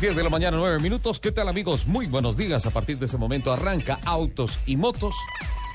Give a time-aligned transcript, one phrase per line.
[0.00, 1.20] Diez de la mañana, nueve minutos.
[1.20, 1.86] ¿Qué tal amigos?
[1.86, 2.64] Muy buenos días.
[2.64, 5.14] A partir de este momento arranca Autos y Motos.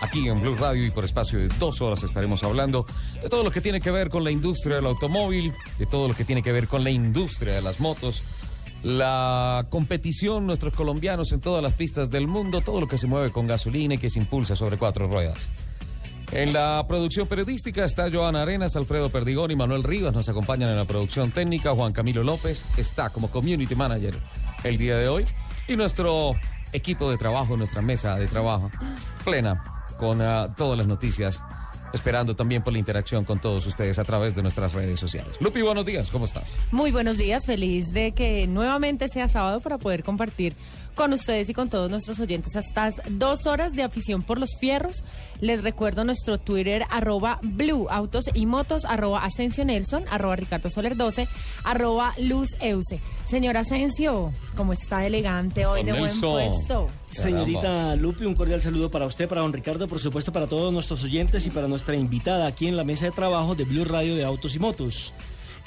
[0.01, 2.87] Aquí en Blue Radio y por espacio de dos horas estaremos hablando
[3.21, 6.15] de todo lo que tiene que ver con la industria del automóvil, de todo lo
[6.15, 8.23] que tiene que ver con la industria de las motos,
[8.81, 13.31] la competición, nuestros colombianos en todas las pistas del mundo, todo lo que se mueve
[13.31, 15.51] con gasolina y que se impulsa sobre cuatro ruedas.
[16.31, 20.13] En la producción periodística está Joana Arenas, Alfredo Perdigón y Manuel Rivas.
[20.13, 21.71] Nos acompañan en la producción técnica.
[21.73, 24.17] Juan Camilo López está como community manager
[24.63, 25.25] el día de hoy.
[25.67, 26.33] Y nuestro
[26.73, 28.69] equipo de trabajo, nuestra mesa de trabajo
[29.23, 29.63] plena
[29.97, 31.41] con uh, todas las noticias.
[31.93, 35.37] Esperando también por la interacción con todos ustedes a través de nuestras redes sociales.
[35.39, 36.57] Lupi, buenos días, ¿cómo estás?
[36.71, 40.55] Muy buenos días, feliz de que nuevamente sea sábado para poder compartir
[40.95, 45.03] con ustedes y con todos nuestros oyentes estas dos horas de afición por los fierros.
[45.41, 50.95] Les recuerdo nuestro Twitter, arroba Blue Autos y Motos, arroba Asensio Nelson, arroba Ricardo Soler
[50.95, 51.27] 12,
[51.63, 52.99] arroba Luz Euse.
[53.25, 56.31] Señor Asensio, ¿cómo está elegante hoy Don de buen Nelson.
[56.31, 56.87] puesto?
[57.11, 61.03] Señorita Lupi, un cordial saludo para usted, para don Ricardo, por supuesto para todos nuestros
[61.03, 64.23] oyentes y para nuestra invitada aquí en la mesa de trabajo de Blue Radio de
[64.25, 65.13] Autos y Motos.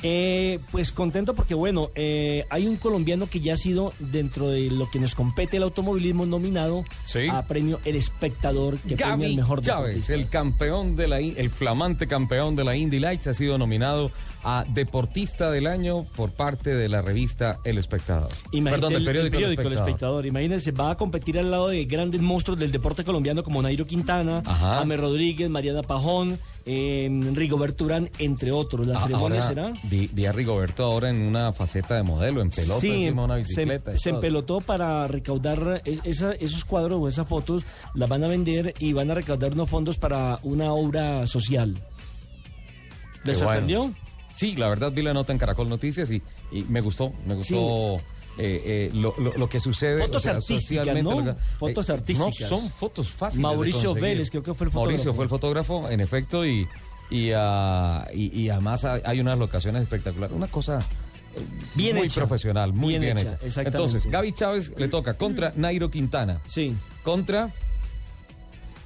[0.02, 4.70] Eh, pues contento porque bueno, eh, hay un colombiano que ya ha sido dentro de
[4.70, 7.26] lo que nos compete el automovilismo nominado Sí.
[7.30, 10.14] a premio El Espectador que premia Gaby el mejor Chávez, deportista.
[10.14, 14.12] el campeón de la, el flamante campeón de la Indy Lights, ha sido nominado
[14.44, 18.28] a Deportista del Año por parte de la revista El Espectador.
[18.52, 20.26] Imagínate Perdón, del el- periódico, el periódico El Espectador.
[20.26, 24.42] Imagínense, va a competir al lado de grandes monstruos del deporte colombiano como Nairo Quintana,
[24.46, 24.76] Ajá.
[24.78, 28.86] James Rodríguez, Mariana Pajón, eh, Rigoberto Urán, entre otros.
[28.86, 29.72] La Ah, ceremonia será.
[29.84, 33.24] Vi, vi a Rigoberto ahora en una faceta de modelo, en pelota, Sí, encima de
[33.26, 33.96] una se, bicicleta.
[33.96, 34.18] se todo.
[34.18, 38.92] empelotó para recaudar es- esa- esos cuadros o esas fotos, las van a vender y
[38.92, 41.74] van a recaudar unos fondos para una obra social.
[43.24, 43.94] ¿Les bueno.
[44.38, 46.22] Sí, la verdad vi la nota en Caracol Noticias y,
[46.52, 48.00] y me gustó, me gustó eh,
[48.38, 50.00] eh, lo, lo- lo que sucede.
[50.00, 51.20] Fotos artísticas, socialmente, ¿no?
[51.20, 52.50] lo que- Fotos eh, artísticas.
[52.50, 53.36] No, son fotos fáciles.
[53.38, 54.02] de Mauricio conseguir.
[54.10, 54.80] Vélez, creo que fue el fotógrafo.
[54.90, 56.68] Mauricio fue el fotógrafo, en efecto, y,
[57.10, 60.36] y, ah, y- y además hay, unas locaciones espectaculares.
[60.36, 60.86] Una cosa
[61.74, 62.20] Bien muy hecha.
[62.20, 63.38] profesional, muy bien, Bien hecha.
[63.42, 63.62] hecha.
[63.62, 66.76] Entonces, Gaby Chávez le toca contra Nairo Quintana, Sí.
[67.02, 67.50] contra...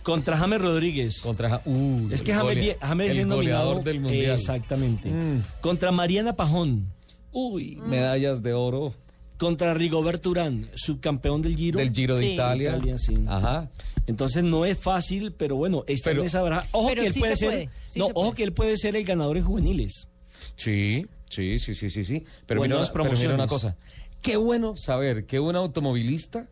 [0.02, 1.20] Contra James Rodríguez.
[1.22, 3.64] contra uh, es que James, vie- James el es nominado.
[3.66, 4.34] goleador del mundial.
[4.36, 5.08] Exactamente.
[5.10, 5.42] Mm.
[5.60, 6.88] Contra Mariana Pajón.
[7.30, 8.94] Uy, medallas de oro
[9.38, 11.78] Contra Rigoberto Urán, subcampeón del Giro.
[11.80, 12.32] del Giro de Sí.
[12.34, 12.70] Italia.
[12.76, 13.16] Italia, sí.
[13.26, 13.70] Ajá.
[14.06, 16.68] Entonces no es fácil, pero bueno, está Pero- esa baraja.
[16.72, 17.48] Ojo Pero que él sí puede se ser.
[17.48, 18.34] puede, sí no, se ojo puede.
[18.36, 20.08] que él puede ser el ganador en juveniles.
[20.56, 22.24] Sí, sí, sí, sí, sí, sí.
[22.46, 23.76] Pero, mira, pero mira una cosa.
[24.20, 26.48] Qué bueno saber que un automovilista,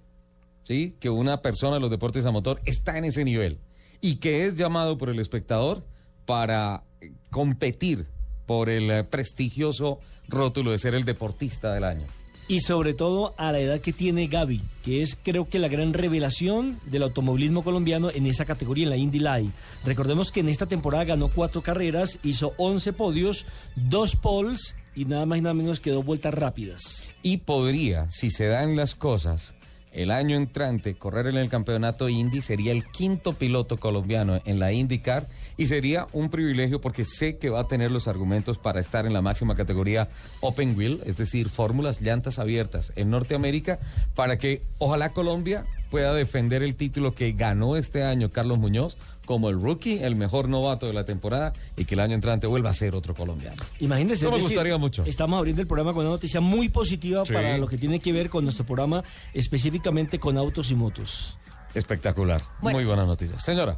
[0.70, 3.58] sí, que una persona de los deportes a motor está en ese nivel
[4.00, 5.84] y que es llamado por el espectador
[6.26, 8.06] para eh, competir
[8.46, 9.98] por el eh, prestigioso
[10.28, 12.06] rótulo de ser el deportista del año.
[12.46, 15.92] Y sobre todo a la edad que tiene Gaby, que es creo que la gran
[15.92, 19.50] revelación del automovilismo colombiano en esa categoría, en la Indy Light.
[19.84, 25.26] Recordemos que en esta temporada ganó cuatro carreras, hizo 11 podios, dos poles y nada
[25.26, 27.12] más y nada menos que dos vueltas rápidas.
[27.22, 29.54] Y podría, si se dan las cosas,
[29.92, 34.72] el año entrante correr en el campeonato Indy sería el quinto piloto colombiano en la
[34.72, 39.06] IndyCar y sería un privilegio porque sé que va a tener los argumentos para estar
[39.06, 40.08] en la máxima categoría
[40.40, 43.78] Open Wheel, es decir, fórmulas llantas abiertas en Norteamérica,
[44.14, 48.96] para que ojalá Colombia pueda defender el título que ganó este año Carlos Muñoz
[49.26, 52.70] como el rookie, el mejor novato de la temporada y que el año entrante vuelva
[52.70, 53.62] a ser otro colombiano.
[53.80, 54.24] Imagínense.
[54.24, 55.04] Eso me decir, gustaría mucho.
[55.04, 57.32] Estamos abriendo el programa con una noticia muy positiva Sí.
[57.32, 59.04] para lo que tiene que ver con nuestro programa,
[59.34, 61.36] específicamente con autos y motos.
[61.74, 62.40] Espectacular.
[62.60, 62.78] Bueno.
[62.78, 63.38] Muy buena noticia.
[63.38, 63.76] Señora,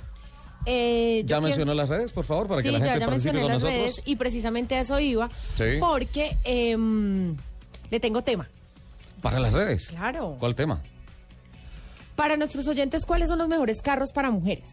[0.65, 3.07] Eh, ya quiero- mencionó las redes, por favor, para sí, que la ya, gente ya
[3.07, 3.95] participe mencioné con las nosotros.
[3.97, 5.29] redes y precisamente a eso iba.
[5.57, 5.65] Sí.
[5.81, 7.37] Porque em,
[7.91, 8.49] le tengo tema.
[9.21, 9.89] Para las redes.
[9.89, 10.37] Claro.
[10.39, 10.81] ¿Cuál tema?
[12.17, 14.69] Para nuestros oyentes, ¿cuáles son los mejores carros para mujeres?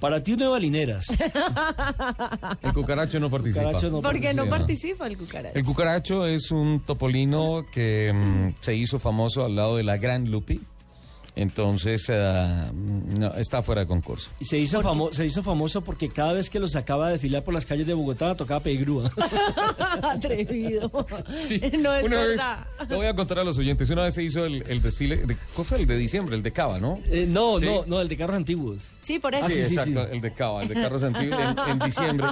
[0.00, 1.06] Para ti, Nueva Lineras.
[2.62, 3.64] El cucaracho no participa.
[3.64, 5.58] Cucaracho no Porque no participa el cucaracho.
[5.58, 10.30] El cucaracho es un topolino que mm, se hizo famoso al lado de la Gran
[10.30, 10.58] Lupi.
[11.40, 12.70] Entonces, eh,
[13.18, 14.28] no, está fuera de concurso.
[14.40, 17.42] Y se hizo, famo- se hizo famoso porque cada vez que lo sacaba a desfilar
[17.42, 19.10] por las calles de Bogotá tocaba pedir grúa.
[20.02, 20.90] Atrevido.
[21.46, 22.66] Sí, no es una verdad.
[22.78, 23.88] Vez, lo voy a contar a los oyentes.
[23.90, 26.36] Una vez se hizo el, el desfile, de, ¿cuál fue el de diciembre?
[26.36, 26.98] El de Cava, ¿no?
[27.10, 27.66] Eh, no, Sí.
[27.66, 28.82] no, no, el de carros antiguos.
[29.10, 29.44] Sí, por eso.
[29.44, 30.10] Ah, Sí, sí, sí, exacto, sí.
[30.12, 32.28] el de Cava, el de carros antiguos en, en diciembre.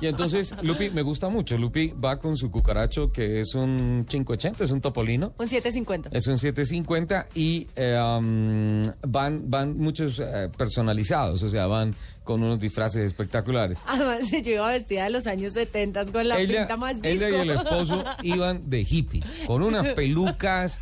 [0.00, 1.58] Y entonces Lupi me gusta mucho.
[1.58, 5.32] Lupi va con su cucaracho que es un 580, es un topolino.
[5.38, 6.10] Un 750.
[6.12, 12.40] Es un 750 y eh, um, van, van muchos eh, personalizados, o sea, van con
[12.44, 13.82] unos disfraces espectaculares.
[13.86, 17.32] Además, yo iba vestida de los años 70 con la ella, pinta más ella y
[17.32, 17.42] disco.
[17.42, 20.78] el esposo iban de hippies, con unas pelucas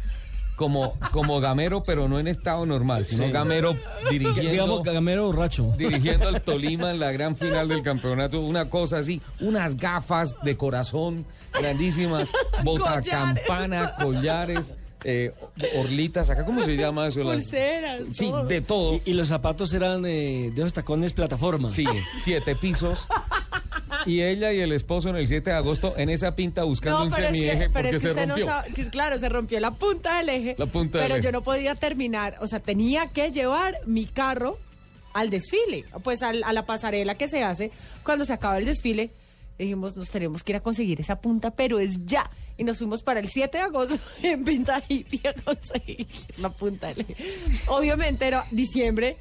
[0.59, 3.31] como, como gamero, pero no en estado normal, sino Sí.
[3.33, 3.77] gamero
[4.11, 4.51] dirigiendo...
[4.51, 5.73] Digamos, gamero borracho.
[5.79, 10.57] dirigiendo al Tolima en la gran final del campeonato, una cosa así, unas gafas de
[10.57, 11.25] corazón
[11.59, 12.31] grandísimas,
[12.65, 14.75] botacampana, collares,
[15.05, 15.33] eh,
[15.77, 18.45] orlitas, acá cómo se llama eso, Las- Pulseras, sí, todo.
[18.45, 21.69] de todo, Y, y los zapatos eran eh, de esos tacones plataforma.
[21.71, 21.85] sí,
[22.21, 23.07] siete pisos.
[24.09, 27.11] Y ella y el esposo en el 7 de agosto en esa pinta buscando un
[27.11, 28.37] pero es semieje que, porque es que se rompió.
[28.39, 30.55] no sabe, que, claro, se rompió la punta del eje.
[30.59, 31.25] La punta del Pero eje.
[31.25, 34.59] yo no podía terminar, o sea, tenía que llevar mi carro
[35.13, 37.71] al desfile, pues al- a la pasarela que se hace
[38.03, 39.11] cuando se acaba el desfile.
[39.59, 42.31] Dijimos, nos tenemos que ir a conseguir esa punta, pero es ya.
[42.57, 46.07] Y nos fuimos para el 7 de agosto en Pinta Hippie a conseguir
[46.39, 47.17] la punta del eje.
[47.67, 49.17] Obviamente era diciembre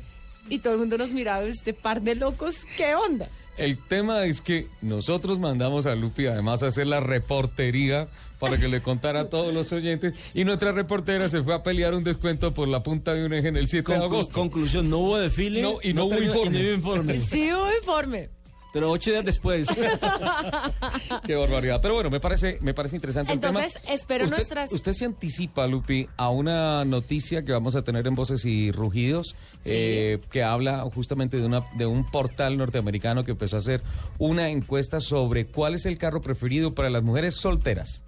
[0.47, 3.27] y todo el mundo nos miraba, este par de locos, ¿qué onda?
[3.57, 8.07] El tema es que nosotros mandamos a Lupi además a hacer la reportería
[8.39, 11.95] para que le contara a todos los oyentes y nuestra reportera se fue a pelear
[11.95, 14.33] un descuento por la punta de un eje en el 7 de agosto.
[14.39, 16.59] conclusión, no hubo desfile No, y no hubo terminó- informe.
[16.59, 17.19] y no hubo informe.
[17.19, 18.29] Sí, hubo informe.
[18.73, 19.67] Pero ocho días después.
[21.25, 21.79] Qué barbaridad.
[21.81, 23.93] Pero bueno, me parece, me parece interesante Entonces, el tema.
[23.95, 28.15] espero usted, nuestras- Usted se anticipa, Lupi, a una noticia que vamos a tener en
[28.15, 29.35] Voces y Rugidos,
[29.65, 33.81] eh, que habla justamente de, una, de un portal norteamericano que empezó a hacer
[34.19, 38.03] una encuesta sobre cuál es el carro preferido para las mujeres solteras.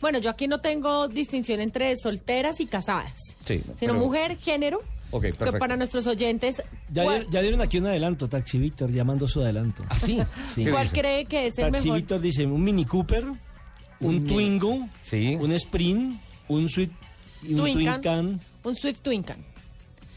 [0.00, 3.36] Bueno, yo aquí no tengo distinción entre solteras y casadas.
[3.44, 4.80] Sí, Sino pero- mujer, género.
[5.12, 5.58] Ok, que perfecto.
[5.58, 6.62] para nuestros oyentes,
[6.92, 9.84] Ya, ¿cuál, dieron, ya dieron aquí un adelanto, Taxi Víctor llamando su adelanto.
[9.88, 10.18] ¿Ah, sí?
[10.48, 10.64] Sí.
[10.64, 11.00] ¿Qué cuál dice?
[11.00, 11.98] cree que es el Taxi mejor?
[12.00, 13.26] Víctor dice un Mini Cooper,
[14.00, 15.36] un Twingo, Sí.
[15.38, 16.18] un Sprint,
[16.48, 16.66] un un
[17.56, 18.00] Twincan.
[18.00, 18.40] Twincan.
[18.64, 19.36] Un Swift Twincan.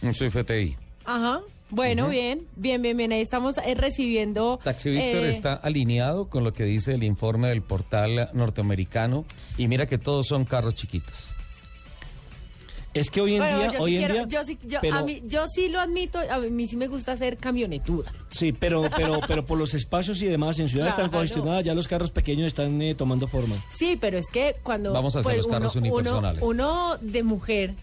[0.02, 0.76] Un Swift FTI.
[1.06, 1.42] Ajá.
[1.72, 3.12] Bueno, bien, bien, bien, bien.
[3.12, 4.60] Ahí estamos eh, recibiendo.
[4.64, 9.26] Taxi Víctor eh, está alineado con lo que dice el informe del portal norteamericano
[9.58, 11.28] y mira que todos son carros chiquitos.
[12.96, 14.80] Es que hoy en Bueno, día, yo hoy sí en quiero, día, yo sí, yo,
[14.82, 18.10] pero- a mí, yo sí lo admito, a mí sí me gusta ser camionetuda.
[18.30, 21.18] Sí, pero, pero, pero por los espacios y demás, en ciudades tan Claro.
[21.18, 23.58] congestionadas, ya los carros pequeños están eh, tomando forma.
[23.70, 26.42] Sí, pero es que cuando Vamos a hacer pues, los carros uno, unipersonales.
[26.42, 27.74] Uno, uno de mujer,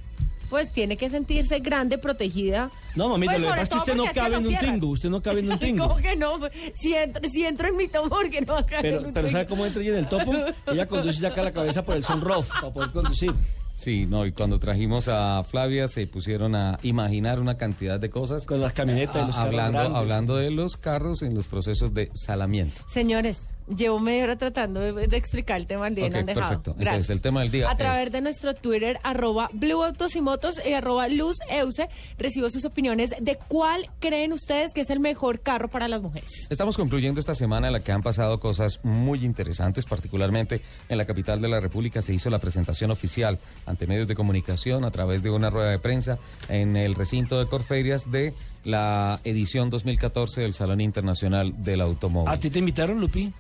[0.49, 2.71] pues tiene que sentirse grande, protegida.
[2.97, 4.71] No, mamita, Pues, lo que pasa es que usted no porque cabe en un cierran.
[4.81, 5.89] tingo, usted no cabe en un tingo.
[5.89, 6.39] ¿Cómo que no?
[6.75, 9.13] Si entro, si entro en mi tomor, que no va a caer en Pero, un
[9.13, 9.57] pero ¿sabe tingo.
[9.57, 10.33] cómo entra ella en el topo?
[10.73, 13.35] Ella conduce y saca la cabeza por el sunroof para poder conducir.
[13.83, 18.47] Sí, no, y cuando trajimos a Flavia se pusieron a imaginar una cantidad de cosas.
[18.47, 19.99] Con las camionetas y a- los carros hablando, grandes.
[19.99, 22.83] hablando de los carros en los procesos de salamiento.
[22.89, 26.19] Señores, llevo media hora tratando de, de explicar el tema del día y Ok, no
[26.21, 26.47] han dejado.
[26.49, 26.71] perfecto.
[26.73, 27.11] Entonces, Gracias.
[27.11, 30.73] el tema del día A través de nuestro Twitter, arroba Blue Autos y Motos y
[30.73, 31.89] arroba Luz Euse,
[32.19, 36.47] recibo sus opiniones de cuál creen ustedes que es el mejor carro para las mujeres.
[36.51, 41.05] Estamos concluyendo esta semana en la que han pasado cosas muy interesantes, particularmente en la
[41.05, 45.23] capital de la República se hizo la presentación oficial ante medios de comunicación a través
[45.23, 50.55] de una rueda de prensa en el recinto de Corferias de la edición 2014 del
[50.55, 52.29] Salón Internacional del Automóvil.
[52.33, 53.33] ¿A ti te invitaron, Lupi?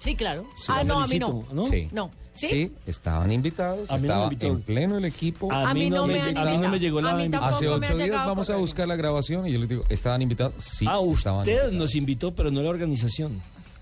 [0.00, 0.46] Sí, claro.
[0.56, 1.44] Sí, ah, no, a mí no.
[1.52, 1.62] ¿no?
[1.64, 1.88] Sí.
[1.92, 2.10] No.
[2.34, 2.72] ¿Sí?
[2.86, 5.52] estaban invitados, A no estaba en pleno el equipo.
[5.52, 7.50] A mí no me han a mí no me llegó la A mí invitación.
[7.50, 10.54] tampoco Hace ocho días vamos a buscar la grabación y yo les digo, ¿estaban invitados?
[10.58, 11.74] Sí, Ah, estaban usted invitados.
[11.74, 13.40] nos invitó, pero no la organización.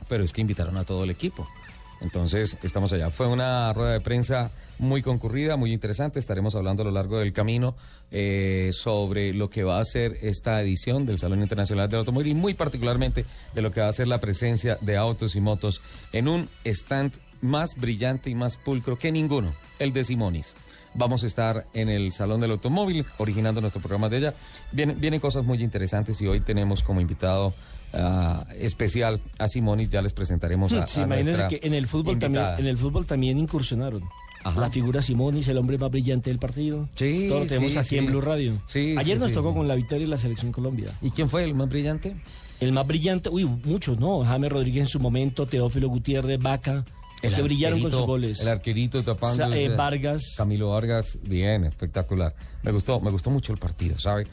[0.08, 1.48] pero es que invitaron a todo el equipo.
[2.00, 3.10] Entonces, estamos allá.
[3.10, 6.18] Fue una rueda de prensa muy concurrida, muy interesante.
[6.18, 7.74] Estaremos hablando a lo largo del camino
[8.10, 12.34] eh, sobre lo que va a ser esta edición del Salón Internacional del Automóvil y
[12.34, 16.28] muy particularmente de lo que va a ser la presencia de autos y motos en
[16.28, 20.56] un stand más brillante y más pulcro que ninguno, el de Simonis.
[20.94, 24.34] Vamos a estar en el Salón del Automóvil, originando nuestro programa de ella.
[24.72, 27.54] Vienen, vienen cosas muy interesantes y hoy tenemos como invitado
[27.94, 29.88] ah, especial a Simonis.
[29.88, 33.06] Ya les presentaremos a, Sí, a imagínense que en el fútbol también, en el fútbol
[33.06, 34.04] también incursionaron.
[34.42, 34.58] Ajá.
[34.58, 36.88] La figura Simonis, el hombre más brillante del partido.
[36.94, 37.98] Sí, Todo lo tenemos sí, aquí sí.
[37.98, 38.62] en Blue Radio.
[38.66, 40.94] Sí, Ayer nos tocó con la victoria de la selección Colombia.
[41.02, 42.16] ¿Y quién fue el más brillante?
[42.58, 44.24] El más brillante, uy, muchos, ¿no?
[44.24, 46.84] James Rodríguez en su momento, Teófilo Gutiérrez, Vaca,
[47.22, 48.40] El que brillaron con sus goles.
[48.40, 49.36] El arquerito tapando.
[49.36, 50.34] Sa- eh, Vargas.
[50.36, 52.34] Camilo Vargas, bien, espectacular.
[52.62, 54.26] Me gustó, me gustó mucho el partido, ¿sabe?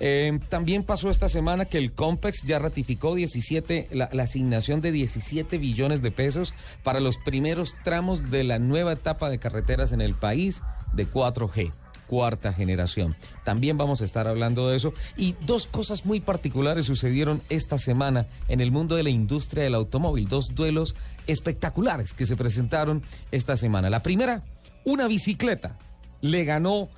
[0.00, 4.92] Eh, también pasó esta semana que el Compex ya ratificó 17, la, la asignación de
[4.92, 10.00] 17 billones de pesos para los primeros tramos de la nueva etapa de carreteras en
[10.00, 11.72] el país de 4G
[12.06, 13.16] cuarta generación.
[13.44, 14.92] También vamos a estar hablando de eso.
[15.16, 19.74] Y dos cosas muy particulares sucedieron esta semana en el mundo de la industria del
[19.74, 20.28] automóvil.
[20.28, 20.94] Dos duelos
[21.26, 23.90] espectaculares que se presentaron esta semana.
[23.90, 24.42] La primera,
[24.84, 25.78] una bicicleta
[26.20, 26.88] le ganó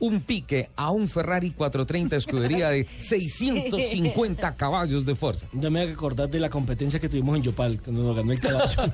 [0.00, 5.46] un pique a un Ferrari 430 escudería de 650 caballos de fuerza.
[5.52, 8.92] Ya me acordar de la competencia que tuvimos en Yopal, cuando nos ganó el caballo.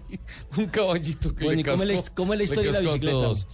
[0.56, 2.72] un caballito que Bueno, le ¿y cómo es la cascó- cómo es la le historia
[2.72, 3.46] de la bicicleta?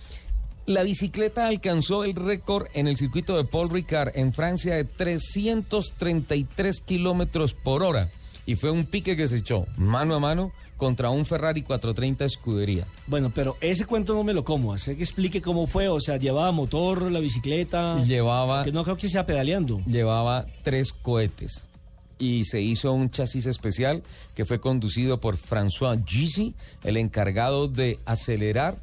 [0.66, 6.80] La bicicleta alcanzó el récord en el circuito de Paul Ricard en Francia de 333
[6.80, 8.08] kilómetros por hora.
[8.46, 12.86] Y fue un pique que se echó mano a mano contra un Ferrari 430 escudería.
[13.06, 14.72] bueno, pero ese cuento no me lo como.
[14.72, 15.88] Así que explique cómo fue.
[15.88, 18.02] O sea, llevaba motor, la bicicleta.
[18.04, 19.80] Llevaba, Que no creo que sea pedaleando.
[19.86, 21.68] llevaba tres cohetes.
[22.18, 24.02] Y se hizo un chasis especial
[24.34, 26.54] que fue conducido por François Gizy,
[26.84, 28.76] el encargado de acelerar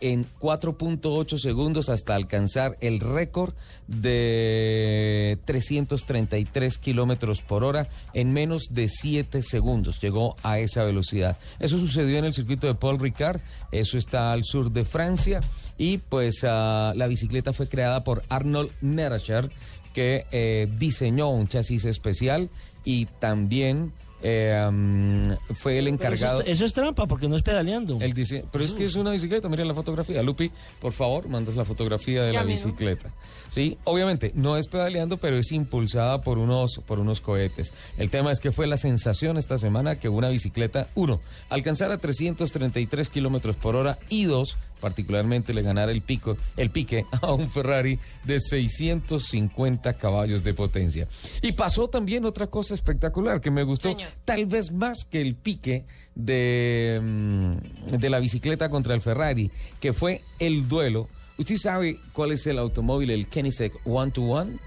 [0.00, 3.54] en 4.8 segundos hasta alcanzar el récord
[3.86, 10.00] de 333 kilómetros por hora en menos de 7 segundos.
[10.00, 11.38] Llegó a esa velocidad.
[11.58, 13.40] Eso sucedió en el circuito de Paul Ricard.
[13.72, 15.40] Eso está al sur de Francia.
[15.78, 19.50] Y pues ah, la bicicleta fue creada por Arnold Neracher,
[19.92, 22.50] que eh, diseñó un chasis especial
[22.84, 23.92] y también
[24.28, 26.40] eh, mm, fue el eso, encargado.
[26.42, 27.98] es, eso es trampa porque no es pedaleando.
[27.98, 30.20] Pero es que es una bicicleta, miren la fotografía.
[30.22, 32.72] Lupi, por favor, mandas la fotografía de Ya la mismo.
[32.72, 33.12] bicicleta.
[33.50, 37.72] Sí, obviamente no es pedaleando, pero es impulsada por unos, por unos cohetes.
[37.98, 43.08] El tema es que fue la sensación esta semana que una bicicleta, uno, alcanzara 333
[43.08, 47.98] kilómetros por hora y dos, particularmente le ganara el pico, el pique a un Ferrari
[48.24, 51.08] de 650 caballos de potencia.
[51.42, 54.10] Y pasó también otra cosa espectacular que me gustó, Señor.
[54.24, 59.92] tal vez más que el pique de, mm, de la bicicleta contra el Ferrari, que
[59.92, 61.08] fue el duelo.
[61.38, 64.58] ¿Usted sabe cuál es el automóvil, el Koenigsegg One to One?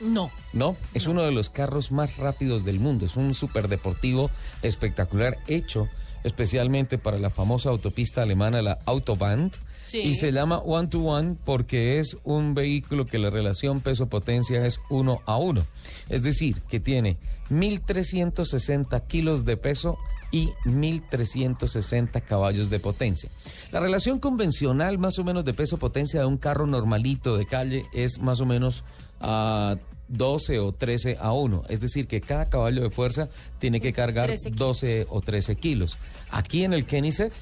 [0.00, 0.30] No.
[0.52, 3.06] No, es uno de los carros más rápidos del mundo.
[3.06, 4.30] Es un superdeportivo
[4.62, 5.88] espectacular hecho
[6.24, 9.50] especialmente para la famosa autopista alemana, la Autobahn.
[9.86, 9.98] Sí.
[9.98, 14.80] Y se llama One to One porque es un vehículo que la relación peso-potencia es
[14.88, 15.66] uno a uno.
[16.08, 17.18] Es decir, que tiene
[17.50, 19.98] 1.360 kilos de peso
[20.30, 23.30] y 1.360 caballos de potencia.
[23.70, 28.18] La relación convencional más o menos de peso-potencia de un carro normalito de calle es
[28.18, 28.82] más o menos
[29.20, 29.76] a
[30.12, 31.64] 12 o 13 a 1.
[31.68, 33.28] Es decir, que cada caballo de fuerza
[33.58, 34.58] tiene que cargar 13 kilos.
[34.58, 35.98] 12 o 13 kilos.
[36.30, 37.32] Aquí en el Koenigsegg,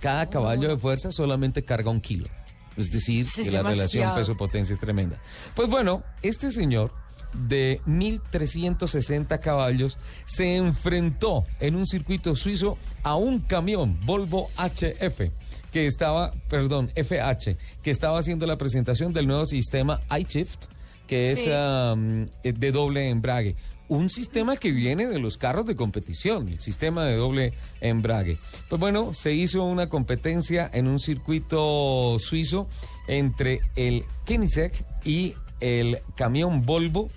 [0.00, 2.28] cada caballo de fuerza solamente carga un kilo.
[2.76, 5.20] Es decir, es que la relación peso-potencia es tremenda.
[5.54, 6.92] Pues bueno, este señor
[7.34, 15.30] de 1.360 caballos se enfrentó en un circuito suizo a un camión Volvo HF
[15.70, 20.66] que estaba, perdón, FH, que estaba haciendo la presentación del nuevo sistema iShift,
[21.10, 21.50] que es Sí.
[21.50, 23.56] um, de doble embrague.
[23.88, 28.38] Un sistema que viene de los carros de competición, el sistema de doble embrague.
[28.68, 32.68] Pues bueno, se hizo una competencia en un circuito suizo
[33.08, 34.70] entre el Koenigsegg
[35.04, 37.08] y el camión Volvo.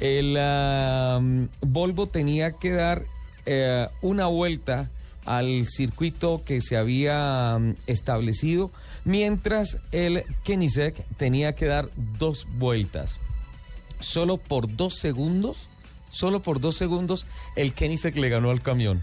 [0.00, 3.04] El um, Volvo tenía que dar
[3.44, 4.90] eh, una vuelta
[5.24, 8.72] al circuito que se había um, establecido,
[9.04, 13.20] mientras el Koenigsegg tenía que dar dos vueltas
[14.06, 15.68] solo por dos segundos,
[16.10, 19.02] solo por dos segundos, el Koenigsegg le ganó al camión.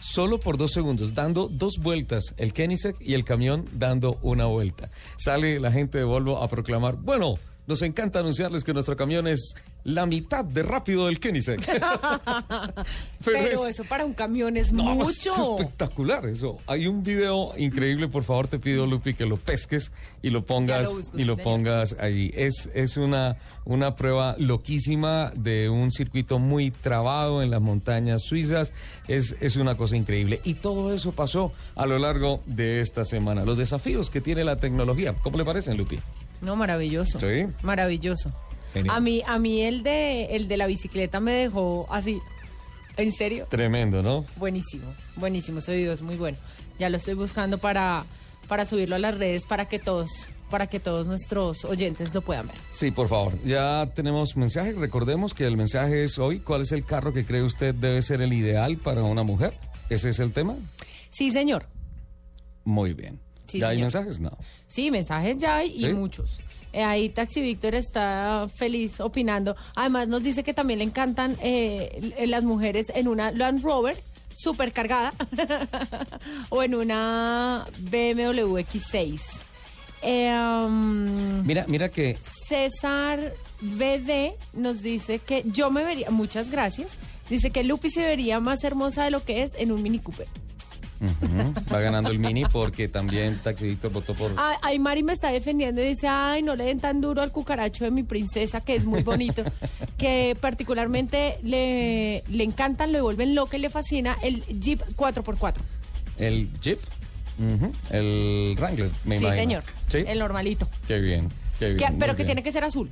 [0.00, 4.90] Solo por dos segundos, dando dos vueltas, el Koenigsegg y el camión dando una vuelta.
[5.18, 7.38] Sale la gente de Volvo a proclamar, bueno,
[7.70, 11.60] nos encanta anunciarles que nuestro camión es la mitad de rápido del Koenigsegg.
[13.24, 15.10] Pero, es- eso para un camión es No, mucho.
[15.32, 16.58] Es espectacular eso.
[16.66, 20.88] Hay un video increíble, por favor te pido Lupi que lo pesques y lo pongas
[20.88, 21.44] Ya lo busco, y lo señor.
[21.44, 22.30] pongas ahí.
[22.34, 28.72] Es es una una prueba loquísima de un circuito muy trabado en las montañas suizas.
[29.08, 33.44] Es es una cosa increíble y todo eso pasó a lo largo de esta semana.
[33.44, 35.98] Los desafíos que tiene la tecnología, ¿cómo le parecen, Lupi?
[36.40, 37.20] No, maravilloso.
[37.20, 37.46] Sí.
[37.62, 38.32] Maravilloso.
[38.72, 38.96] Genial.
[38.96, 42.20] A mí, a mí el de el de la bicicleta me dejó así.
[42.96, 43.46] ¿En serio?
[43.48, 44.24] Tremendo, ¿no?
[44.36, 46.38] Buenísimo, buenísimo, ese video es muy bueno.
[46.78, 48.04] Ya lo estoy buscando para,
[48.48, 52.48] para subirlo a las redes para que todos, para que todos nuestros oyentes lo puedan
[52.48, 52.56] ver.
[52.72, 53.38] Sí, por favor.
[53.44, 54.72] Ya tenemos mensaje.
[54.72, 56.40] Recordemos que el mensaje es hoy.
[56.40, 59.54] ¿Cuál es el carro que cree usted debe ser el ideal para una mujer?
[59.88, 60.56] ¿Ese es el tema?
[61.10, 61.66] Sí, señor.
[62.64, 63.20] Muy bien.
[63.50, 64.20] Sí, ¿Ya hay mensajes?
[64.20, 64.30] No.
[64.66, 65.86] Sí, mensajes ya hay ¿Sí?
[65.86, 66.40] y muchos.
[66.72, 69.56] Eh, ahí Taxi Víctor está feliz opinando.
[69.74, 73.96] Además nos dice que también le encantan eh, l- las mujeres en una Land Rover
[74.36, 75.12] super cargada
[76.50, 79.40] o en una BMW X6.
[80.02, 82.16] Eh, um, Mira, mira que
[82.48, 86.96] César BD nos dice que yo me vería, muchas gracias,
[87.28, 90.26] dice que Lupi se vería más hermosa de lo que es en un Mini Cooper.
[91.72, 94.32] Va ganando el mini porque también Taxi Víctor votó por...
[94.36, 97.32] Ah, Ay, Mari me está defendiendo y dice, ay, no le den tan duro al
[97.32, 99.42] cucaracho de mi princesa, que es muy bonito,
[99.98, 105.54] que particularmente le, le encantan, le vuelven loca y le fascina el Jeep 4x4.
[106.18, 106.78] El Jeep,
[107.90, 109.42] el Wrangler, me sí, imagino.
[109.42, 109.98] señor, Sí.
[110.06, 110.68] el normalito.
[110.86, 111.28] Qué bien,
[111.58, 111.78] qué bien.
[111.92, 112.90] Que- pero que tiene que ser azul.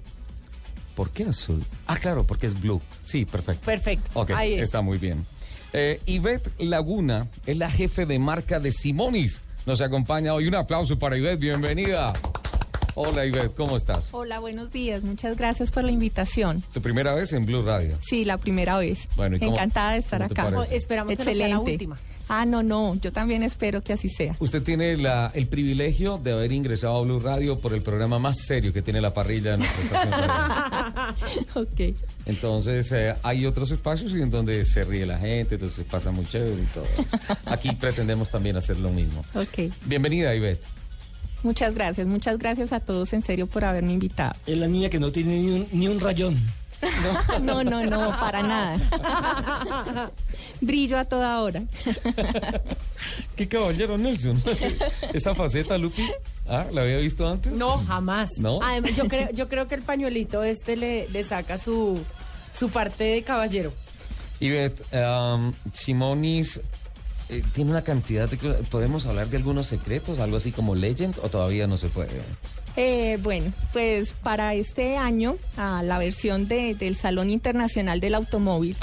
[0.95, 1.63] ¿Por qué azul?
[1.87, 2.81] Ah, claro, porque es blue.
[3.05, 3.65] Sí, perfecto.
[3.65, 4.63] Perfecto, Ok, ahí es.
[4.63, 5.27] está muy bien.
[5.73, 9.43] Eh, Ivette Laguna es la jefe de marca de Simonis.
[9.67, 10.49] Nos acompaña hoy.
[10.49, 12.13] Un aplauso para Ivette, bienvenida.
[12.95, 14.09] Hola Ivette, ¿cómo estás?
[14.13, 15.03] Hola, buenos días.
[15.03, 16.65] Muchas gracias por la invitación.
[16.73, 17.99] Tu primera vez en Blue Radio.
[18.01, 19.07] Sí, la primera vez.
[19.17, 20.49] Bueno, ¿y cómo- Encantada de estar acá.
[20.71, 21.97] esperamos que no sea la última.
[22.29, 22.95] Ah, no, no.
[23.01, 24.37] Yo también espero que así sea.
[24.39, 28.37] Usted tiene la- el privilegio de haber ingresado a Blue Radio por el programa más
[28.47, 31.15] serio que tiene la parrilla en nuestra
[31.55, 31.81] ok.
[32.27, 36.63] Entonces, eh, hay otros espacios en donde se ríe la gente, entonces pasa muy chévere
[36.63, 37.37] y todo eso.
[37.47, 39.23] Aquí pretendemos también hacer lo mismo.
[39.35, 39.73] Ok.
[39.87, 40.63] Bienvenida, Ivette.
[41.43, 42.07] Muchas gracias.
[42.07, 44.35] Muchas gracias a todos en serio por haberme invitado.
[44.47, 46.37] Es la niña que no tiene ni un, ni un rayón.
[47.43, 50.11] No, no, no, para nada.
[50.61, 51.63] Brillo a toda hora.
[53.37, 54.43] ¿Qué caballero, Nelson?
[55.13, 56.09] Esa faceta, Lupi,
[56.49, 57.53] ¿ah, ¿la había visto antes?
[57.53, 58.31] No, jamás.
[58.39, 58.61] ¿No?
[58.63, 62.03] Además, yo creo, yo creo que el pañuelito este le, le saca su,
[62.53, 63.73] su parte de caballero.
[64.41, 66.61] Ivette, um, Simonis
[67.29, 68.37] eh, tiene una cantidad de...
[68.71, 72.23] ¿Podemos hablar de algunos secretos, algo así como Legend, o todavía no se puede?
[72.77, 78.77] Eh, bueno, pues para este año, a la versión de- del Salón Internacional del Automóvil,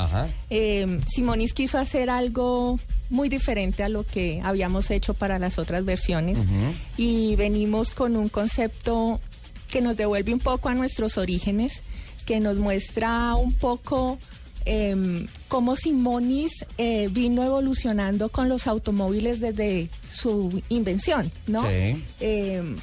[0.49, 2.77] eh, Simonis quiso hacer algo
[3.09, 6.39] muy diferente a lo que habíamos hecho para las otras versiones
[6.97, 9.21] y venimos con un concepto
[9.69, 11.81] que nos devuelve un poco a nuestros orígenes,
[12.25, 14.17] que nos muestra un poco
[14.65, 21.61] eh, cómo Simonis eh, vino evolucionando con los automóviles desde su invención, ¿no?
[21.69, 22.03] Sí.
[22.19, 22.75] Eh,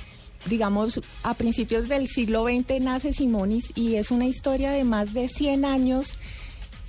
[0.47, 5.29] digamos, a principios del siglo XX nace Simonis y es una historia de más de
[5.29, 6.17] 100 años.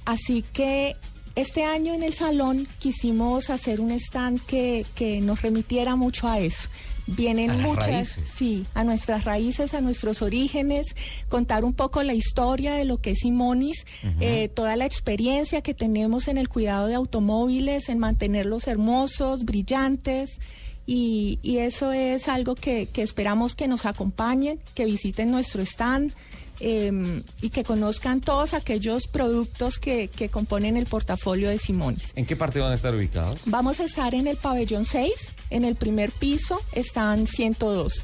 [0.05, 0.95] Así que
[1.35, 6.39] este año en el salón quisimos hacer un stand que, que nos remitiera mucho a
[6.39, 6.67] eso.
[7.05, 8.23] Vienen A muchas, raíces.
[8.35, 10.87] sí, a nuestras raíces, a nuestros orígenes,
[11.27, 13.85] contar un poco la historia de lo que es Simonis,
[14.21, 20.31] eh, toda la experiencia que tenemos en el cuidado de automóviles, en mantenerlos hermosos, brillantes.
[20.85, 26.11] Y, y eso es algo que, que esperamos que nos acompañen, que visiten nuestro stand
[26.59, 32.03] eh, y que conozcan todos aquellos productos que, que componen el portafolio de Simonis.
[32.15, 33.39] ¿En qué parte van a estar ubicados?
[33.45, 35.11] Vamos a estar en el pabellón 6,
[35.49, 38.03] en el primer piso están 102.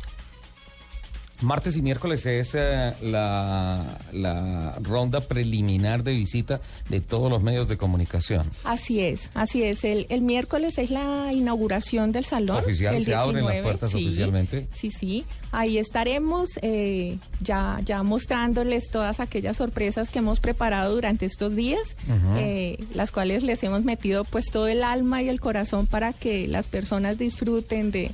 [1.41, 7.67] Martes y miércoles es eh, la, la ronda preliminar de visita de todos los medios
[7.67, 8.49] de comunicación.
[8.65, 9.84] Así es, así es.
[9.84, 12.58] El, el miércoles es la inauguración del salón.
[12.58, 14.67] Oficial, el se abren las 19, puertas sí, oficialmente.
[14.75, 15.25] Sí, sí.
[15.52, 21.95] Ahí estaremos eh, ya, ya mostrándoles todas aquellas sorpresas que hemos preparado durante estos días,
[22.36, 26.47] eh, las cuales les hemos metido pues todo el alma y el corazón para que
[26.47, 28.12] las personas disfruten de,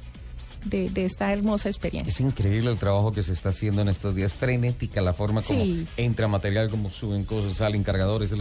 [0.65, 2.12] de, de esta hermosa experiencia.
[2.12, 5.63] Es increíble el trabajo que se está haciendo en estos días, frenética la forma como
[5.63, 5.88] Sí.
[5.97, 8.32] entra material, como suben cosas, salen cargadores.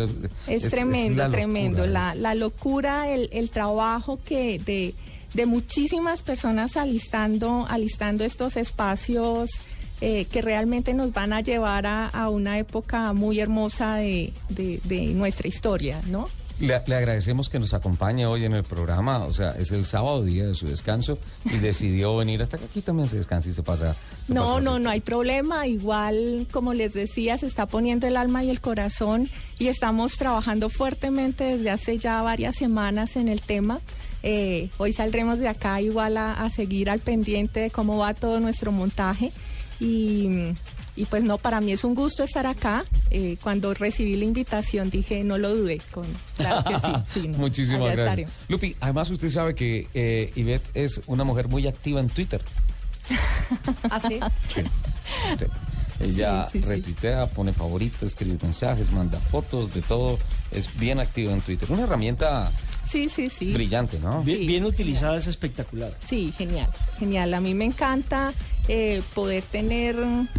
[0.49, 1.79] Es, tremendo, la tremendo.
[1.87, 4.95] locura, La, la locura, el, el trabajo que de,
[5.35, 9.51] de muchísimas personas alistando, alistando estos espacios
[10.01, 14.81] eh, que realmente nos van a llevar a, a una época muy hermosa de, de-
[14.85, 16.27] de nuestra historia, ¿no?
[16.61, 19.25] Le, le agradecemos que nos acompañe hoy en el programa.
[19.25, 22.81] O sea, es el sábado, día de su descanso, y decidió venir hasta que aquí
[22.81, 23.97] también se descansa y se pasa.
[24.27, 25.67] se No, pasa no, no hay problema.
[25.67, 30.69] Igual, como les decía, se está poniendo el alma y el corazón y estamos trabajando
[30.69, 33.81] fuertemente desde hace ya varias semanas en el tema.
[34.23, 38.40] Eh, hoy saldremos de acá igual a, a seguir al pendiente de cómo va todo
[38.40, 39.33] nuestro montaje
[39.81, 40.55] y,
[40.97, 42.85] y pues no, para mí es un gusto estar acá.
[43.11, 45.81] Eh, cuando recibí la invitación dije, no lo dudé.
[45.91, 46.05] Con,
[46.37, 47.21] claro que sí.
[47.23, 48.31] sí, no, Muchísimas gracias.
[48.49, 52.41] Lupi, además usted sabe que eh, Ivette es una mujer muy activa en Twitter.
[53.91, 54.21] ¿Así?
[54.55, 54.63] Sí.
[55.39, 55.45] Sí.
[56.01, 56.69] Ella Sí, sí, sí.
[56.69, 60.19] retuitea, pone favoritos, escribe mensajes, manda fotos, de todo.
[60.51, 61.71] Es bien activa en Twitter.
[61.71, 62.51] Una herramienta
[62.89, 63.53] Sí, sí, sí.
[63.53, 64.23] brillante, ¿no?
[64.23, 64.47] Bien, Sí.
[64.47, 65.97] bien utilizada es espectacular.
[66.07, 67.33] Sí, genial, genial.
[67.35, 68.33] A mí me encanta
[68.68, 69.96] eh, poder tener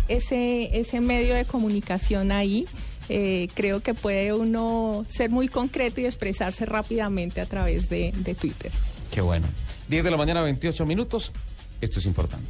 [0.07, 2.65] ese, ese medio de comunicación ahí.
[3.07, 8.33] Eh, creo que puede uno ser muy concreto y expresarse rápidamente a través de, de
[8.33, 8.71] Twitter.
[9.11, 9.47] Qué bueno.
[9.89, 11.31] 10 de la mañana, 28 minutos.
[11.81, 12.49] Esto es importante.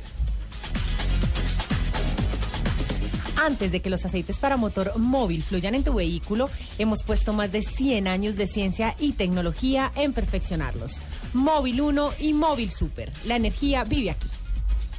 [3.38, 7.52] Antes de que los aceites para motor móvil fluyan en tu vehículo, hemos puesto más
[7.52, 11.02] de 100 años de ciencia y tecnología en perfeccionarlos.
[11.34, 13.12] Móvil 1 y Móvil Super.
[13.26, 14.30] La energía vive aquí.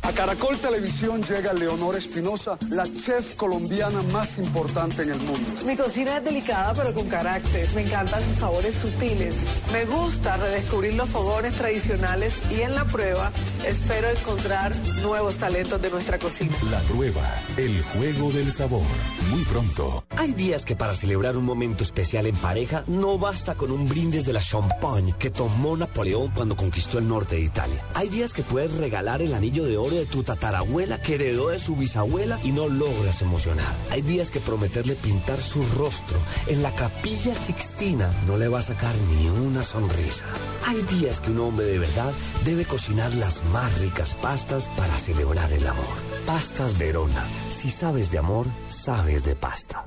[0.06, 5.50] A Caracol Televisión llega Leonor Espinosa, la chef colombiana más importante en el mundo.
[5.66, 7.68] Mi cocina es delicada pero con carácter.
[7.74, 9.34] Me encantan sus sabores sutiles.
[9.72, 13.32] Me gusta redescubrir los fogones tradicionales y en la prueba
[13.66, 16.54] espero encontrar nuevos talentos de nuestra cocina.
[16.70, 17.22] La prueba,
[17.56, 18.86] el juego del sabor.
[19.32, 20.04] Muy pronto.
[20.16, 24.24] Hay días que para celebrar un momento especial en pareja no basta con un brindis
[24.24, 27.84] de la champagne que tomó Napoleón cuando conquistó el norte de Italia.
[27.94, 31.58] Hay días que puedes regalar el anillo de oro de tu tatarabuela que heredó de
[31.58, 33.74] su bisabuela y no logras emocionar.
[33.90, 38.62] Hay días que prometerle pintar su rostro en la capilla sixtina no le va a
[38.62, 40.26] sacar ni una sonrisa.
[40.66, 42.12] Hay días que un hombre de verdad
[42.44, 45.84] debe cocinar las más ricas pastas para celebrar el amor.
[46.26, 47.24] Pastas Verona.
[47.50, 49.84] Si sabes de amor, sabes de pasta.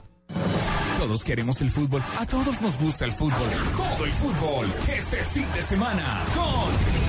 [0.97, 2.03] Todos queremos el fútbol.
[2.17, 3.49] A todos nos gusta el fútbol.
[3.77, 4.73] Todo el fútbol.
[4.93, 7.08] Este fin de semana con.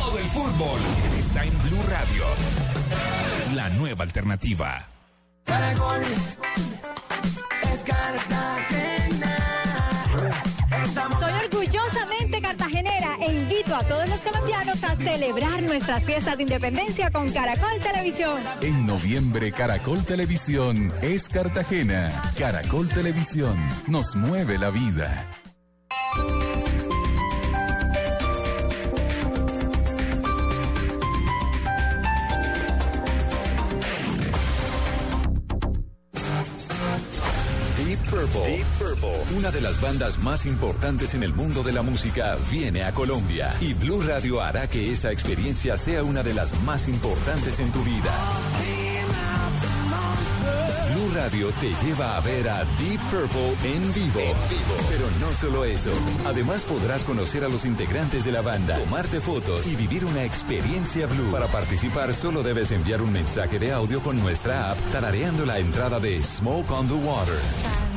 [0.00, 0.80] Todo el fútbol
[1.18, 2.24] está en Blue Radio.
[3.54, 4.88] La nueva alternativa.
[11.18, 17.10] Soy orgullosamente cartagenera e invito a todos los colombianos a celebrar nuestras fiestas de independencia
[17.10, 18.40] con Caracol Televisión.
[18.62, 22.12] En noviembre, Caracol Televisión es Cartagena.
[22.38, 23.58] Caracol Televisión
[23.88, 25.26] nos mueve la vida.
[38.26, 39.36] Deep Purple.
[39.36, 43.54] Una de las bandas más importantes en el mundo de la música viene a Colombia
[43.60, 47.80] y Blue Radio hará que esa experiencia sea una de las más importantes en tu
[47.84, 48.12] vida.
[50.92, 54.34] Blue Radio te lleva a ver a Deep Purple en vivo.
[54.88, 55.92] Pero no solo eso.
[56.26, 61.06] Además podrás conocer a los integrantes de la banda, tomarte fotos y vivir una experiencia
[61.06, 61.30] Blue.
[61.30, 66.00] Para participar solo debes enviar un mensaje de audio con nuestra app tarareando la entrada
[66.00, 67.87] de Smoke on the Water.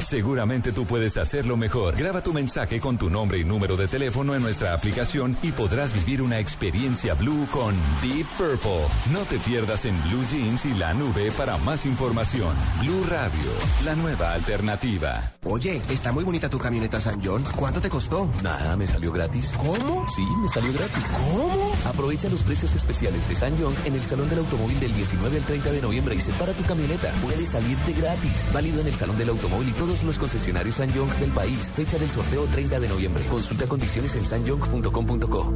[0.00, 1.96] Seguramente tú puedes hacerlo mejor.
[1.96, 5.92] Graba tu mensaje con tu nombre y número de teléfono en nuestra aplicación y podrás
[5.94, 8.86] vivir una experiencia Blue con Deep Purple.
[9.10, 12.54] No te pierdas en Blue Jeans y la nube para más información.
[12.80, 13.50] Blue Radio,
[13.84, 15.32] la nueva alternativa.
[15.44, 17.42] Oye, está muy bonita tu camioneta San John.
[17.56, 18.30] ¿Cuánto te costó?
[18.42, 19.52] Nada, me salió gratis.
[19.56, 20.06] ¿Cómo?
[20.14, 21.04] Sí, me salió gratis.
[21.32, 21.72] ¿Cómo?
[21.84, 25.44] Aprovecha los precios especiales de San Young en el Salón del Automóvil del 19 al
[25.44, 27.10] 30 de noviembre y separa tu camioneta.
[27.22, 28.48] Puede salirte gratis.
[28.52, 31.72] Válido en el Salón del Automóvil y todos los concesionarios San Young del país.
[31.74, 33.24] Fecha del sorteo 30 de noviembre.
[33.30, 35.54] Consulta condiciones en sanyong.com.co.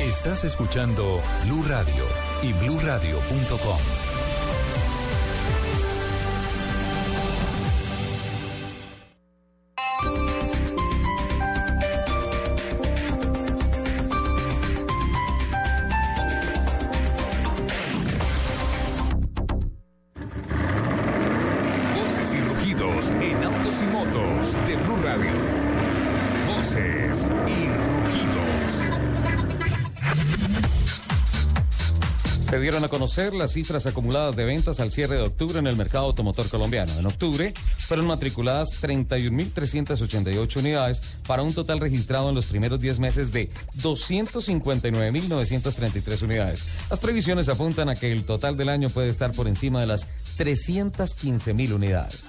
[0.00, 2.04] Estás escuchando Blue Radio
[2.42, 4.03] y bluradio.com.
[32.64, 36.06] dieron a conocer las cifras acumuladas de ventas al cierre de octubre en el mercado
[36.06, 36.98] automotor colombiano.
[36.98, 43.34] En octubre fueron matriculadas 31.388 unidades para un total registrado en los primeros 10 meses
[43.34, 43.50] de
[43.82, 46.64] 259.933 unidades.
[46.88, 50.06] Las previsiones apuntan a que el total del año puede estar por encima de las
[50.38, 52.22] 315.000 unidades.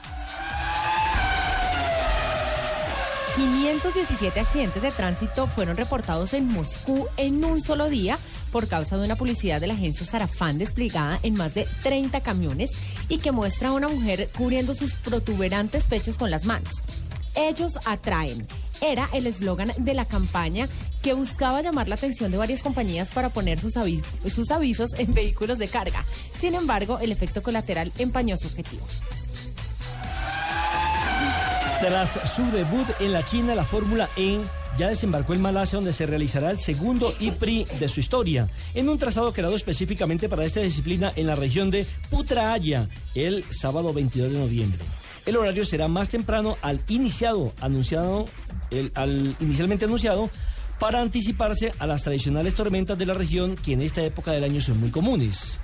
[3.35, 8.17] 517 accidentes de tránsito fueron reportados en Moscú en un solo día
[8.53, 12.71] por causa de una publicidad de la agencia Sarafán desplegada en más de 30 camiones
[13.09, 16.81] y que muestra a una mujer cubriendo sus protuberantes pechos con las manos.
[17.35, 18.47] Ellos atraen.
[18.79, 20.69] Era el eslogan de la campaña
[21.03, 25.57] que buscaba llamar la atención de varias compañías para poner sus, sus avisos en vehículos
[25.57, 26.05] de carga.
[26.39, 28.85] Sin embargo, el efecto colateral empañó su objetivo.
[31.81, 34.39] Tras su debut en la China, la Fórmula E
[34.77, 38.97] ya desembarcó en Malasia, donde se realizará el segundo IPRI de su historia, en un
[38.97, 44.39] trazado creado específicamente para esta disciplina en la región de Putrajaya, el sábado 22 de
[44.39, 44.79] noviembre.
[45.25, 48.25] El horario será más temprano al iniciado, anunciado,
[48.95, 50.29] al inicialmente anunciado,
[50.79, 54.61] para anticiparse a las tradicionales tormentas de la región que en esta época del año
[54.61, 55.59] son muy comunes.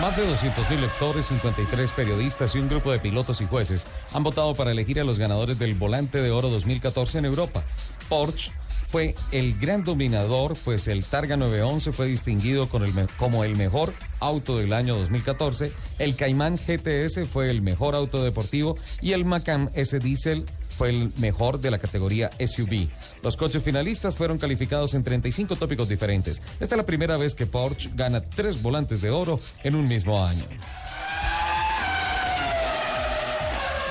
[0.00, 4.54] Más de 200.000 lectores, 53 periodistas y un grupo de pilotos y jueces han votado
[4.54, 7.62] para elegir a los ganadores del Volante de Oro 2014 en Europa.
[8.10, 8.52] Porsche
[8.90, 13.94] fue el gran dominador, pues el Targa 911 fue distinguido con el como el mejor
[14.20, 19.70] auto del año 2014, el Cayman GTS fue el mejor auto deportivo y el Macan
[19.74, 20.44] S Diesel
[20.76, 22.88] fue el mejor de la categoría SUV.
[23.22, 26.42] Los coches finalistas fueron calificados en 35 tópicos diferentes.
[26.60, 30.24] Esta es la primera vez que Porsche gana tres volantes de oro en un mismo
[30.24, 30.44] año.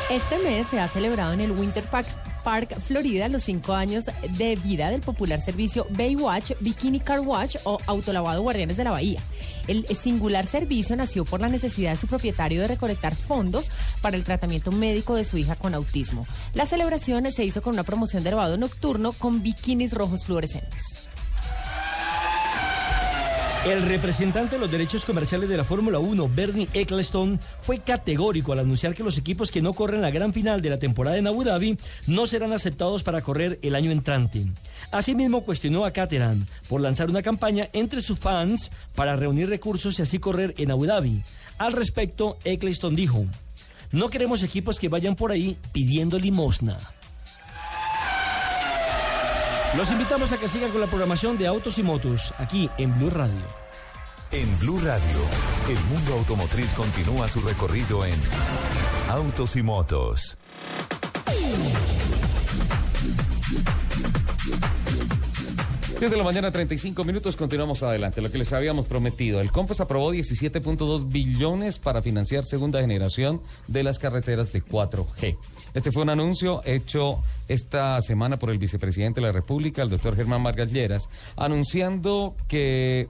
[0.09, 2.07] Este mes se ha celebrado en el Winter Park,
[2.43, 4.05] Park, Florida, los cinco años
[4.37, 9.19] de vida del popular servicio Baywatch, Bikini Car Wash o Autolavado Guardianes de la Bahía.
[9.67, 14.23] El singular servicio nació por la necesidad de su propietario de recolectar fondos para el
[14.23, 16.25] tratamiento médico de su hija con autismo.
[16.53, 21.05] La celebración se hizo con una promoción de lavado nocturno con bikinis rojos fluorescentes.
[23.65, 28.59] El representante de los derechos comerciales de la Fórmula 1, Bernie Ecclestone, fue categórico al
[28.59, 31.43] anunciar que los equipos que no corren la gran final de la temporada en Abu
[31.43, 31.75] Dhabi
[32.05, 34.45] no serán aceptados para correr el año entrante.
[34.91, 40.01] Asimismo, cuestionó a Caterham por lanzar una campaña entre sus fans para reunir recursos y
[40.01, 41.23] así correr en Abu Dhabi.
[41.57, 43.25] Al respecto, Ecclestone dijo,
[43.91, 46.77] no queremos equipos que vayan por ahí pidiendo limosna.
[49.77, 53.09] Los invitamos a que sigan con la programación de Autos y Motos aquí en Blue
[53.09, 53.45] Radio.
[54.31, 55.19] En Blue Radio,
[55.69, 58.15] el mundo automotriz continúa su recorrido en
[59.09, 60.37] Autos y Motos.
[65.99, 68.21] Desde la mañana, 35 minutos, continuamos adelante.
[68.21, 69.39] Lo que les habíamos prometido.
[69.39, 75.37] El COMPAS aprobó 17.2 billones para financiar segunda generación de las carreteras de 4G.
[75.73, 80.17] Este fue un anuncio hecho esta semana por el vicepresidente de la República, el doctor
[80.17, 83.07] Germán Vargas Lleras, anunciando que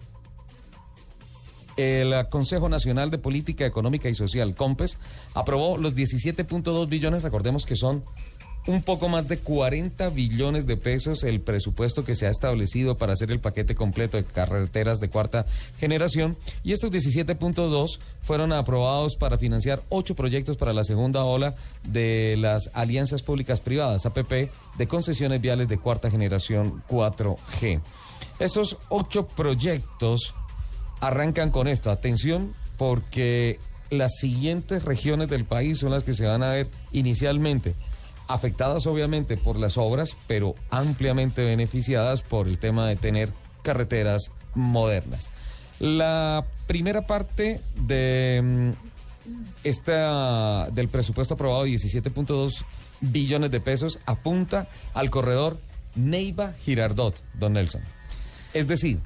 [1.78, 4.98] el Consejo Nacional de Política Económica y Social, COMPES,
[5.34, 8.04] aprobó los 17.2 billones, recordemos que son
[8.67, 13.13] un poco más de 40 billones de pesos el presupuesto que se ha establecido para
[13.13, 15.45] hacer el paquete completo de carreteras de cuarta
[15.80, 22.36] generación y estos 17.2 fueron aprobados para financiar ocho proyectos para la segunda ola de
[22.38, 27.82] las alianzas públicas privadas, APP, de concesiones viales de cuarta generación 4G.
[28.39, 30.34] Estos ocho proyectos
[30.99, 31.91] arrancan con esto.
[31.91, 37.75] Atención, porque las siguientes regiones del país son las que se van a ver inicialmente
[38.28, 45.30] afectadas obviamente por las obras, pero ampliamente beneficiadas por el tema de tener carreteras modernas.
[45.80, 48.72] La primera parte de mm,
[49.64, 52.64] esta del presupuesto aprobado 17.2
[53.02, 55.58] billones de pesos apunta al corredor
[55.96, 57.82] Neiva Girardot, don Nelson.
[58.54, 59.00] Es decir,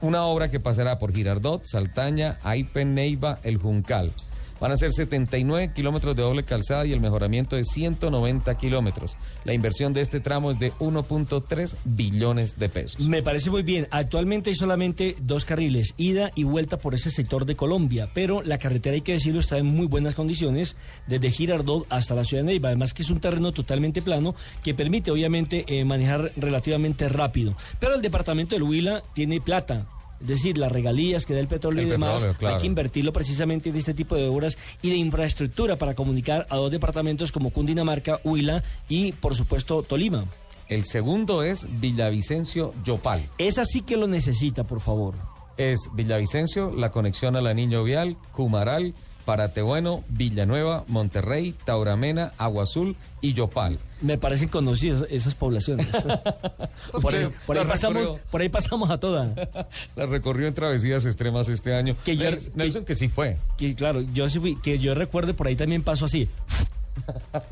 [0.00, 4.12] una obra que pasará por Girardot, Saltaña, Aipe, Neiva, El Juncal.
[4.62, 9.16] Van a ser 79 kilómetros de doble calzada y el mejoramiento de 190 kilómetros.
[9.42, 13.00] La inversión de este tramo es de 1.3 billones de pesos.
[13.00, 13.88] Me parece muy bien.
[13.90, 18.58] Actualmente hay solamente dos carriles, ida y vuelta por ese sector de Colombia, pero la
[18.58, 20.76] carretera, hay que decirlo, está en muy buenas condiciones,
[21.08, 22.68] desde Girardot hasta la ciudad de Neiva.
[22.68, 27.56] Además que es un terreno totalmente plano que permite, obviamente, eh, manejar relativamente rápido.
[27.80, 29.88] Pero el departamento del Huila tiene plata.
[30.22, 32.54] Es decir, las regalías que da el petróleo El y demás, claro.
[32.54, 36.56] hay que invertirlo precisamente en este tipo de obras y de infraestructura para comunicar a
[36.56, 40.24] dos departamentos como Cundinamarca, Huila y, por supuesto, Tolima.
[40.68, 43.28] El segundo es Villavicencio Yopal.
[43.36, 45.14] Esa sí que lo necesita, por favor.
[45.56, 52.96] Es Villavicencio, la conexión a la Niño Vial, Cumaral, Paratebueno, Villanueva, Monterrey, Tauramena, Agua Azul
[53.20, 53.78] y Yopal.
[54.00, 55.86] Me parecen conocidas esas poblaciones.
[57.00, 59.32] por, ahí, por ahí la pasamos, por ahí pasamos a toda.
[59.96, 61.94] La recorrió en travesías extremas este año.
[62.04, 63.36] Que yo- Nelson, Nelson, que sí fue.
[63.56, 66.28] Que claro, yo sí fui, que yo recuerde por ahí también pasó así.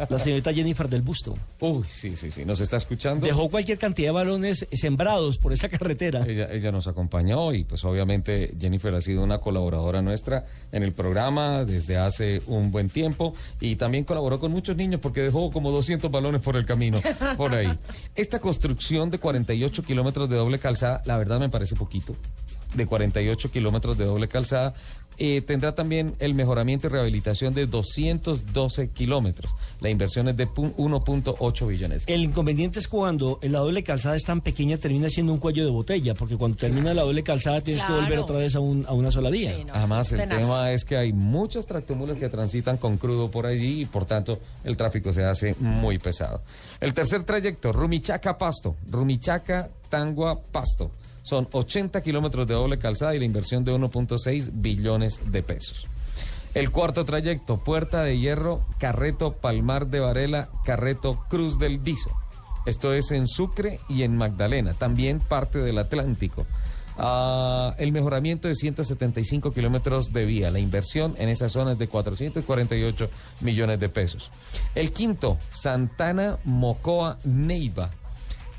[0.08, 1.36] La señorita Jennifer del Busto.
[1.60, 2.44] Uy, sí, sí, sí.
[2.44, 3.26] Nos está escuchando.
[3.26, 6.24] Dejó cualquier cantidad de balones sembrados por esa carretera.
[6.26, 10.92] Ella, ella nos acompañó y pues obviamente Jennifer ha sido una colaboradora nuestra en el
[10.92, 15.70] programa desde hace un buen tiempo y también colaboró con muchos niños porque dejó como
[15.70, 17.00] 200 balones por el camino,
[17.36, 17.70] por ahí.
[18.14, 22.16] Esta construcción de 48 kilómetros de doble calzada, la verdad me parece poquito,
[22.74, 24.74] de 48 kilómetros de doble calzada.
[25.22, 29.52] Eh, tendrá también el mejoramiento y rehabilitación de 212 kilómetros.
[29.80, 32.04] La inversión es de pu- 1.8 billones.
[32.06, 35.70] El inconveniente es cuando la doble calzada es tan pequeña, termina siendo un cuello de
[35.70, 38.92] botella, porque cuando termina la doble calzada tienes que volver otra vez a, un- a
[38.94, 39.54] una sola vía.
[39.56, 40.38] Sí, no, Además, el tenaz.
[40.40, 44.38] tema es que hay muchas tractomulas que transitan con crudo por allí y por tanto
[44.64, 46.40] el tráfico se hace muy pesado.
[46.80, 50.90] El tercer trayecto, Rumichaca-Pasto, Rumichaca-Tangua-Pasto.
[51.22, 55.86] Son 80 kilómetros de doble calzada y la inversión de 1.6 billones de pesos.
[56.54, 62.10] El cuarto trayecto, Puerta de Hierro, Carreto, Palmar de Varela, Carreto, Cruz del Viso.
[62.66, 66.46] Esto es en Sucre y en Magdalena, también parte del Atlántico.
[66.98, 70.50] Ah, el mejoramiento de 175 kilómetros de vía.
[70.50, 73.08] La inversión en esa zona es de 448
[73.40, 74.30] millones de pesos.
[74.74, 77.90] El quinto, Santana, Mocoa, Neiva.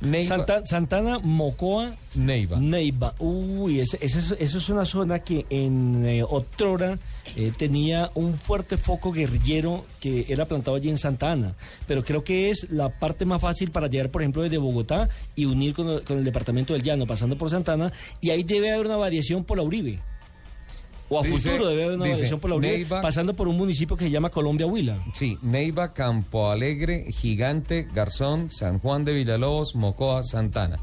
[0.01, 2.59] Neiva, Santa- Santana, Mocoa, Neiva.
[2.59, 3.13] Neiva.
[3.19, 6.97] Uy, ese es- es una zona que en eh, otrora
[7.35, 11.53] eh, tenía un fuerte foco guerrillero que era plantado allí en Santa Ana.
[11.87, 15.45] Pero creo que es la parte más fácil para llegar, por ejemplo, desde Bogotá y
[15.45, 17.91] unir con el, con el departamento del Llano, pasando por Santana.
[18.19, 19.99] Y ahí debe haber una variación por la Uribe.
[21.13, 23.47] O a Dice- futuro debe haber una dice, variación por la Uribe, Neiva- pasando por
[23.49, 24.97] un municipio que se llama Colombia Huila.
[25.13, 30.77] Sí, Neiva, Campo Alegre, Gigante, Garzón, San Juan de Villalobos, Mocoa, Santana.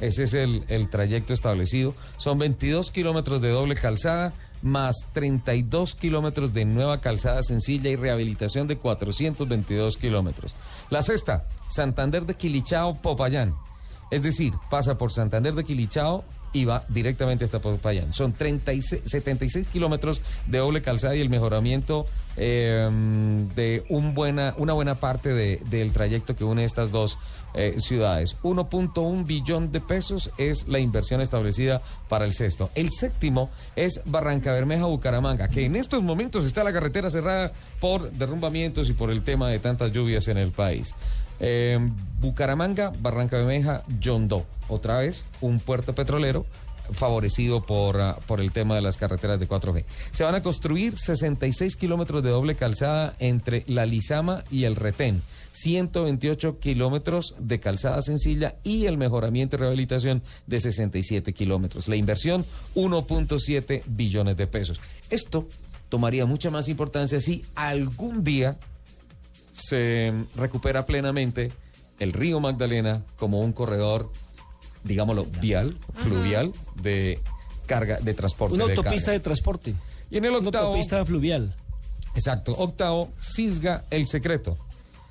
[0.00, 1.94] Ese es el, el trayecto establecido.
[2.16, 8.66] Son 22 kilómetros de doble calzada, más 32 kilómetros de nueva calzada sencilla y rehabilitación
[8.66, 10.54] de 422 kilómetros.
[10.88, 13.54] La sexta, Santander de Quilichao, Popayán.
[14.10, 18.14] Es decir, pasa por Santander de Quilichao y va directamente hasta Popayán.
[18.14, 22.88] Son 36, 76 kilómetros de doble calzada y el mejoramiento eh,
[23.54, 27.18] de una buena parte de- del trayecto que une estas dos
[27.56, 28.36] eh, ciudades.
[28.42, 32.70] 1.1 billón de pesos es la inversión establecida para el sexto.
[32.74, 38.10] El séptimo es Barranca Bermeja, Bucaramanga, que en estos momentos está la carretera cerrada por
[38.10, 40.94] derrumbamientos y por el tema de tantas lluvias en el país.
[41.40, 41.78] Eh,
[42.20, 44.46] Bucaramanga, Barranca Bermeja, Yondó.
[44.68, 46.46] Otra vez, un puerto petrolero
[46.92, 49.84] favorecido por, ah, por el tema de las carreteras de 4G.
[50.12, 55.22] Se van a construir 66 kilómetros de doble calzada entre la Lizama y el Retén.
[55.52, 61.86] 128 kilómetros de calzada sencilla y el mejoramiento y rehabilitación de 67 kilómetros.
[61.86, 62.44] La inversión,
[62.74, 64.80] 1.7 billones de pesos.
[65.10, 65.48] Esto
[65.88, 68.58] tomaría mucha más importancia si algún día
[69.54, 71.52] se recupera plenamente
[72.00, 74.10] el río Magdalena como un corredor,
[74.82, 77.20] digámoslo, vial, fluvial de
[77.66, 78.54] carga, de transporte.
[78.54, 79.12] Una de autopista carga.
[79.12, 79.74] de transporte.
[80.10, 81.54] Y en el Una octavo, autopista fluvial.
[82.14, 84.58] exacto, octavo, Cisga, el secreto.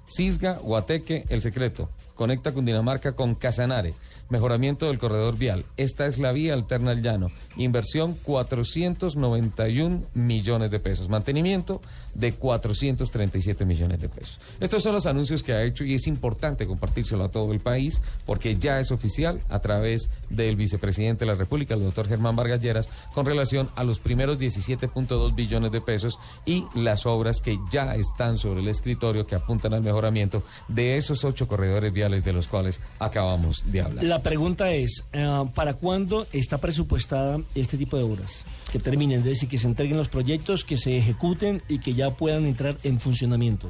[0.05, 1.89] Cisga, Guateque, el secreto.
[2.13, 3.93] Conecta Cundinamarca con Casanare.
[4.33, 5.63] Mejoramiento del corredor vial.
[5.77, 7.27] Esta es la vía alterna al llano.
[7.55, 11.07] Inversión 491 millones de pesos.
[11.07, 11.83] Mantenimiento
[12.15, 14.39] de 437 millones de pesos.
[14.59, 18.01] Estos son los anuncios que ha hecho y es importante compartírselo a todo el país
[18.25, 22.59] porque ya es oficial a través del vicepresidente de la República, el doctor Germán Vargas
[22.59, 27.93] Lleras, con relación a los primeros 17.2 billones de pesos y las obras que ya
[27.93, 32.47] están sobre el escritorio que apuntan al mejoramiento de esos ocho corredores viales de los
[32.47, 34.03] cuales acabamos de hablar.
[34.03, 38.45] La pregunta es, eh, ¿para cuándo está presupuestada este tipo de obras?
[38.71, 42.11] Que terminen, es decir, que se entreguen los proyectos, que se ejecuten y que ya
[42.11, 43.69] puedan entrar en funcionamiento.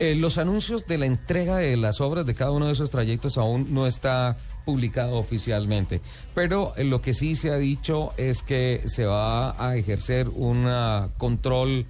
[0.00, 3.38] Eh, los anuncios de la entrega de las obras de cada uno de esos trayectos
[3.38, 6.00] aún no está publicado oficialmente,
[6.34, 10.66] pero eh, lo que sí se ha dicho es que se va a ejercer un
[10.66, 11.86] ah, control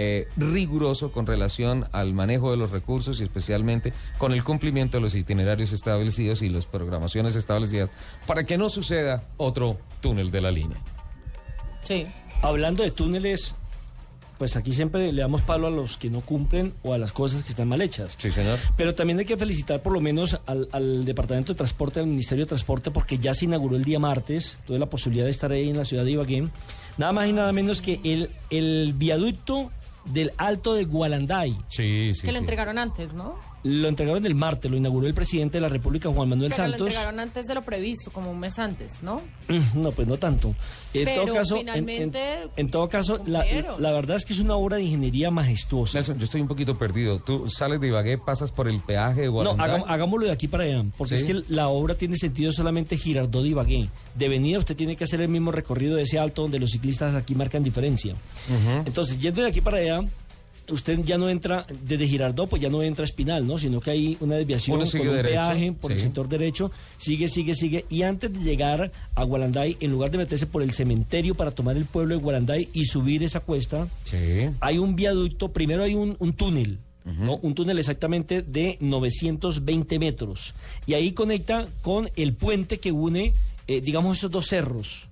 [0.00, 5.00] eh, riguroso con relación al manejo de los recursos y especialmente con el cumplimiento de
[5.00, 7.90] los itinerarios establecidos y las programaciones establecidas
[8.24, 10.78] para que no suceda otro túnel de la línea.
[11.82, 12.06] Sí.
[12.42, 13.56] Hablando de túneles,
[14.38, 17.42] pues aquí siempre le damos palo a los que no cumplen o a las cosas
[17.42, 18.14] que están mal hechas.
[18.16, 18.60] Sí, señor.
[18.76, 22.44] Pero también hay que felicitar por lo menos al, al Departamento de Transporte, al Ministerio
[22.44, 25.68] de Transporte, porque ya se inauguró el día martes, tuve la posibilidad de estar ahí
[25.68, 26.48] en la ciudad de Ibagué,
[26.98, 29.72] nada más y nada menos que el, el viaducto
[30.12, 31.56] del Alto de Gualanday.
[31.68, 32.22] Sí, sí.
[32.24, 33.36] que lo entregaron antes, ¿no?
[33.64, 36.70] Lo entregaron el martes, lo inauguró el presidente de la República, Juan Manuel Pero lo
[36.70, 36.88] Santos.
[36.88, 39.20] entregaron antes de lo previsto, como un mes antes, ¿no?
[39.48, 40.54] Mm, No, pues no tanto.
[40.94, 43.44] En Pero todo caso, en- finalmente en, en todo caso, la,
[43.78, 45.98] la verdad es que es una obra de ingeniería majestuosa.
[45.98, 47.18] Nelson, yo estoy un poquito perdido.
[47.18, 49.64] Tú sales de Ibagué, pasas por el peaje de No, Guarandá.
[49.64, 51.24] hagam- hagámoslo de aquí para allá, porque Sí.
[51.24, 53.88] es que la obra tiene sentido solamente Girardot y Ibagué.
[54.14, 57.14] De venida usted tiene que hacer el mismo recorrido de ese alto donde los ciclistas
[57.14, 58.14] aquí marcan diferencia.
[58.86, 60.00] Entonces, yendo de aquí para allá,
[60.70, 63.58] usted ya no entra, desde Girardot, pues ya no entra Espinal, ¿no?
[63.58, 67.54] Sino que hay una desviación sigue un derecho, peaje por el sector derecho, sigue, sigue,
[67.54, 67.84] sigue.
[67.90, 71.76] Y antes de llegar a Gualanday, en lugar de meterse por el cementerio para tomar
[71.76, 74.50] el pueblo de Gualanday y subir esa cuesta, Sí.
[74.60, 77.36] hay un viaducto, primero hay un, un túnel, ¿no?
[77.36, 80.54] un túnel exactamente de 920 metros.
[80.86, 83.32] Y ahí conecta con el puente que une,
[83.66, 85.08] eh, digamos, esos dos cerros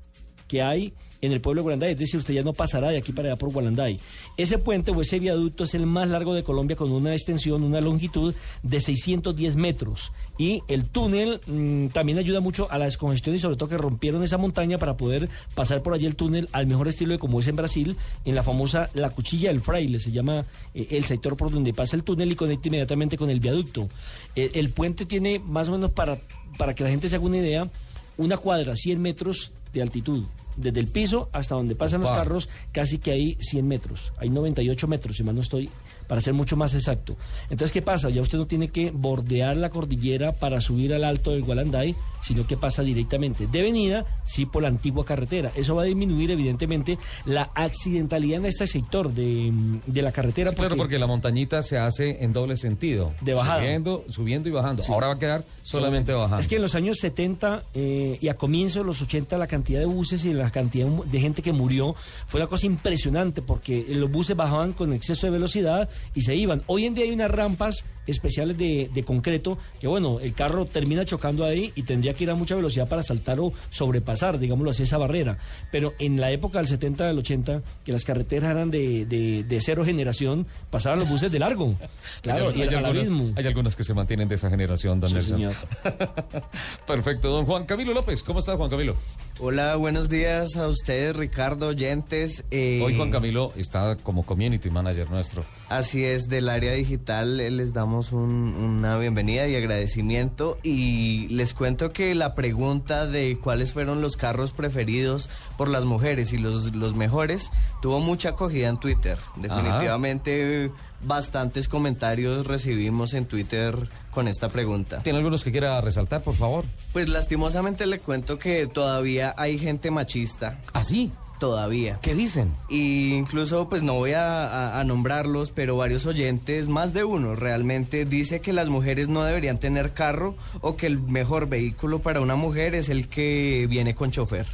[0.48, 0.92] que hay
[1.26, 1.92] en el pueblo de Gualanday.
[1.92, 3.98] Es decir, usted ya no pasará de aquí para allá por Gualanday.
[4.36, 7.80] Ese puente o ese viaducto es el más largo de Colombia con una extensión, una
[7.80, 10.12] longitud de 610 metros.
[10.38, 14.22] Y el túnel mm, también ayuda mucho a la descongestión y sobre todo que rompieron
[14.22, 17.48] esa montaña para poder pasar por allí el túnel al mejor estilo de como es
[17.48, 21.50] en Brasil, en la famosa La Cuchilla del Fraile, se llama eh, el sector por
[21.50, 23.88] donde pasa el túnel y conecta inmediatamente con el viaducto.
[24.34, 26.18] Eh, el puente tiene más o menos para,
[26.58, 27.68] para que la gente se haga una idea,
[28.16, 30.24] una cuadra, 100 metros de altitud.
[30.56, 34.12] Desde el piso hasta donde pasan los carros, casi que hay 100 metros.
[34.18, 35.68] Hay 98 metros, si mal no estoy,
[36.06, 37.16] para ser mucho más exacto.
[37.44, 38.10] Entonces, ¿qué pasa?
[38.10, 41.94] Ya usted no tiene que bordear la cordillera para subir al alto del Gualanday,
[42.26, 45.52] sino que pasa directamente de venida, sí, por la antigua carretera.
[45.54, 49.52] Eso va a disminuir, evidentemente, la accidentalidad en este sector de,
[49.86, 50.50] de la carretera.
[50.50, 53.12] Sí, claro, porque la montañita se hace en doble sentido.
[53.20, 53.60] De bajada.
[53.60, 54.82] Subiendo, subiendo y bajando.
[54.82, 54.92] Sí.
[54.92, 56.38] Ahora va a quedar solamente bajando.
[56.38, 59.80] Es que en los años 70 eh, y a comienzos de los 80 la cantidad
[59.80, 61.94] de buses y la cantidad de gente que murió
[62.26, 66.62] fue una cosa impresionante porque los buses bajaban con exceso de velocidad y se iban.
[66.66, 71.04] Hoy en día hay unas rampas especiales de, de concreto que bueno, el carro termina
[71.04, 74.84] chocando ahí y tendría que ir a mucha velocidad para saltar o sobrepasar, digámoslo así,
[74.84, 75.38] esa barrera.
[75.72, 79.60] Pero en la época del 70, del 80, que las carreteras eran de, de, de
[79.60, 81.74] cero generación, pasaban los buses de largo.
[82.22, 83.32] Claro, hay, y hay al algunas, abismo.
[83.36, 85.36] hay algunas que se mantienen de esa generación, don Sí, Nelson.
[85.38, 85.54] señor.
[86.86, 88.22] Perfecto, don Juan Camilo López.
[88.22, 88.96] ¿Cómo está, Juan Camilo?
[89.38, 92.42] Hola, buenos días a ustedes, Ricardo, oyentes.
[92.50, 95.44] eh, Hoy Juan Camilo está como community manager nuestro.
[95.68, 101.52] Así es, del área digital eh, les damos un- una bienvenida y agradecimiento y les
[101.52, 105.28] cuento que la pregunta de cuáles fueron los carros preferidos
[105.58, 107.50] por las mujeres y los, los mejores
[107.82, 109.18] tuvo mucha acogida en Twitter.
[109.36, 110.70] Definitivamente
[111.02, 113.76] bastantes comentarios recibimos en Twitter
[114.16, 115.02] con esta pregunta.
[115.02, 116.64] ¿Tiene algunos que quiera resaltar, por favor?
[116.94, 120.58] Pues lastimosamente le cuento que todavía hay gente machista.
[120.72, 121.12] ¿Ah, sí?
[121.38, 121.98] Todavía.
[122.00, 122.50] ¿Qué dicen?
[122.70, 127.34] Y incluso, pues no voy a, a- a nombrarlos, pero varios oyentes, más de uno
[127.34, 132.22] realmente, dice que las mujeres no deberían tener carro o que el mejor vehículo para
[132.22, 134.46] una mujer es el que viene con chofer.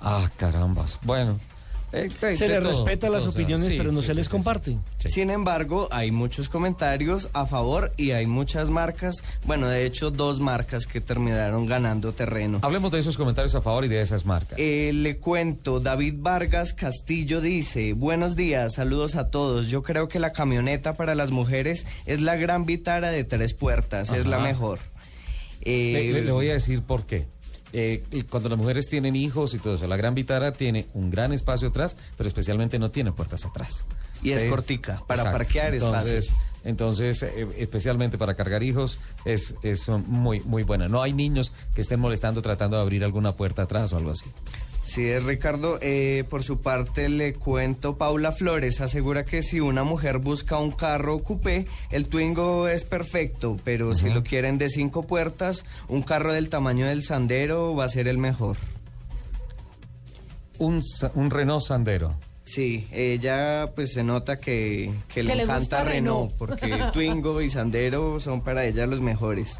[0.00, 0.98] Ah, carambas.
[1.02, 1.38] Bueno.
[2.04, 4.16] Eh, Se les todo, respeta las todo, sea, opiniones, sí, pero no sí, se sí,
[4.16, 4.78] les sí, comparte.
[4.98, 10.40] Sin embargo, hay muchos comentarios a favor y hay muchas marcas, bueno, de hecho dos
[10.40, 12.58] marcas que terminaron ganando terreno.
[12.62, 14.58] Hablemos de esos comentarios a favor y de esas marcas.
[14.58, 19.68] Eh, le cuento, David Vargas Castillo dice, buenos días, saludos a todos.
[19.68, 24.12] Yo creo que la camioneta para las mujeres es la gran vitara de tres puertas,
[24.12, 24.78] es la mejor.
[25.62, 27.26] Eh, Le, le- le voy a decir por qué.
[27.78, 31.34] Eh, cuando las mujeres tienen hijos y todo eso, la gran vitara tiene un gran
[31.34, 33.86] espacio atrás, pero especialmente no tiene puertas atrás.
[34.22, 36.44] Y es cortica, para parquear es entonces, fácil.
[36.64, 40.88] Entonces, eh, especialmente para cargar hijos, es, es muy, muy buena.
[40.88, 44.24] No hay niños que estén molestando tratando de abrir alguna puerta atrás o algo así.
[44.86, 45.78] Sí, es Ricardo.
[45.82, 50.70] Eh, por su parte, le cuento, Paula Flores asegura que si una mujer busca un
[50.70, 56.32] carro coupé, el Twingo es perfecto, pero si lo quieren de cinco puertas, un carro
[56.32, 58.56] del tamaño del Sandero va a ser el mejor.
[60.58, 62.14] Un, sa- un Renault Sandero.
[62.44, 66.38] Sí, ella pues se nota que, que le Que le encanta Renault, Renault.
[66.38, 69.58] porque Twingo y Sandero son para ella los mejores.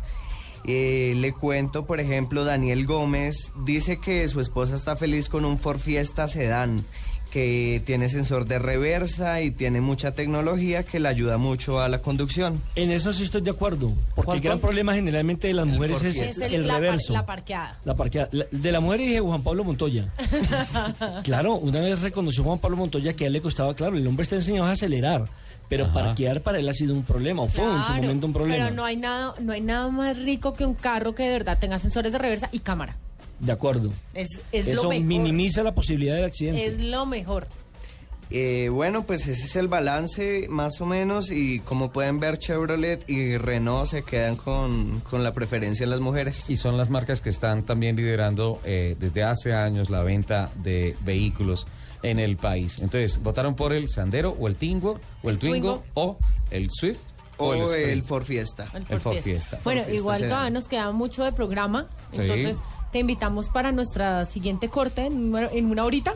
[0.64, 5.59] Eh, le cuento, por ejemplo, Daniel Gómez dice que su esposa está feliz con un
[5.59, 6.84] Ford Fiesta Sedán
[7.30, 11.98] que tiene sensor de reversa y tiene mucha tecnología que le ayuda mucho a la
[11.98, 12.62] conducción.
[12.76, 16.02] En eso sí estoy de acuerdo, porque ¿Cuál, el gran problema generalmente de las mujeres
[16.04, 17.12] es, Es el- el la, par- reverso.
[17.12, 17.78] la parqueada.
[17.84, 18.28] La parqueada.
[18.30, 20.09] La- de la mujer dije Juan Pablo Montoya.
[21.24, 24.22] claro, una vez reconoció Juan Pablo Montoya que a él le costaba, claro, el hombre
[24.22, 25.24] está enseñado a acelerar,
[25.68, 25.94] pero Ajá.
[25.94, 28.64] parquear para él ha sido un problema, o fue en su momento un problema.
[28.66, 31.58] Pero no hay nada, no hay nada más rico que un carro que de verdad
[31.58, 32.96] tenga sensores de reversa y cámara.
[33.40, 33.92] De acuerdo.
[34.14, 35.04] Es, es Eso lo mejor.
[35.04, 36.64] minimiza la posibilidad del accidente.
[36.64, 37.46] Es lo mejor.
[38.28, 43.08] Eh, bueno, pues ese es el balance más o menos y como pueden ver Chevrolet
[43.08, 46.50] y Renault se quedan con, con la preferencia en las mujeres.
[46.50, 50.96] Y son las marcas que están también liderando eh, desde hace años la venta de
[51.04, 51.68] vehículos
[52.03, 52.78] en el país.
[52.80, 55.84] Entonces, ¿votaron por el Sandero o el Tingo o el, El Twingo, Twingo.
[55.94, 56.18] o
[56.51, 56.99] el Swift
[57.38, 58.05] O el, el, Sprint?
[58.07, 58.66] Ford Fiesta.
[58.88, 59.59] El Ford Fiesta.
[59.64, 62.20] Bueno, Ford Fiesta igual todavía nos queda mucho de programa, Sí.
[62.22, 62.59] entonces
[62.92, 66.14] te invitamos para nuestra siguiente corte en, una- en una horita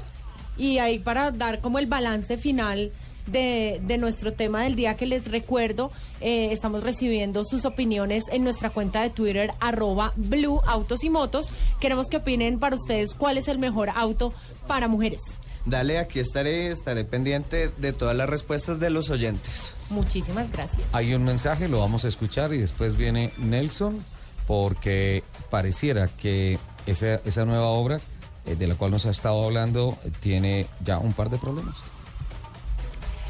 [0.56, 2.92] y ahí para dar como el balance final
[3.26, 8.42] de, de nuestro tema del día que les recuerdo, eh, estamos recibiendo sus opiniones en
[8.44, 11.48] nuestra cuenta de Twitter arroba Blue Autos y Motos.
[11.80, 14.32] Queremos que opinen para ustedes cuál es el mejor auto
[14.66, 15.20] para mujeres.
[15.66, 19.74] Dale, aquí estaré, estaré pendiente de todas las respuestas de los oyentes.
[19.90, 20.82] Muchísimas gracias.
[20.92, 24.02] Hay un mensaje, lo vamos a escuchar y después viene Nelson,
[24.46, 28.00] porque pareciera que esa, esa nueva obra
[28.46, 31.76] eh, de la cual nos ha estado hablando eh, tiene ya un par de problemas.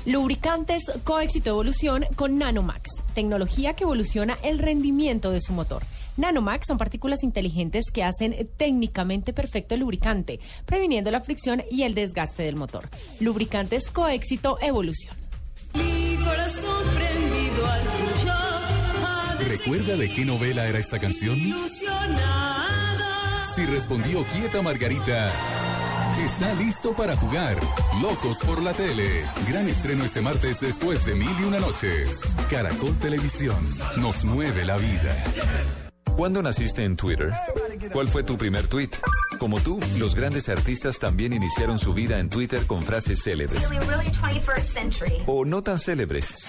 [0.06, 5.82] Lubricantes Coéxito Evolución con Nanomax, tecnología que evoluciona el rendimiento de su motor.
[6.16, 11.94] Nanomax son partículas inteligentes que hacen técnicamente perfecto el lubricante, previniendo la fricción y el
[11.94, 12.88] desgaste del motor.
[13.20, 15.14] Lubricantes Coéxito Evolución.
[15.74, 19.48] Mi corazón prendido al tuyo.
[19.48, 21.36] ¿Recuerda de qué novela era esta canción?
[23.54, 25.30] Si respondió quieta Margarita,
[26.24, 27.58] está listo para jugar.
[28.00, 29.24] Locos por la tele.
[29.48, 32.34] Gran estreno este martes después de mil y una noches.
[32.48, 33.58] Caracol Televisión
[33.96, 35.89] nos mueve la vida.
[36.16, 37.32] ¿Cuándo naciste en Twitter?
[37.92, 38.90] ¿Cuál fue tu primer tweet?
[39.38, 43.68] Como tú, los grandes artistas también iniciaron su vida en Twitter con frases célebres.
[43.70, 45.22] Really, really 21st century.
[45.26, 46.46] O no tan célebres.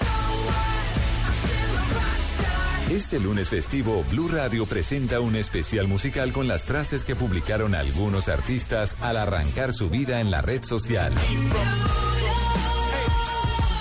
[2.91, 8.28] Este lunes festivo, Blue Radio presenta un especial musical con las frases que publicaron algunos
[8.28, 11.14] artistas al arrancar su vida en la red social.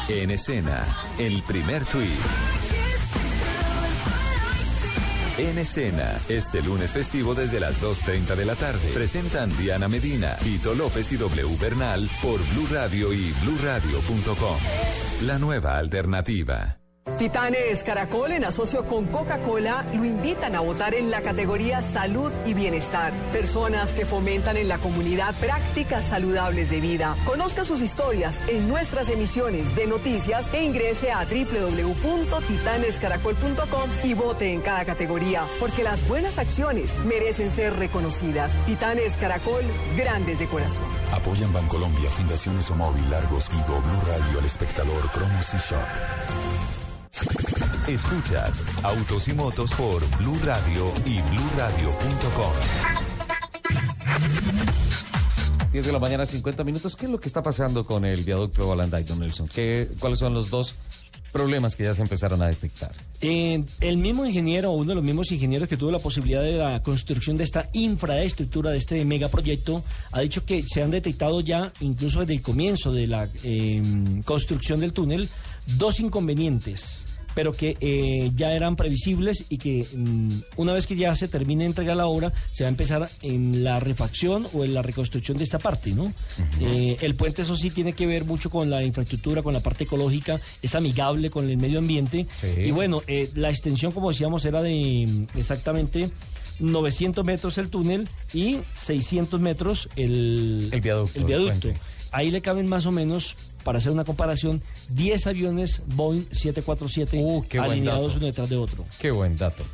[0.09, 0.87] En escena,
[1.19, 2.50] el primer tweet.
[5.41, 8.91] En escena, este lunes festivo desde las 2.30 de la tarde.
[8.93, 14.59] Presentan Diana Medina, Vito López y W Bernal por Blue Radio y bluradio.com.
[15.23, 16.80] La nueva alternativa.
[17.21, 22.55] Titanes Caracol, en asocio con Coca-Cola, lo invitan a votar en la categoría Salud y
[22.55, 23.13] Bienestar.
[23.33, 27.15] Personas que fomentan en la comunidad prácticas saludables de vida.
[27.27, 34.63] Conozca sus historias en nuestras emisiones de noticias e ingrese a www.titanescaracol.com y vote en
[34.63, 38.55] cada categoría, porque las buenas acciones merecen ser reconocidas.
[38.65, 39.65] Titanes Caracol,
[39.97, 40.85] grandes de corazón.
[41.13, 45.85] Apoyan Bancolombia, Fundaciones Omóvil, Largos, Vigo, Blue Radio, El Espectador, Cromos y Shock.
[47.91, 52.53] Escuchas Autos y Motos por Blue Radio y bluradio.com.
[55.73, 56.95] 10 de la mañana, 50 minutos.
[56.95, 59.49] ¿Qué es lo que está pasando con el viaducto Balanday, don Nelson?
[59.49, 60.75] ¿Qué, ¿Cuáles son los dos
[61.33, 62.93] problemas que ya se empezaron a detectar?
[63.21, 66.57] Eh, el mismo ingeniero, o uno de los mismos ingenieros que tuvo la posibilidad de
[66.57, 71.73] la construcción de esta infraestructura, de este megaproyecto, ha dicho que se han detectado ya,
[71.81, 73.83] incluso desde el comienzo de la eh,
[74.25, 75.29] construcción del túnel,
[75.77, 81.15] dos inconvenientes pero que eh, ya eran previsibles y que mm, una vez que ya
[81.15, 84.75] se termine de entregar la obra, se va a empezar en la refacción o en
[84.75, 86.13] la reconstrucción de esta parte, ¿no?
[86.61, 89.85] Eh, el puente, eso sí, tiene que ver mucho con la infraestructura, con la parte
[89.85, 92.27] ecológica, es amigable con el medio ambiente.
[92.57, 96.11] Y bueno, eh, la extensión, como decíamos, era de mm, exactamente
[96.59, 100.81] 900 metros el túnel y 600 metros el, El
[101.25, 101.75] viaducto, el.
[102.13, 107.45] Ahí le caben más o menos, para hacer una comparación, 10 aviones Boeing 747 Uh,
[107.61, 108.85] alineados uno detrás de otro.
[108.99, 109.65] Qué buen dato.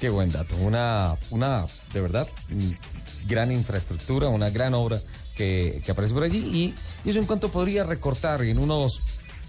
[0.00, 0.56] Qué buen dato.
[0.56, 5.00] Una, una de verdad, mm, gran infraestructura, una gran obra
[5.36, 6.38] que, que aparece por allí.
[6.38, 9.00] Y, y eso en cuanto podría recortar en unos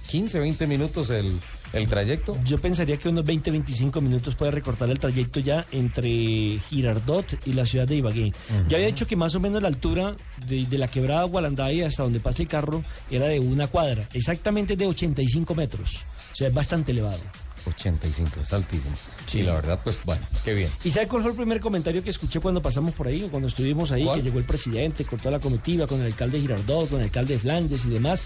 [0.08, 1.40] 15, 20 minutos el,
[1.74, 2.38] el trayecto.
[2.44, 7.54] Yo pensaría que unos 20, 25 minutos puede recortar el trayecto ya entre Girardot y
[7.54, 8.34] la ciudad de Ibagué.
[8.68, 10.16] Ya había dicho que más o menos la altura
[10.48, 14.76] de, de la quebrada Gualanday hasta donde pasa el carro era de una cuadra, exactamente
[14.76, 16.02] de 85 metros.
[16.34, 17.20] O sea, es bastante elevado.
[17.68, 18.96] 85, es altísimo.
[19.34, 20.70] Y la verdad, pues bueno, qué bien.
[20.84, 23.48] ¿Y sabe cuál fue el primer comentario que escuché cuando pasamos por ahí, o cuando
[23.48, 24.20] estuvimos ahí, ¿Cuál?
[24.20, 27.34] que llegó el presidente con toda la comitiva, con el alcalde Girardot, con el alcalde
[27.34, 28.22] de Flandes y demás,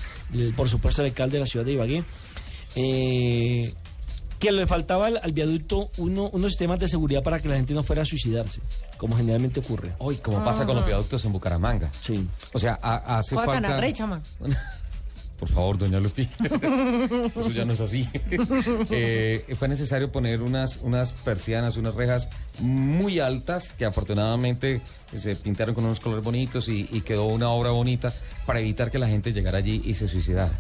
[0.55, 2.03] por supuesto el alcalde de la ciudad de Ibagué,
[2.75, 3.73] eh,
[4.39, 7.73] que le faltaba al, al viaducto uno, unos sistemas de seguridad para que la gente
[7.73, 8.61] no fuera a suicidarse,
[8.97, 9.93] como generalmente ocurre.
[9.99, 11.89] Hoy, como pasa con los viaductos en Bucaramanga.
[12.01, 12.25] Sí.
[12.53, 13.67] O sea, ha- hace Juega falta...
[13.67, 14.21] canarrecha, man.
[15.39, 16.27] Por favor, doña Lupi.
[17.37, 18.07] Eso ya no es así.
[18.91, 22.27] Eh, fue necesario poner unas, unas persianas, unas rejas
[22.59, 24.81] muy altas que afortunadamente
[25.17, 28.13] se pintaron con unos colores bonitos y, y quedó una obra bonita
[28.45, 30.51] para evitar que la gente llegara allí y se suicidara.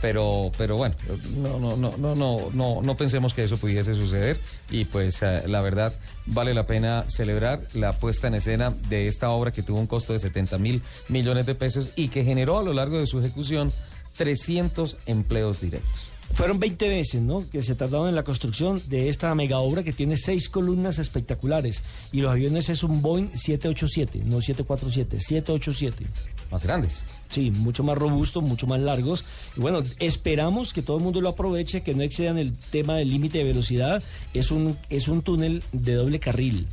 [0.00, 0.94] Pero, pero bueno,
[1.36, 4.38] no, no, no, no, no, no, no pensemos que eso pudiese suceder
[4.70, 5.92] y pues eh, la verdad
[6.26, 10.12] vale la pena celebrar la puesta en escena de esta obra que tuvo un costo
[10.12, 13.72] de 70 mil millones de pesos y que generó a lo largo de su ejecución
[14.16, 16.08] 300 empleos directos.
[16.34, 17.48] Fueron 20 veces, ¿no?
[17.50, 21.82] Que se tardaron en la construcción de esta mega obra que tiene seis columnas espectaculares.
[22.12, 26.06] Y los aviones es un Boeing 787, no 747, 787.
[26.50, 27.02] Más grandes.
[27.28, 29.24] Sí, mucho más robustos, mucho más largos.
[29.56, 33.10] Y bueno, esperamos que todo el mundo lo aproveche, que no excedan el tema del
[33.10, 34.02] límite de velocidad.
[34.32, 36.66] Es un, es un túnel de doble carril.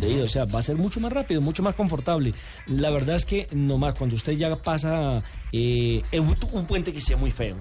[0.00, 0.20] ¿sí?
[0.20, 2.34] O sea, va a ser mucho más rápido, mucho más confortable.
[2.66, 7.30] La verdad es que nomás cuando usted ya pasa eh, un puente que sea muy
[7.30, 7.56] feo,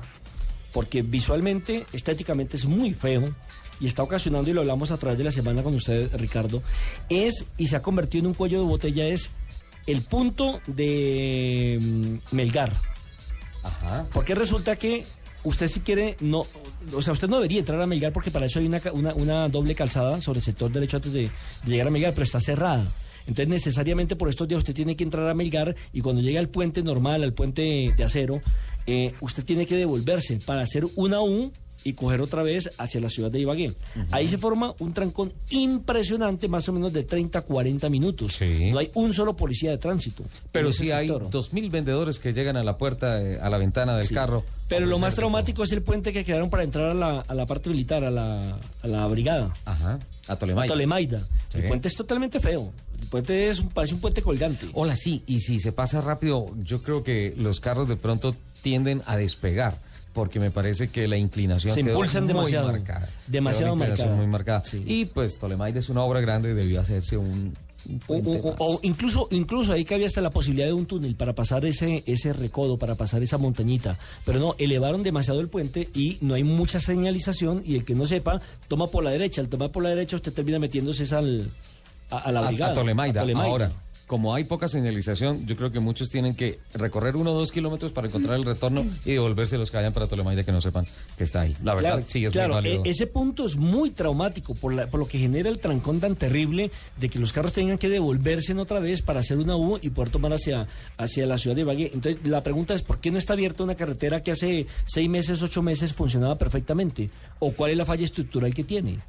[0.73, 3.33] porque visualmente, estéticamente es muy feo
[3.79, 6.63] y está ocasionando, y lo hablamos a través de la semana con usted, Ricardo,
[7.09, 9.29] es y se ha convertido en un cuello de botella, es
[9.87, 12.71] el punto de mm, Melgar.
[13.63, 14.05] Ajá.
[14.13, 15.05] Porque resulta que
[15.43, 16.45] usted si quiere, no,
[16.93, 19.49] o sea, usted no debería entrar a Melgar porque para eso hay una, una, una
[19.49, 21.29] doble calzada sobre el sector derecho antes de, de
[21.71, 22.85] llegar a Melgar, pero está cerrada.
[23.21, 26.49] Entonces necesariamente por estos días usted tiene que entrar a Melgar y cuando llega al
[26.49, 28.41] puente normal, al puente de acero,
[28.85, 31.51] eh, usted tiene que devolverse para hacer una U
[31.87, 33.73] y coger otra vez hacia la ciudad de Ibagué.
[34.11, 38.37] Ahí se forma un trancón impresionante, más o menos de 30 a 40 minutos.
[38.71, 40.23] No hay un solo policía de tránsito.
[40.51, 41.29] Pero sí hay sector.
[41.29, 44.13] 2.000 vendedores que llegan a la puerta, eh, a la ventana del Sí.
[44.13, 44.43] carro.
[44.67, 47.45] Pero lo más traumático es el puente que crearon para entrar a la, a la
[47.45, 49.53] parte militar, a la, a la brigada.
[49.63, 50.65] Ajá, a Tolemaida.
[50.65, 51.19] A Tolemaida.
[51.49, 51.59] Sí.
[51.59, 52.71] El puente es totalmente feo.
[53.01, 54.67] El puente es, un- parece un puente colgante.
[54.73, 59.01] Hola, sí, y si se pasa rápido, yo creo que los carros de pronto tienden
[59.05, 59.77] a despegar,
[60.17, 62.71] porque me parece que la inclinación Se impulsan muy demasiado.
[62.71, 63.07] marcada.
[63.27, 64.15] Demasiado marcada.
[64.15, 64.63] muy marcada.
[64.83, 67.53] Y pues Tolemaida es una obra grande, debió hacerse un,
[68.07, 72.03] O, incluso, incluso ahí que había hasta la posibilidad de un túnel para pasar ese,
[72.07, 73.95] ese recodo, para pasar esa montañita.
[74.25, 78.07] Pero no, elevaron demasiado el puente y no hay mucha señalización y el que no
[78.07, 79.41] sepa, toma por la derecha.
[79.41, 81.47] Al tomar por la derecha usted termina metiéndose al,
[82.09, 82.71] a, a la brigada.
[82.71, 83.21] a Tolemaida.
[83.21, 83.49] a Tolemaida.
[83.51, 83.71] Ahora,
[84.07, 87.91] como hay poca señalización, yo creo que muchos tienen que recorrer uno o dos kilómetros
[87.91, 90.87] para encontrar el retorno y devolverse los que vayan para Tolemaida que no sepan
[91.17, 91.55] que está ahí.
[91.61, 92.83] La verdad, Claro, sí, es claro, muy válido.
[92.85, 96.15] e- ese punto es muy traumático por, la- por lo que genera el trancón tan
[96.15, 99.77] terrible de que los carros tengan que devolverse en otra vez para hacer una U
[99.81, 100.65] y poder tomar hacia,
[100.97, 101.91] hacia la ciudad de Ibagué.
[101.93, 105.43] Entonces, la pregunta es, ¿por qué no está abierta una carretera que hace seis meses,
[105.43, 107.09] ocho meses funcionaba perfectamente?
[107.39, 108.99] ¿O cuál es la falla estructural que tiene?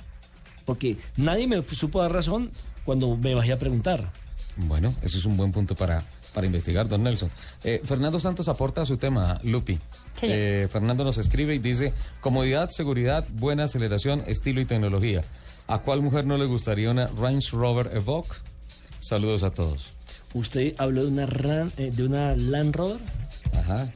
[0.65, 2.51] Porque nadie me supo dar razón
[2.85, 4.11] cuando me bajé a preguntar.
[4.59, 6.03] Bueno, eso es un buen punto para,
[6.35, 7.31] para investigar, don Nelson.
[7.65, 9.79] Eh, Fernando Santos aporta a su tema, Lupi.
[10.15, 10.37] Señor.
[10.37, 15.23] Eh, Fernando nos escribe y dice, comodidad, seguridad, buena aceleración, estilo y tecnología.
[15.69, 18.33] ¿A cuál mujer no le gustaría una Range Rover Evoque?
[19.01, 19.87] Saludos a todos.
[20.35, 22.99] ¿Usted habló de una, Ran- eh, de una Land Rover?
[23.55, 23.93] Ajá.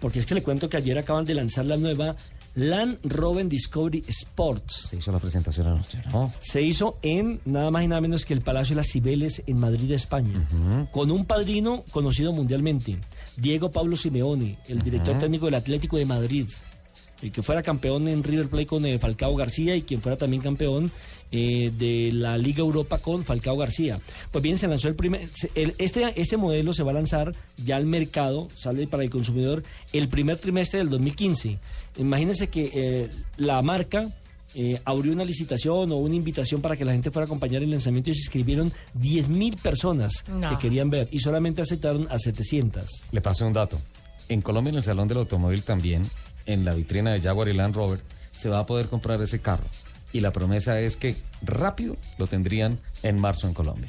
[0.00, 2.16] Porque es que le cuento que ayer acaban de lanzar la nueva
[2.56, 4.88] Land Rover Discovery Sports.
[4.90, 6.32] Se hizo la presentación anoche, ¿no?
[6.40, 9.58] Se hizo en nada más y nada menos que el Palacio de las Cibeles en
[9.58, 10.48] Madrid, España,
[10.90, 12.98] con un padrino conocido mundialmente,
[13.36, 16.46] Diego Pablo Simeone, el director técnico del Atlético de Madrid,
[17.22, 20.42] el que fuera campeón en River Plate con eh, Falcao García y quien fuera también
[20.42, 20.90] campeón
[21.32, 23.98] eh, de la Liga Europa con Falcao García.
[24.32, 27.34] Pues bien, se lanzó el primer, se- el- este, este modelo se va a lanzar
[27.64, 29.62] ya al mercado, sale para el consumidor
[29.92, 31.58] el primer trimestre del 2015.
[31.98, 34.08] Imagínense que eh, la marca
[34.54, 37.70] eh, abrió una licitación o una invitación para que la gente fuera a acompañar el
[37.70, 40.48] lanzamiento y se inscribieron 10.000 personas No.
[40.48, 42.84] que querían ver y solamente aceptaron a 700.
[43.12, 43.78] Le paso un dato.
[44.28, 46.08] En Colombia, en el Salón del Automóvil también,
[46.46, 48.00] en la vitrina de Jaguar y Land Rover,
[48.34, 49.64] se va a poder comprar ese carro.
[50.12, 53.88] Y la promesa es que rápido lo tendrían en marzo en Colombia.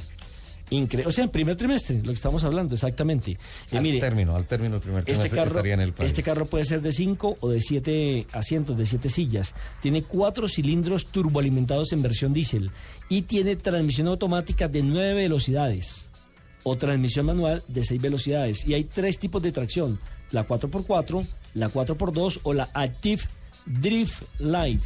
[0.69, 3.37] Incre o sea, en primer trimestre, lo que estamos hablando, exactamente.
[3.71, 6.11] Al mire, término, al término del primer Este trimestre que carro, estaría en el país.
[6.11, 9.55] este carro puede ser de 5 o de 7 asientos, de 7 sillas.
[9.81, 12.71] Tiene cuatro cilindros turboalimentados en versión diésel
[13.07, 16.11] y tiene transmisión automática de 9 velocidades
[16.63, 18.65] o transmisión manual de 6 velocidades.
[18.67, 19.99] Y hay tres tipos de tracción,
[20.31, 23.23] la 4x4, la 4x2 o la Active
[23.65, 24.81] Drift Live.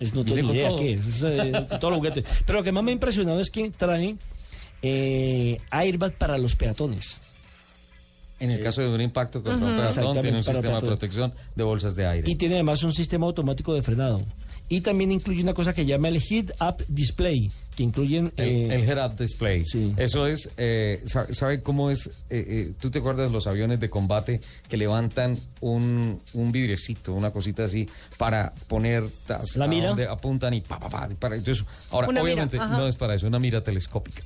[0.00, 0.78] Es no tengo idea todo.
[0.78, 2.24] qué es, es, eh, con todos los juguetes.
[2.46, 4.16] Pero lo que más me ha impresionado es que trae
[4.82, 7.20] eh, airbag para los peatones.
[8.40, 11.62] En el caso de un impacto contra un peatón, tiene un sistema de protección de
[11.62, 12.30] bolsas de aire.
[12.30, 14.22] Y tiene además un sistema automático de frenado.
[14.70, 18.32] Y también incluye una cosa que llama el Heat Up Display, que incluyen...
[18.36, 19.64] El, eh, el head-up display.
[19.96, 22.06] Eso es, eh, sa- ¿sabe cómo es?
[22.06, 27.12] Eh, eh, ¿Tú te acuerdas de los aviones de combate que levantan un, un vidriecito,
[27.14, 29.88] una cosita así, para poner tas- La a mira.
[29.88, 33.26] donde apuntan y pa, pa, pa, para, entonces, ahora, Una obviamente, no es para eso,
[33.26, 34.22] una mira telescópica.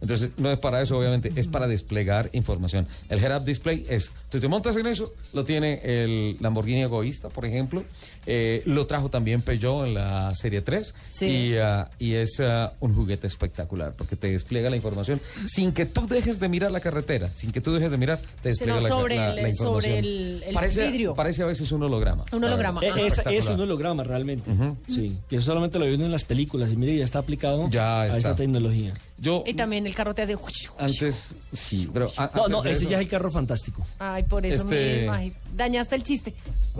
[0.00, 2.88] Entonces, no es para eso, obviamente, es para desplegar información.
[3.08, 7.46] El head-up display es, tú te montas en eso, lo tiene el Lamborghini Egoísta, por
[7.46, 7.84] ejemplo,
[8.26, 11.26] eh, lo trajo también Peugeot en la Serie 3 Sí.
[11.26, 15.86] y, ah, y es ah, un juguete espectacular porque te despliega la información sin que
[15.86, 18.88] tú dejes de mirar la carretera, sin que tú dejes de mirar, te despliega la,
[18.88, 19.82] sobre la- el- la información.
[19.82, 21.14] sobre el- el parece, vidrio.
[21.14, 22.24] Parece a veces un holograma.
[22.32, 23.00] Un holograma, ah.
[23.00, 24.50] es, es un holograma realmente.
[24.86, 28.02] Sí, que eso solamente lo vieron en las películas y mire, ya está aplicado Ya
[28.02, 28.18] a está.
[28.18, 28.94] esta tecnología.
[29.18, 30.36] Yo Y también el carro te hace...
[30.78, 32.10] antes, sí, pero...
[32.16, 33.86] a- No, no, ese eso, ya es el carro fantástico.
[34.00, 36.34] Ay, por eso Este- me dañaste el chiste.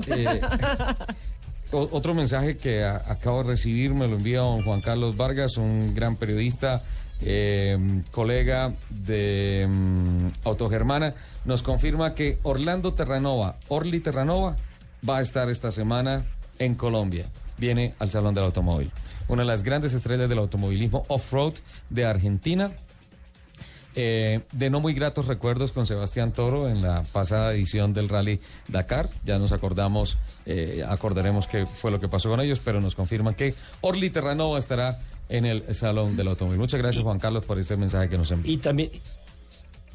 [0.08, 0.40] Eh,
[1.72, 6.82] Otro mensaje que acabo de recibir me lo envía Juan Carlos Vargas, un gran periodista,
[7.22, 7.78] eh,
[8.10, 11.14] colega de mm, Autogermana,
[11.46, 14.56] nos confirma que Orlando Terranova, Orly Terranova,
[15.08, 16.26] va a estar esta semana
[16.58, 17.26] en Colombia.
[17.56, 18.90] Viene al Salón del Automóvil.
[19.28, 21.54] Una de las grandes estrellas del automovilismo off-road
[21.90, 22.72] de Argentina.
[23.94, 28.40] Eh, de no muy gratos recuerdos con Sebastián Toro en la pasada edición del Rally
[28.68, 29.10] Dakar.
[29.24, 30.16] Ya nos acordamos,
[30.46, 34.58] eh, acordaremos qué fue lo que pasó con ellos, pero nos confirman que Orly Terranova
[34.58, 36.58] estará en el Salón del Automóvil.
[36.58, 38.50] Muchas gracias, Juan Carlos, por este mensaje que nos envió.
[38.50, 38.90] Y también,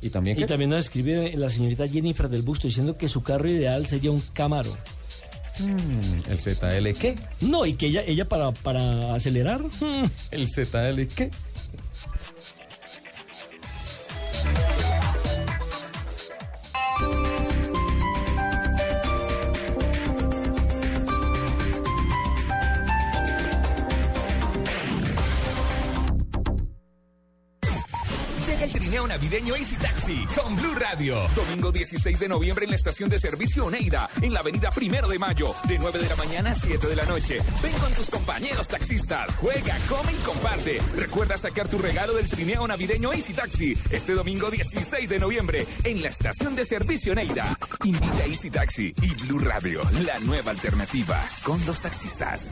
[0.01, 3.49] ¿Y también y también nos escribe la señorita Jennifer del Busto diciendo que su carro
[3.49, 4.75] ideal sería un Camaro.
[5.59, 7.15] Mm, ¿El ZL qué?
[7.41, 9.59] No, y que ella, ella para, para acelerar.
[9.61, 11.31] mm, ¿El ZL qué?
[29.07, 31.27] Navideño Easy Taxi con Blue Radio.
[31.35, 35.17] Domingo 16 de noviembre en la estación de servicio Oneida, en la avenida Primero de
[35.17, 37.37] Mayo, de 9 de la mañana a 7 de la noche.
[37.63, 40.79] Ven con tus compañeros taxistas, juega, come y comparte.
[40.95, 46.01] Recuerda sacar tu regalo del trineo navideño Easy Taxi este domingo 16 de noviembre en
[46.01, 47.57] la estación de servicio Oneida.
[47.83, 52.49] Invita a Easy Taxi y Blue Radio, la nueva alternativa con los taxistas.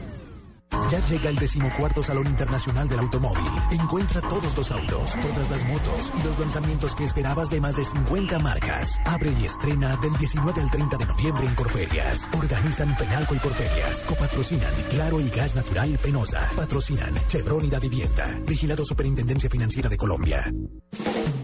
[0.90, 3.50] Ya llega el decimocuarto Salón Internacional del Automóvil.
[3.72, 7.84] Encuentra todos los autos, todas las motos y los lanzamientos que esperabas de más de
[7.84, 8.98] 50 marcas.
[9.04, 12.28] Abre y estrena del 19 al 30 de noviembre en Corferias.
[12.38, 14.04] Organizan Penalco y Corferias.
[14.06, 16.48] Copatrocinan Claro y Gas Natural Penosa.
[16.54, 18.38] Patrocinan Chevron y Da Vivienda.
[18.46, 20.52] Vigilado Superintendencia Financiera de Colombia.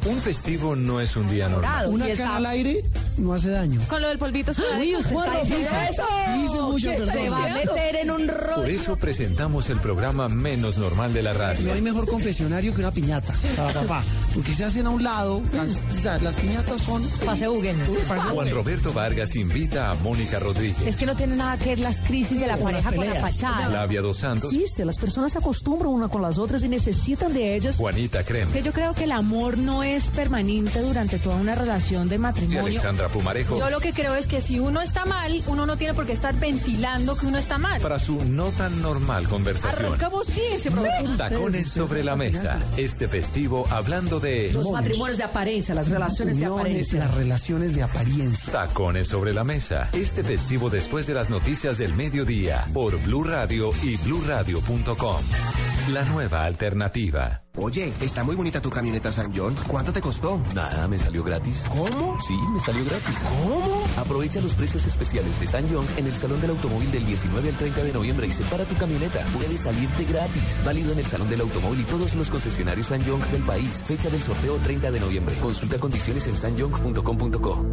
[0.05, 1.87] Un festivo no es un día normal.
[1.89, 2.83] Una cara al aire
[3.19, 3.81] no hace daño.
[3.89, 4.53] Con lo del polvito.
[4.79, 6.05] Uy, usted está diciendo eso.
[6.35, 8.65] Dice muchas Se va a meter en un Por rollo.
[8.67, 11.67] eso presentamos el programa menos normal de la radio.
[11.69, 14.03] No hay mejor confesionario que una piñata para papá.
[14.35, 15.43] Porque se hacen a un lado.
[15.53, 17.03] las- sea, las piñatas son.
[17.25, 17.87] Pase Huguenes.
[18.33, 22.01] Juan Roberto Vargas invita a Mónica Rodríguez, Es que no tiene nada que ver las
[22.01, 23.67] crisis de la O pareja con la fachada.
[23.69, 27.55] Flavia Dos Santos, Existe, las personas se acostumbran una con las otras y necesitan de
[27.57, 27.77] ellas.
[27.77, 31.55] Juanita Crem Es que yo creo que el amor no es permanente durante toda una
[31.55, 32.81] relación de matrimonio.
[33.09, 36.07] Pumarejo Yo lo que creo es que si uno está mal, uno no tiene por
[36.07, 37.80] qué estar ventilando que uno está mal.
[37.80, 39.86] para su no tan normal conversación.
[39.86, 41.16] Arrancamos bien ese programa.
[41.16, 42.59] Tacones sobre la mesa.
[42.76, 46.98] Este festivo hablando de Los matrimonios de apariencia, las relaciones de apariencia.
[46.98, 48.53] las relaciones de apariencia.
[48.53, 49.88] Tacones sobre la mesa.
[49.92, 55.22] Este festivo después de las noticias del mediodía por Blue Radio y bluradio.com.
[55.92, 57.42] La nueva alternativa.
[57.57, 59.55] Oye, está muy bonita tu camioneta San John.
[59.68, 60.40] ¿Cuánto te costó?
[60.55, 61.64] Nada, me salió gratis.
[61.68, 62.18] ¿Cómo?
[62.18, 63.14] Sí, me salió gratis.
[63.22, 63.84] ¿Cómo?
[63.98, 67.55] Aprovecha los precios especiales de San Young en el Salón del Automóvil del 19 al
[67.57, 69.22] 30 de noviembre y separa tu camioneta.
[69.36, 70.61] Puedes salirte gratis.
[70.64, 73.82] Válido en el Salón del Automóvil y todos los concesionarios San Young del país.
[73.86, 75.34] Fecha del sorteo 30 de noviembre.
[75.42, 77.66] Consulta condiciones en sanyoung.com.co.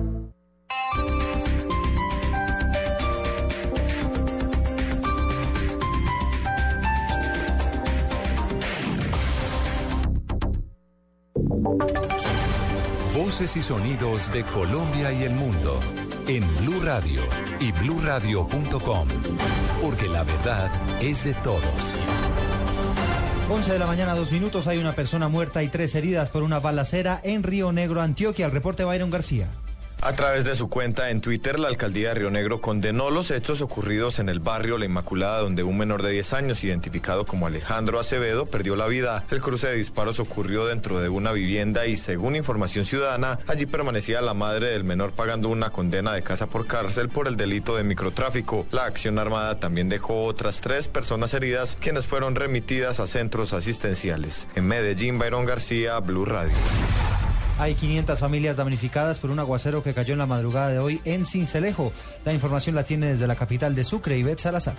[13.41, 15.79] Y sonidos de Colombia y el mundo
[16.27, 17.21] en Blue Radio
[17.61, 19.07] y bluradio.com.
[19.81, 20.69] Porque la verdad
[21.01, 21.63] es de todos.
[23.49, 24.67] 11 de la mañana, dos minutos.
[24.67, 28.45] Hay una persona muerta y tres heridas por una balacera en Río Negro, Antioquia.
[28.45, 29.47] El reporte Byron García.
[30.01, 33.59] A través de su cuenta en Twitter, la alcaldía de Río Negro condenó los hechos
[33.59, 37.99] ocurridos en el barrio La Inmaculada, donde un menor de 10 años, identificado como Alejandro
[37.99, 39.25] Acevedo, perdió la vida.
[39.29, 44.21] El cruce de disparos ocurrió dentro de una vivienda y, según información ciudadana, allí permanecía
[44.21, 47.83] la madre del menor pagando una condena de casa por cárcel por el delito de
[47.83, 48.65] microtráfico.
[48.71, 54.47] La acción armada también dejó otras tres personas heridas, quienes fueron remitidas a centros asistenciales.
[54.55, 56.55] En Medellín, Byron García, Blue Radio.
[57.59, 61.25] Hay 500 familias damnificadas por un aguacero que cayó en la madrugada de hoy en
[61.25, 61.91] Cincelejo.
[62.23, 64.77] La información la tiene desde la capital de Sucre, Ivette Salazar.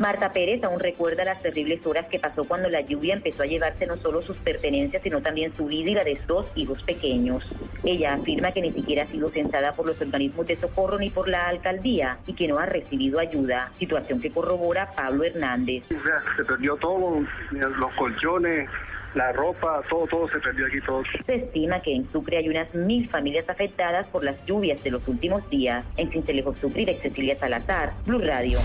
[0.00, 3.86] Marta Pérez aún recuerda las terribles horas que pasó cuando la lluvia empezó a llevarse
[3.86, 7.44] no solo sus pertenencias, sino también su vida y la de dos hijos pequeños.
[7.84, 11.28] Ella afirma que ni siquiera ha sido censada por los organismos de socorro ni por
[11.28, 15.84] la alcaldía y que no ha recibido ayuda, situación que corrobora Pablo Hernández.
[15.86, 18.68] Se perdió todo, los colchones,
[19.16, 21.02] la ropa, todo, todo se perdió aquí, todo.
[21.24, 25.08] Se estima que en Sucre hay unas mil familias afectadas por las lluvias de los
[25.08, 25.84] últimos días.
[25.96, 28.60] En Cincelejo Sucre, de Cecilia Salazar, Blue Radio.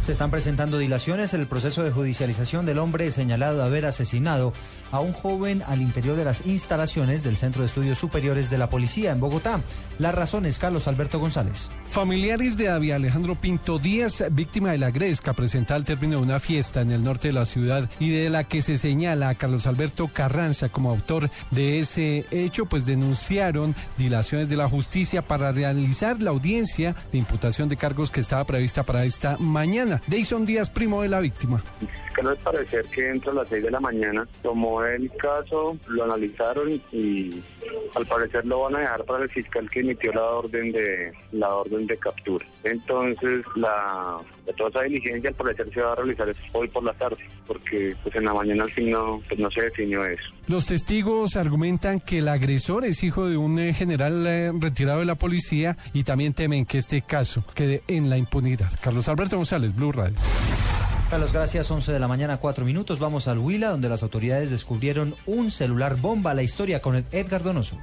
[0.00, 4.52] Se están presentando dilaciones en el proceso de judicialización del hombre señalado de haber asesinado
[4.92, 8.68] a un joven al interior de las instalaciones del Centro de Estudios Superiores de la
[8.68, 9.60] Policía en Bogotá.
[9.98, 11.70] La razón es Carlos Alberto González.
[11.90, 16.40] Familiares de David Alejandro Pinto Díaz, víctima de la Gresca, presentada al término de una
[16.40, 19.66] fiesta en el norte de la ciudad y de la que se señala a Carlos
[19.66, 26.22] Alberto Carranza como autor de ese hecho, pues denunciaron dilaciones de la justicia para realizar
[26.22, 30.00] la audiencia de imputación de cargos que estaba prevista para esta mañana.
[30.06, 31.62] Deison Díaz, primo de la víctima.
[32.14, 35.76] Que no es parecer que entró a las 6 de la mañana, tomó el caso,
[35.88, 37.42] lo analizaron y
[37.94, 41.54] al parecer lo van a dejar para el fiscal que emitió la orden de la
[41.54, 42.46] orden de captura.
[42.64, 44.18] Entonces, la
[44.56, 48.14] toda esa diligencia al parecer se va a realizar hoy por la tarde, porque pues
[48.16, 50.24] en la mañana al fin no, pues, no se definió eso.
[50.48, 55.06] Los testigos argumentan que el agresor es hijo de un eh, general eh, retirado de
[55.06, 58.70] la policía y también temen que este caso quede en la impunidad.
[58.80, 60.16] Carlos Alberto González, Blue Radio.
[61.10, 61.68] Carlos, gracias.
[61.68, 63.00] 11 de la mañana, 4 minutos.
[63.00, 66.34] Vamos al Huila, donde las autoridades descubrieron un celular bomba.
[66.34, 67.78] La historia con Edgar Donoso.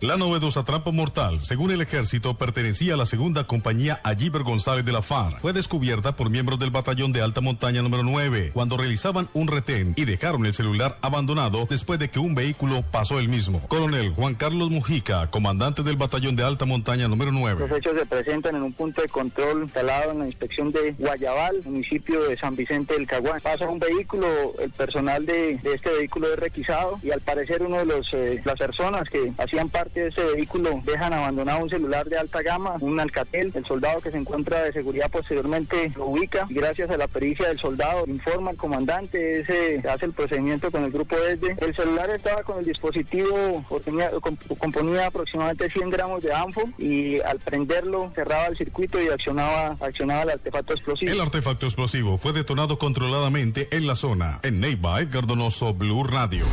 [0.00, 4.92] La novedosa trampa mortal, según el ejército, pertenecía a la segunda compañía Allíber González de
[4.92, 5.40] la FARC.
[5.40, 9.92] Fue descubierta por miembros del batallón de alta montaña número 9 cuando realizaban un retén
[9.96, 13.60] y dejaron el celular abandonado después de que un vehículo pasó el mismo.
[13.68, 17.68] Coronel Juan Carlos Mujica, comandante del batallón de alta montaña número 9.
[17.68, 21.60] Los hechos se presentan en un punto de control instalado en la inspección de Guayabal,
[21.66, 23.42] municipio de San Vicente del Caguán.
[23.42, 24.26] Pasa un vehículo,
[24.60, 28.40] el personal de, de este vehículo es requisado y al parecer uno de los, eh,
[28.46, 32.76] las personas que hacían parte de ese vehículo dejan abandonado un celular de alta gama,
[32.80, 33.52] un Alcatel.
[33.54, 37.58] El soldado que se encuentra de seguridad posteriormente lo ubica gracias a la pericia del
[37.58, 41.56] soldado informa al comandante, ese hace el procedimiento con el grupo desde.
[41.64, 47.38] El celular estaba con el dispositivo, comp- componía aproximadamente 100 gramos de ANFO y al
[47.38, 51.12] prenderlo cerraba el circuito y accionaba, accionaba el artefacto explosivo.
[51.12, 54.40] El artefacto explosivo fue detonado controladamente en la zona.
[54.42, 56.44] En Neiva, Edgar Donoso, Blue Radio.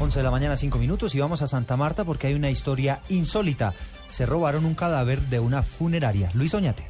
[0.00, 3.00] 11 de la mañana, 5 minutos y vamos a Santa Marta porque hay una historia
[3.08, 3.74] insólita.
[4.06, 6.30] Se robaron un cadáver de una funeraria.
[6.34, 6.84] Luis Oñate.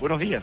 [0.00, 0.42] Buenos días.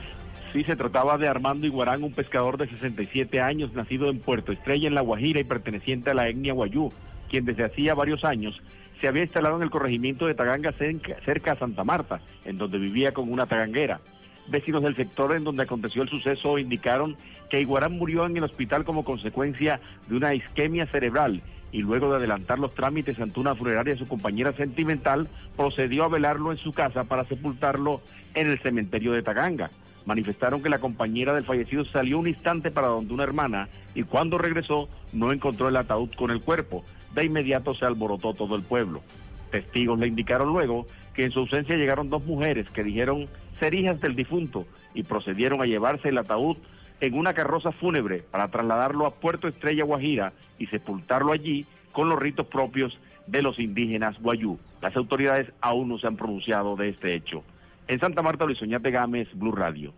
[0.52, 4.88] Sí, se trataba de Armando Iguarán, un pescador de 67 años, nacido en Puerto Estrella,
[4.88, 6.92] en La Guajira, y perteneciente a la etnia Guayú,
[7.30, 8.60] quien desde hacía varios años
[9.00, 13.14] se había instalado en el corregimiento de Taganga, cerca, a Santa Marta, en donde vivía
[13.14, 14.02] con una taganguera.
[14.50, 17.16] Vecinos del sector en donde aconteció el suceso indicaron
[17.50, 21.42] que Iguarán murió en el hospital como consecuencia de una isquemia cerebral
[21.72, 26.52] y luego de adelantar los trámites ante una funeraria su compañera sentimental, procedió a velarlo
[26.52, 28.02] en su casa para sepultarlo
[28.34, 29.70] en el cementerio de Taganga.
[30.06, 34.40] Manifestaron que la compañera del fallecido salió un instante para donde una hermana y cuando
[34.40, 36.84] regresó no encontró el ataúd con el cuerpo.
[37.14, 39.04] De inmediato se alborotó todo el pueblo.
[39.52, 43.28] Testigos le indicaron luego que en su ausencia llegaron dos mujeres que dijeron
[43.60, 46.58] ser hijas del difunto y procedieron a llevarse el ataúd
[47.02, 52.20] en una carroza fúnebre para trasladarlo a Puerto Estrella Guajira y sepultarlo allí con los
[52.20, 52.98] ritos propios
[53.28, 54.58] de los indígenas guayú.
[54.82, 57.44] Las autoridades aún no se han pronunciado de este hecho.
[57.88, 59.94] En Santa Marta, Luis Oñate Gámez, Blue Radio.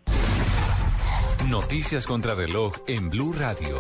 [1.50, 3.78] Noticias contra reloj en Blue Radio.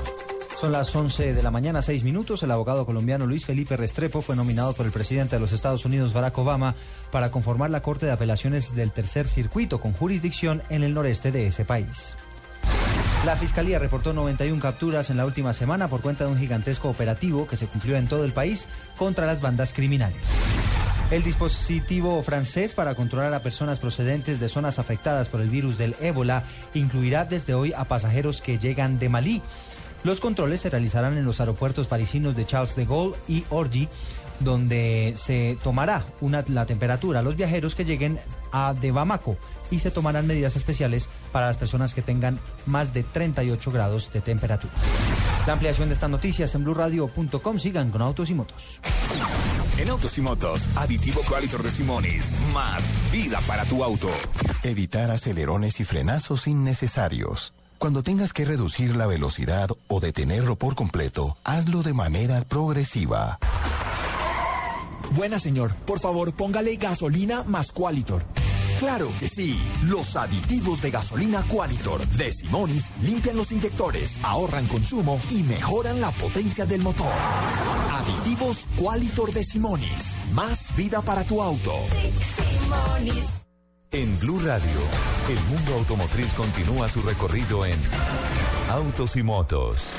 [0.62, 2.44] Son las 11 de la mañana, 6 minutos.
[2.44, 6.14] El abogado colombiano Luis Felipe Restrepo fue nominado por el presidente de los Estados Unidos,
[6.14, 6.76] Barack Obama,
[7.10, 11.48] para conformar la Corte de Apelaciones del Tercer Circuito, con jurisdicción en el noreste de
[11.48, 12.16] ese país.
[13.26, 17.48] La Fiscalía reportó 91 capturas en la última semana por cuenta de un gigantesco operativo
[17.48, 20.30] que se cumplió en todo el país contra las bandas criminales.
[21.10, 25.96] El dispositivo francés para controlar a personas procedentes de zonas afectadas por el virus del
[26.02, 26.44] ébola
[26.76, 29.42] incluirá desde hoy a pasajeros que llegan de Malí.
[30.04, 33.88] Los controles se realizarán en los aeropuertos parisinos de Charles de Gaulle y Orly,
[34.40, 38.20] donde se tomará una, la temperatura a los viajeros que lleguen
[38.52, 39.38] a de Bamako
[39.70, 44.22] y se tomarán medidas especiales para las personas que tengan más de 38 grados de
[44.22, 44.74] temperatura.
[45.46, 47.60] La ampliación de estas noticias en blurradio.com.
[47.60, 48.80] Sigan con Autos y Motos.
[49.78, 52.32] En Autos y Motos, aditivo Qualitor de Simonis.
[52.54, 54.10] Más vida para tu auto.
[54.64, 57.54] Evitar acelerones y frenazos innecesarios.
[57.82, 63.40] Cuando tengas que reducir la velocidad o detenerlo por completo, hazlo de manera progresiva.
[65.16, 68.24] Buena señor, por favor póngale gasolina más Qualitor.
[68.78, 69.60] Claro que sí.
[69.86, 76.12] Los aditivos de gasolina Qualitor de Simonis limpian los inyectores, ahorran consumo y mejoran la
[76.12, 77.12] potencia del motor.
[77.94, 80.18] Aditivos Qualitor de Simonis.
[80.36, 81.74] Más vida para tu auto.
[83.94, 84.80] En Blue Radio,
[85.28, 87.76] el mundo automotriz continúa su recorrido en
[88.70, 89.90] Autos y Motos.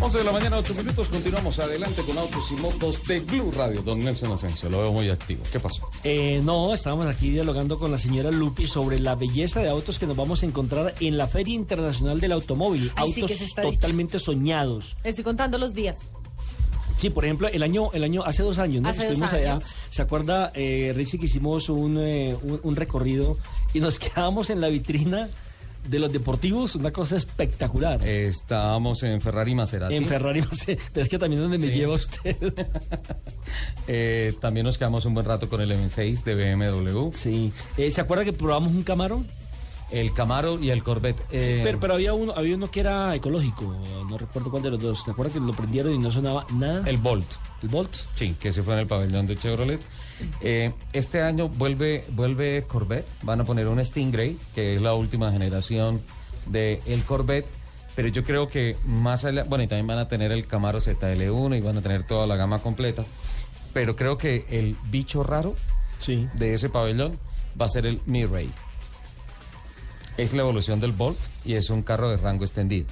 [0.00, 1.08] 11 de la mañana, 8 minutos.
[1.08, 3.82] Continuamos adelante con autos y motos de Blue Radio.
[3.82, 5.42] Don Nelson Asensio, lo veo muy activo.
[5.50, 5.90] ¿Qué pasó?
[6.04, 10.06] Eh, no, estábamos aquí dialogando con la señora Lupi sobre la belleza de autos que
[10.06, 12.92] nos vamos a encontrar en la Feria Internacional del Automóvil.
[12.94, 14.96] Ay, autos totalmente soñados.
[15.02, 15.98] Estoy contando los días.
[17.00, 18.90] Sí, por ejemplo, el año, el año, hace dos años, ¿no?
[18.90, 19.58] Hace dos Estuvimos allá.
[19.88, 23.38] ¿Se acuerda, eh, Richie, que hicimos un, eh, un, un recorrido
[23.72, 25.28] y nos quedamos en la vitrina
[25.88, 26.74] de los deportivos?
[26.74, 28.06] Una cosa espectacular.
[28.06, 29.94] Estábamos en Ferrari Maserati.
[29.94, 30.42] En Ferrari,
[30.92, 32.36] pero es que también donde me lleva usted.
[33.88, 37.10] Eh, también nos quedamos un buen rato con el M6 de BMW.
[37.12, 37.52] Sí.
[37.76, 39.24] Eh, ¿Se acuerda que probamos un Camaro?
[39.90, 41.18] El Camaro y el Corvette.
[41.30, 43.76] Sí, Eh, pero, pero había uno, había uno que era ecológico,
[44.08, 45.02] no recuerdo cuál de los dos.
[45.04, 46.88] ¿Se acuerda que lo prendieron y no sonaba nada?
[46.88, 47.26] El Bolt.
[47.62, 47.94] ¿El Bolt?
[48.14, 49.80] Sí, que se fue en el pabellón de Chevrolet.
[50.40, 53.06] Eh, este año vuelve, vuelve Corvette.
[53.22, 56.00] Van a poner un Stingray, que es la última generación
[56.46, 57.48] del el Corvette.
[57.96, 61.58] Pero yo creo que más allá, bueno, y también van a tener el Camaro ZL1
[61.58, 63.04] y van a tener toda la gama completa.
[63.72, 65.54] Pero creo que el bicho raro
[66.34, 67.18] de ese pabellón
[67.60, 68.48] va a ser el Mirai.
[70.20, 72.86] Es la evolución del Bolt y es un carro de rango extendido.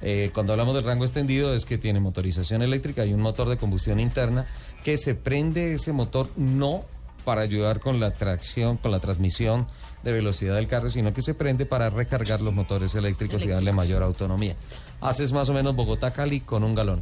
[0.00, 3.56] Eh, cuando hablamos del rango extendido es que tiene motorización eléctrica y un motor de
[3.56, 4.46] combustión interna
[4.82, 6.84] que se prende ese motor no
[7.24, 9.68] para ayudar con la tracción, con la transmisión
[10.02, 13.70] de velocidad del carro, sino que se prende para recargar los motores eléctricos y darle
[13.70, 14.56] mayor autonomía.
[15.00, 17.00] Haces más o menos Bogotá-Cali con un galón.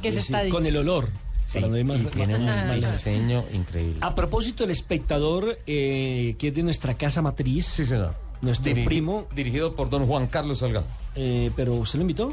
[0.00, 1.08] ¿Qué se Sí, está Con el olor.
[1.46, 3.98] Sí, para no ir más- y tiene un diseño increíble.
[4.00, 7.66] A propósito, el espectador eh, que es de nuestra casa matriz.
[7.66, 8.14] Sí, señor.
[8.44, 9.26] Nuestro Dirigi- primo.
[9.34, 10.86] Dirigido por don Juan Carlos Salgado.
[11.16, 12.32] Eh, ¿Pero usted lo invitó?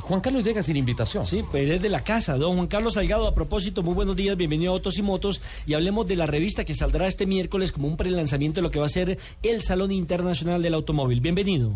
[0.00, 1.22] Juan Carlos llega sin invitación.
[1.24, 2.36] Sí, pues es de la casa.
[2.38, 5.42] Don Juan Carlos Salgado, a propósito, muy buenos días, bienvenido a Autos y Motos.
[5.66, 8.78] Y hablemos de la revista que saldrá este miércoles como un prelanzamiento de lo que
[8.80, 11.20] va a ser el Salón Internacional del Automóvil.
[11.20, 11.74] Bienvenido.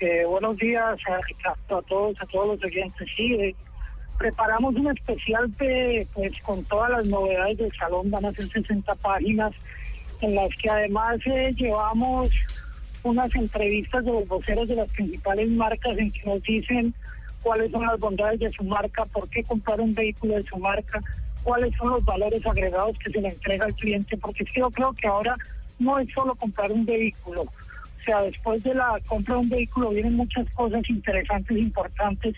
[0.00, 3.06] Eh, buenos días a, a todos, a todos los oyentes.
[3.16, 3.54] Sí, eh,
[4.18, 8.94] preparamos un especial de, pues, con todas las novedades del salón, van a ser 60
[8.96, 9.52] páginas,
[10.20, 12.30] en las que además eh, llevamos
[13.02, 16.94] unas entrevistas de los voceros de las principales marcas en que nos dicen
[17.42, 21.00] cuáles son las bondades de su marca, por qué comprar un vehículo de su marca,
[21.42, 25.08] cuáles son los valores agregados que se le entrega al cliente, porque yo creo que
[25.08, 25.36] ahora
[25.78, 29.90] no es solo comprar un vehículo, o sea, después de la compra de un vehículo
[29.90, 32.34] vienen muchas cosas interesantes e importantes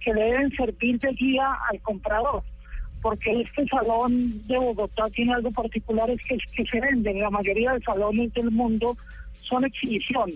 [0.00, 2.42] que le deben servir de guía al comprador.
[3.02, 7.20] Porque este salón de Bogotá tiene algo particular, es que, que se venden.
[7.20, 8.96] La mayoría de salones del mundo
[9.42, 10.30] son exhibición.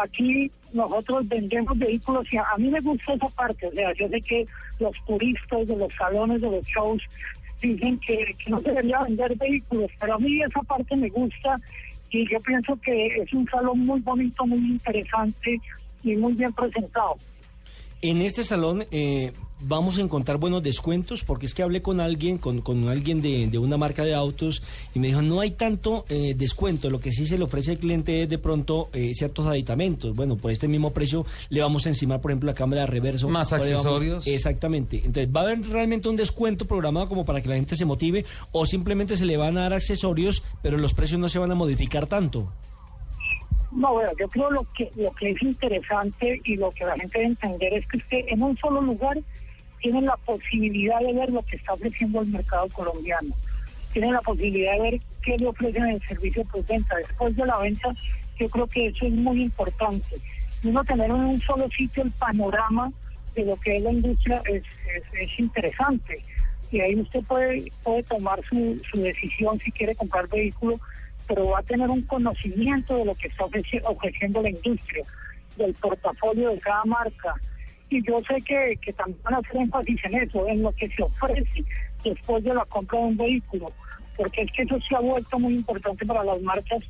[0.00, 3.66] Aquí nosotros vendemos vehículos y a, a mí me gusta esa parte.
[3.66, 4.46] O sea, yo sé que
[4.78, 7.02] los turistas de los salones, de los shows,
[7.62, 11.58] dicen que, que no debería vender vehículos, pero a mí esa parte me gusta
[12.10, 15.58] y yo pienso que es un salón muy bonito, muy interesante
[16.02, 17.16] y muy bien presentado.
[18.02, 19.32] En este salón eh,
[19.64, 23.46] vamos a encontrar buenos descuentos porque es que hablé con alguien, con, con alguien de,
[23.46, 24.62] de una marca de autos
[24.94, 27.78] y me dijo no hay tanto eh, descuento, lo que sí se le ofrece al
[27.78, 30.14] cliente es de pronto eh, ciertos aditamentos.
[30.14, 33.28] Bueno, por este mismo precio le vamos a encimar, por ejemplo, la cámara de reverso.
[33.28, 34.26] Más vamos- accesorios.
[34.26, 34.96] exactamente.
[35.04, 38.24] Entonces, ¿va a haber realmente un descuento programado como para que la gente se motive
[38.52, 41.54] o simplemente se le van a dar accesorios pero los precios no se van a
[41.54, 42.52] modificar tanto?
[43.74, 47.18] No, bueno, yo creo lo que lo que es interesante y lo que la gente
[47.18, 49.18] debe entender es que usted en un solo lugar
[49.82, 53.34] tiene la posibilidad de ver lo que está ofreciendo el mercado colombiano.
[53.92, 56.96] Tiene la posibilidad de ver qué le ofrecen en el servicio postventa.
[56.96, 57.94] Después de la venta,
[58.38, 60.16] yo creo que eso es muy importante.
[60.64, 62.90] Uno tener en un solo sitio el panorama
[63.34, 64.62] de lo que es la industria es,
[64.94, 66.24] es, es interesante.
[66.70, 70.80] Y ahí usted puede, puede tomar su, su decisión si quiere comprar vehículo
[71.28, 75.04] pero va a tener un conocimiento de lo que está ofreci- ofreciendo la industria,
[75.56, 77.34] del portafolio de cada marca.
[77.92, 80.88] Y yo sé que, que también van a hacer énfasis en eso, en lo que
[80.88, 81.62] se ofrece
[82.02, 83.70] después de la compra de un vehículo,
[84.16, 86.82] porque es que eso se ha vuelto muy importante para las marcas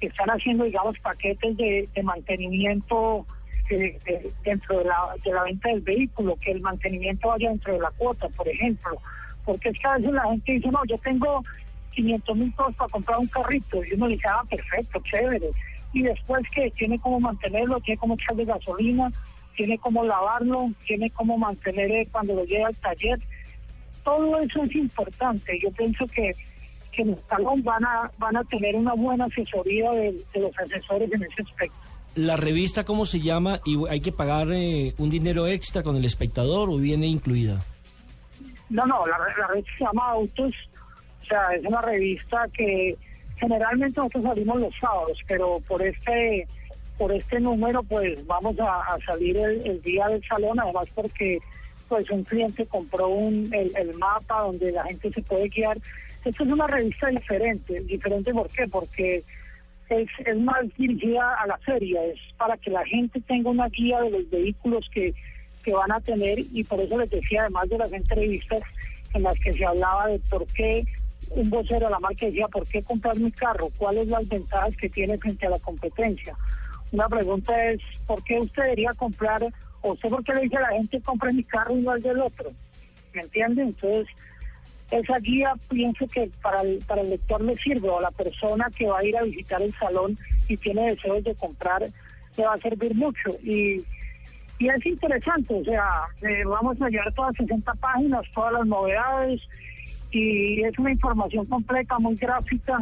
[0.00, 3.24] que están haciendo, digamos, paquetes de, mantenimiento
[3.70, 3.96] eh,
[4.42, 7.92] dentro de la, de la venta del vehículo, que el mantenimiento vaya dentro de la
[7.92, 8.98] cuota, por ejemplo.
[9.44, 11.44] Porque es que a veces la gente dice, no, yo tengo
[11.92, 15.50] 500 mil pesos para comprar un carrito, y uno le dice, ah, perfecto, chévere.
[15.92, 19.12] Y después que tiene cómo mantenerlo, tiene cómo echarle gasolina,
[19.58, 23.18] tiene cómo lavarlo, tiene cómo mantener eh, cuando lo lleva al taller.
[24.04, 25.58] Todo eso es importante.
[25.60, 26.32] Yo pienso que,
[26.92, 30.56] que en el salón van a, van a tener una buena asesoría de, de los
[30.60, 31.76] asesores en ese aspecto.
[32.14, 33.60] La revista, ¿cómo se llama?
[33.64, 37.60] ¿Y hay que pagar eh, un dinero extra con el espectador o viene incluida?
[38.70, 40.54] No, no, la, la revista se llama Autos,
[41.22, 42.96] o sea, es una revista que
[43.36, 46.46] generalmente nosotros salimos los sábados, pero por este
[46.98, 51.38] por este número pues vamos a, salir el, día del salón, además porque
[51.88, 55.78] pues un cliente compró un, el, el mapa donde la gente se puede guiar.
[56.24, 58.32] Esta es una revista diferente, diferente.
[58.70, 59.22] Porque
[59.88, 64.00] es, es más dirigida a la feria, es para que la gente tenga una guía
[64.02, 65.14] de los vehículos que,
[65.62, 68.60] que van a tener y por eso les decía, además de las entrevistas
[69.14, 70.84] en las que se hablaba de por qué
[71.30, 73.70] un vocero de la marca decía, ¿por qué comprar mi carro?
[73.76, 76.36] ¿Cuáles las ventajas que tiene frente a la competencia?
[76.92, 79.42] Una pregunta es, ¿por qué usted debería comprar,
[79.82, 82.02] o usted por qué le dice a la gente, compre mi carro y no el
[82.02, 82.50] del otro?
[83.12, 83.62] ¿Me entiende?
[83.62, 84.06] Entonces,
[84.90, 88.86] esa guía pienso que para el, para el lector le sirve, o la persona que
[88.86, 90.18] va a ir a visitar el salón
[90.48, 91.82] y tiene deseos de comprar,
[92.36, 93.36] le va a servir mucho.
[93.42, 93.84] Y,
[94.58, 99.40] y es interesante, o sea, eh, vamos a llevar todas 60 páginas, todas las novedades,
[100.10, 102.78] y es una información completa, muy gráfica,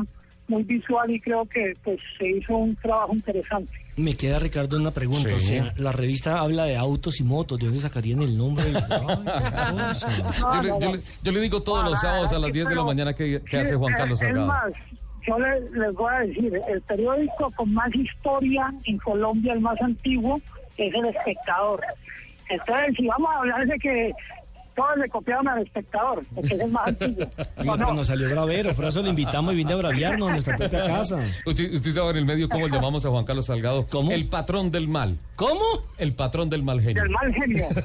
[0.48, 3.72] muy visual, y creo que pues se hizo un trabajo interesante.
[3.96, 5.30] Me queda, Ricardo, una pregunta.
[5.30, 5.34] Sí.
[5.34, 7.58] O sea, la revista habla de autos y motos.
[7.58, 8.64] ¿De dónde sacarían el nombre?
[8.90, 9.96] Ay.
[10.54, 12.84] Yo le, yo le- yo le digo todos los sábados a las 10 de la
[12.84, 14.42] mañana que, que hace Juan Sí, Carlos Salgado.
[14.42, 14.72] Es más,
[15.26, 19.80] yo le- les voy a decir, el periódico con más historia en Colombia, el más
[19.80, 20.40] antiguo,
[20.76, 21.80] es El Espectador.
[22.48, 24.12] Entonces, si vamos a hablar de que
[24.76, 27.26] todos le copiaron al Espectador, porque es el más antiguo.
[27.56, 28.74] Oiga, pero nos salió bravero.
[28.74, 31.18] Por eso lo invitamos y vine a braviarnos a nuestra propia casa.
[31.46, 33.86] Usted, usted sabe en el medio cómo le llamamos a Juan Carlos Salgado.
[33.88, 34.12] ¿Cómo?
[34.12, 35.18] El patrón del mal.
[35.34, 35.64] ¿Cómo?
[35.98, 37.02] El patrón del mal genio.
[37.02, 37.68] Del mal genio.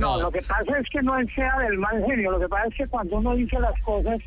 [0.00, 2.32] No, no, lo que pasa es que no sea del mal genio.
[2.32, 4.20] Lo que pasa es que cuando uno dice las cosas,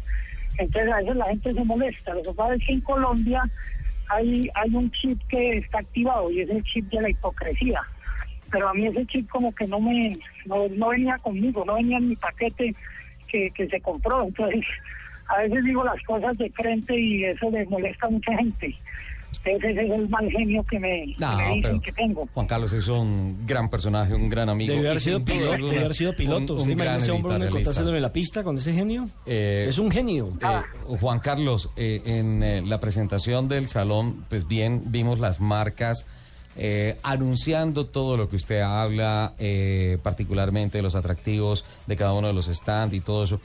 [0.57, 2.13] entonces a veces la gente se molesta.
[2.13, 3.43] Lo que pasa es que en Colombia
[4.09, 7.81] hay, hay un chip que está activado y es el chip de la hipocresía.
[8.51, 11.97] Pero a mí ese chip como que no me no, no venía conmigo, no venía
[11.97, 12.73] en mi paquete
[13.27, 14.23] que, que se compró.
[14.25, 14.63] Entonces
[15.27, 18.75] a veces digo las cosas de frente y eso le molesta a mucha gente.
[19.43, 22.21] Entonces ese es el mal genio que me, que No, me dicen pero que tengo.
[22.33, 24.73] Juan Carlos es un gran personaje, un gran amigo.
[24.73, 25.51] Debe haber sido piloto.
[25.53, 26.53] alguna, Debe haber sido piloto.
[26.53, 29.09] un- ¿Usted un imagina gran ese hombre encontrárselo en la pista con ese genio?
[29.25, 30.31] Eh, es un genio.
[30.41, 30.61] Eh,
[30.99, 36.05] Juan Carlos, eh, en eh, la presentación del salón, pues bien, vimos las marcas
[36.59, 42.33] eh, anunciando todo lo que usted habla, eh, particularmente los atractivos de cada uno de
[42.33, 43.39] los stands y todo eso.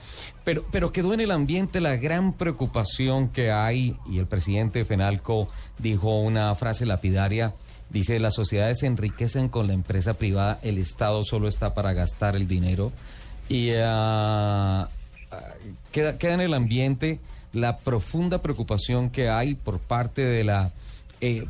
[0.45, 5.49] Pero, pero quedó en el ambiente la gran preocupación que hay, y el presidente Fenalco
[5.79, 7.53] dijo una frase lapidaria.
[7.91, 12.35] Dice, las sociedades se enriquecen con la empresa privada, el Estado solo está para gastar
[12.35, 12.91] el dinero.
[13.51, 14.89] Y ah,
[15.91, 17.21] queda, queda en el ambiente
[17.53, 20.73] la profunda preocupación que hay por parte de la
[21.21, 21.45] eh,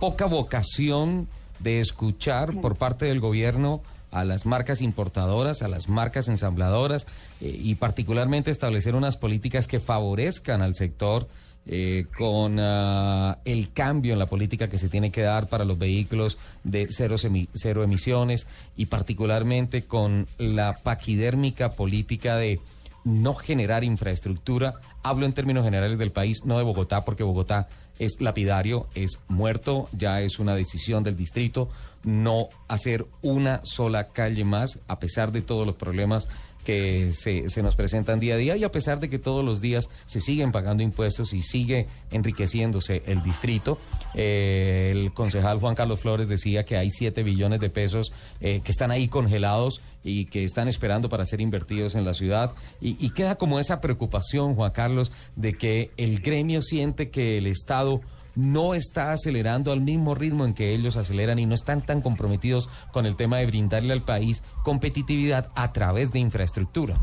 [0.00, 1.28] poca vocación
[1.60, 7.06] de escuchar por parte del gobierno a las marcas importadoras, a las marcas ensambladoras
[7.40, 11.28] eh, y particularmente establecer unas políticas que favorezcan al sector
[11.66, 15.78] eh, con ah, el cambio en la política que se tiene que dar para los
[15.78, 18.46] vehículos de cero, semi- cero emisiones
[18.76, 22.58] y particularmente con la paquidérmica política de
[23.04, 24.74] no generar infraestructura.
[25.02, 27.68] Hablo en términos generales del país, no de Bogotá, porque Bogotá
[28.00, 31.68] es lapidario, es muerto, ya es una decisión del distrito
[32.02, 36.28] no hacer una sola calle más, a pesar de todos los problemas
[36.70, 39.60] que se, se nos presentan día a día y a pesar de que todos los
[39.60, 43.76] días se siguen pagando impuestos y sigue enriqueciéndose el distrito.
[44.14, 48.70] Eh, el concejal Juan Carlos Flores decía que hay 7 billones de pesos eh, que
[48.70, 52.52] están ahí congelados y que están esperando para ser invertidos en la ciudad.
[52.80, 57.48] Y, y queda como esa preocupación, Juan Carlos, de que el gremio siente que el
[57.48, 58.00] Estado
[58.40, 62.68] no está acelerando al mismo ritmo en que ellos aceleran y no están tan comprometidos
[62.92, 66.96] con el tema de brindarle al país competitividad a través de infraestructura.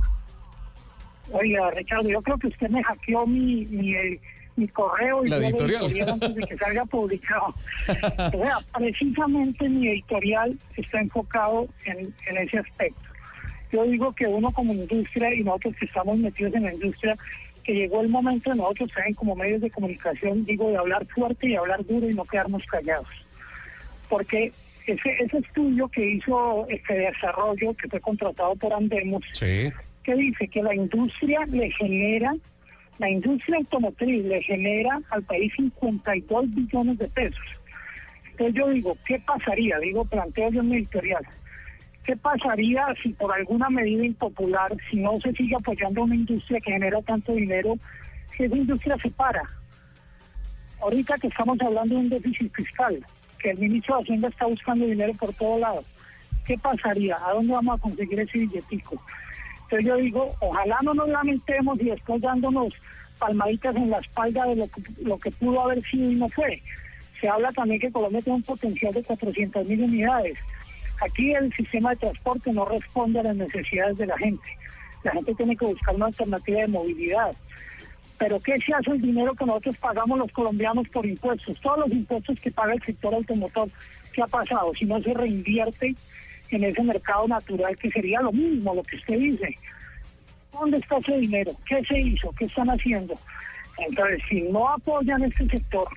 [1.31, 4.19] Oiga, Ricardo, yo creo que usted me hackeó mi, mi, eh,
[4.55, 5.83] mi correo y La editorial.
[5.83, 7.53] editorial antes de que salga publicado.
[8.33, 13.01] O sea, precisamente mi editorial está enfocado en, en ese aspecto.
[13.71, 17.17] Yo digo que uno como industria y nosotros que estamos metidos en la industria,
[17.67, 21.49] que llegó el momento de nosotros también como medios de comunicación, digo, de hablar fuerte
[21.49, 23.09] y hablar duro y no quedarnos callados.
[24.07, 24.53] Porque
[24.85, 29.69] ese, ese estudio que hizo este desarrollo, que fue contratado por Andemos, Sí.
[30.01, 32.33] que dice que la industria le genera,
[32.99, 37.45] la industria automotriz le genera al país 52 billones de pesos.
[38.31, 39.77] Entonces yo digo, ¿qué pasaría?
[39.79, 41.27] Digo, planteo yo en mi editorial.
[42.07, 46.71] ¿Qué pasaría si por alguna medida impopular, si no se sigue apoyando una industria que
[46.71, 47.77] genera tanto dinero,
[48.35, 49.41] si esa industria se para?
[50.79, 53.05] Ahorita que estamos hablando de un déficit fiscal,
[53.39, 55.85] que el ministro de Hacienda está buscando dinero por todos lados,
[56.45, 57.17] ¿qué pasaría?
[57.25, 59.03] ¿A dónde vamos a conseguir ese billetico?
[59.63, 62.73] Entonces yo digo, ojalá no nos lamentemos y después dándonos
[63.19, 66.63] palmaditas en la espalda de lo que, lo que pudo haber sido y no fue.
[67.19, 70.37] Se habla también que Colombia tiene un potencial de 400 mil unidades.
[71.01, 74.47] Aquí el sistema de transporte no responde a las necesidades de la gente.
[75.03, 77.35] La gente tiene que buscar una alternativa de movilidad.
[78.17, 81.59] Pero ¿qué se hace el dinero que nosotros pagamos los colombianos por impuestos?
[81.61, 83.69] Todos los impuestos que paga el sector automotor,
[84.11, 84.73] ¿qué ha pasado?
[84.73, 85.95] Si no se reinvierte
[86.49, 89.55] en ese mercado natural, que sería lo mismo, lo que usted dice.
[90.51, 91.51] ¿Dónde está ese dinero?
[91.67, 92.31] ¿Qué se hizo?
[92.31, 93.13] ¿Qué están haciendo?
[93.77, 95.87] Entonces, si no apoyan este sector,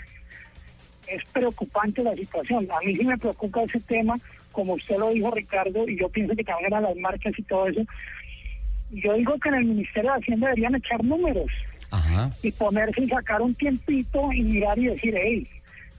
[1.07, 2.69] es preocupante la situación.
[2.71, 4.17] A mí sí me preocupa ese tema,
[4.53, 7.69] como usted lo dijo, Ricardo, y yo pienso que también eran las marcas y todo
[7.69, 7.83] eso.
[8.91, 11.51] Yo digo que en el Ministerio de Hacienda deberían echar números
[11.91, 12.31] Ajá.
[12.43, 15.47] y ponerse y sacar un tiempito y mirar y decir, hey,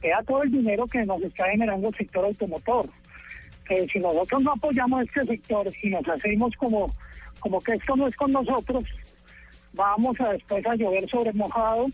[0.02, 2.90] vea todo el dinero que nos está generando el sector automotor.
[3.66, 6.94] Que si nosotros no apoyamos este sector, si nos hacemos como,
[7.40, 8.84] como que esto no es con nosotros,
[9.74, 11.88] vamos a después a llover sobre mojado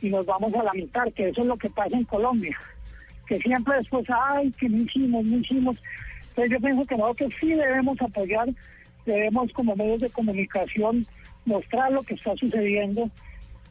[0.00, 2.56] y nos vamos a lamentar, que eso es lo que pasa en Colombia.
[3.28, 5.82] Que siempre después, ay, que no hicimos, no hicimos.
[6.30, 8.48] Entonces yo pienso que nosotros sí debemos apoyar,
[9.04, 11.06] debemos como medios de comunicación
[11.44, 13.10] mostrar lo que está sucediendo,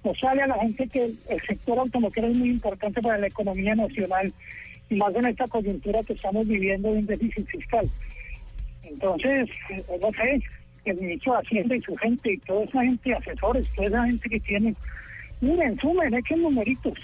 [0.04, 4.34] mostrarle a la gente que el sector automotor es muy importante para la economía nacional
[4.90, 7.90] y más en esta coyuntura que estamos viviendo de un déficit fiscal.
[8.84, 10.42] Entonces, eh, no sé,
[10.86, 14.30] el ministro de Hacienda y su gente y toda esa gente, asesores, toda esa gente
[14.30, 14.76] que tiene,
[15.42, 16.98] miren, sumen, echen numeritos.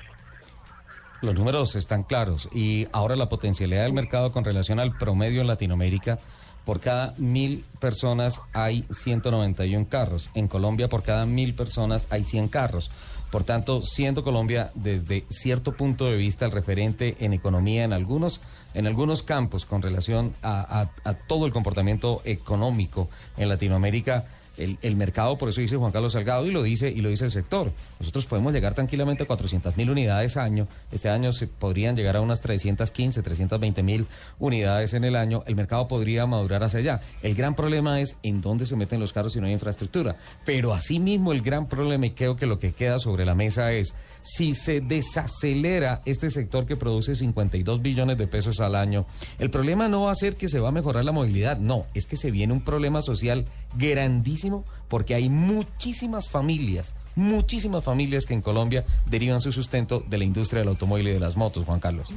[1.23, 5.47] Los números están claros y ahora la potencialidad del mercado con relación al promedio en
[5.47, 6.19] Latinoamérica,
[6.65, 10.29] por cada mil personas hay 191 carros.
[10.33, 12.91] En Colombia por cada mil personas hay 100 carros.
[13.31, 18.41] Por tanto, siendo Colombia desde cierto punto de vista el referente en economía en algunos,
[18.73, 24.25] en algunos campos con relación a, a- a todo el comportamiento económico en Latinoamérica,
[24.57, 27.25] el, el mercado, por eso dice Juan Carlos Salgado y lo dice y lo dice
[27.25, 27.71] el sector.
[27.99, 30.67] Nosotros podemos llegar tranquilamente a 400 mil unidades año.
[30.91, 34.07] Este año se podrían llegar a unas 315, 320 mil
[34.39, 35.43] unidades en el año.
[35.45, 37.01] El mercado podría madurar hacia allá.
[37.21, 40.15] El gran problema es en dónde se meten los carros si no hay infraestructura.
[40.45, 43.93] Pero asimismo el gran problema y creo que lo que queda sobre la mesa es
[44.21, 49.05] si se desacelera este sector que produce 52 billones de pesos al año,
[49.37, 52.05] el problema no va a ser que se va a mejorar la movilidad, no, es
[52.05, 58.41] que se viene un problema social grandísimo porque hay muchísimas familias, muchísimas familias que en
[58.41, 62.09] Colombia derivan su sustento de la industria del automóvil y de las motos, Juan Carlos.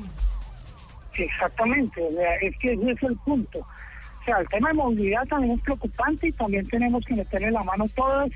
[1.15, 2.03] Exactamente,
[2.43, 3.61] es que ese es el punto.
[3.61, 7.63] O sea, el tema de movilidad también es preocupante y también tenemos que meterle la
[7.63, 8.31] mano todas.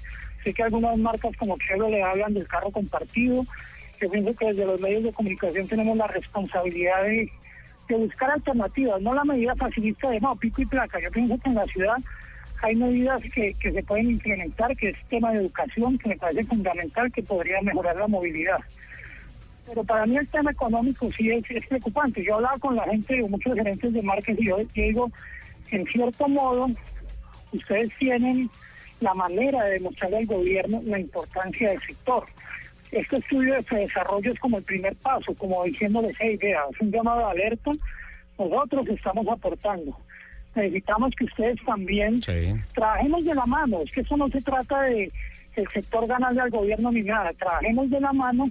[0.44, 3.44] Sé que algunas marcas como Chevrolet le hablan del carro compartido.
[4.00, 7.30] Yo pienso que desde los medios de comunicación tenemos la responsabilidad de,
[7.88, 10.98] de buscar alternativas, no la medida facilista de no, pico y placa.
[11.00, 11.96] Yo pienso que en la ciudad
[12.62, 16.44] hay medidas que, que se pueden implementar, que es tema de educación, que me parece
[16.44, 18.60] fundamental, que podría mejorar la movilidad.
[19.66, 22.24] Pero para mí el tema económico sí es, preocupante.
[22.24, 25.10] Yo hablaba con la gente, muchos gerentes de marcas, y yo, yo digo,
[25.70, 26.68] en cierto modo,
[27.52, 28.50] ustedes tienen
[29.00, 32.24] la manera de demostrarle al gobierno la importancia del sector.
[32.90, 36.90] Este estudio de desarrollo es como el primer paso, como diciéndoles, hey, vea, es un
[36.90, 37.70] llamado de alerta,
[38.38, 39.96] nosotros estamos aportando.
[40.54, 42.20] Necesitamos que ustedes también
[42.74, 45.12] trabajemos de la mano, es que eso no se trata de
[45.56, 48.50] el sector ganarle al gobierno ni nada, trabajemos de la mano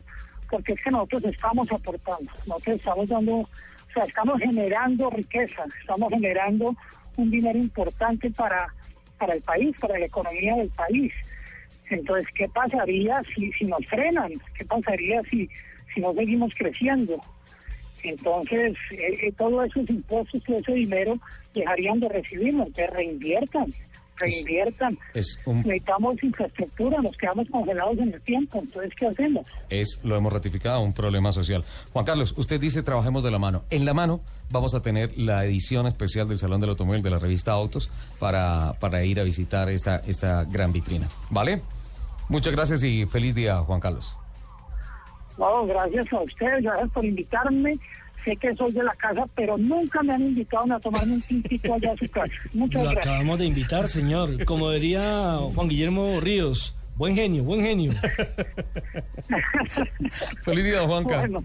[0.50, 3.48] porque es que nosotros estamos aportando, nosotros estamos dando, o
[3.94, 6.76] sea, estamos generando riqueza, estamos generando
[7.18, 8.68] un dinero importante para,
[9.18, 11.14] para el país, para la economía del país.
[11.90, 14.32] Entonces, ¿qué pasaría si, si nos frenan?
[14.56, 15.50] ¿Qué pasaría si,
[15.94, 17.20] si no seguimos creciendo?
[18.04, 21.18] Entonces, eh, eh, todos esos impuestos, todo ese dinero
[21.54, 23.74] dejarían de recibirnos, que reinviertan,
[24.18, 24.98] reinviertan.
[25.14, 29.46] Es un Necesitamos infraestructura, nos quedamos congelados en el tiempo, entonces, ¿qué hacemos?
[29.70, 31.64] es, lo hemos ratificado, un problema social.
[31.94, 33.64] Juan Carlos, usted dice trabajemos de la mano.
[33.70, 37.20] En la mano vamos a tener la edición especial del Salón del Automóvil de la
[37.20, 37.90] revista Autos
[38.20, 41.08] para, para ir a visitar esta, esta gran vitrina.
[41.30, 41.62] ¿Vale?
[42.30, 44.16] Muchas gracias y feliz día, Juan Carlos.
[45.40, 47.80] No, gracias a ustedes, gracias por invitarme.
[48.26, 51.74] Sé que soy de la casa, pero nunca me han invitado a tomarme un tintito
[51.74, 52.34] allá a su casa.
[52.54, 53.08] Muchas Lo gracias.
[53.08, 54.44] acabamos de invitar, señor.
[54.44, 57.94] Como diría Juan Guillermo Ríos, buen genio, buen genio.
[60.44, 61.20] Feliz día, Juanca.
[61.20, 61.44] Bueno,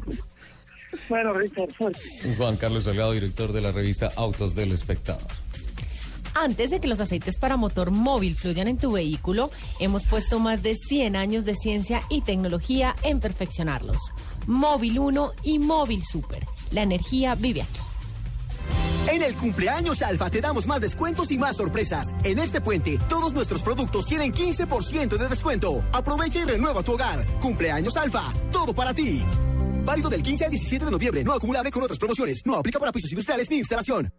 [1.08, 2.00] bueno Richard, suerte.
[2.36, 5.22] Juan Carlos Salgado, director de la revista Autos del Espectador.
[6.34, 10.62] Antes de que los aceites para motor móvil fluyan en tu vehículo, hemos puesto más
[10.62, 14.12] de 100 años de ciencia y tecnología en perfeccionarlos.
[14.46, 16.44] Móvil 1 y Móvil Super.
[16.70, 17.80] La energía vive aquí.
[19.08, 22.14] En el cumpleaños Alfa te damos más descuentos y más sorpresas.
[22.24, 25.84] En este puente, todos nuestros productos tienen 15% de descuento.
[25.92, 27.24] Aprovecha y renueva tu hogar.
[27.40, 29.22] Cumpleaños Alfa, todo para ti.
[29.84, 32.44] Válido del 15 al 17 de noviembre, no acumulable con otras promociones.
[32.46, 34.10] No aplica para pisos industriales ni instalación.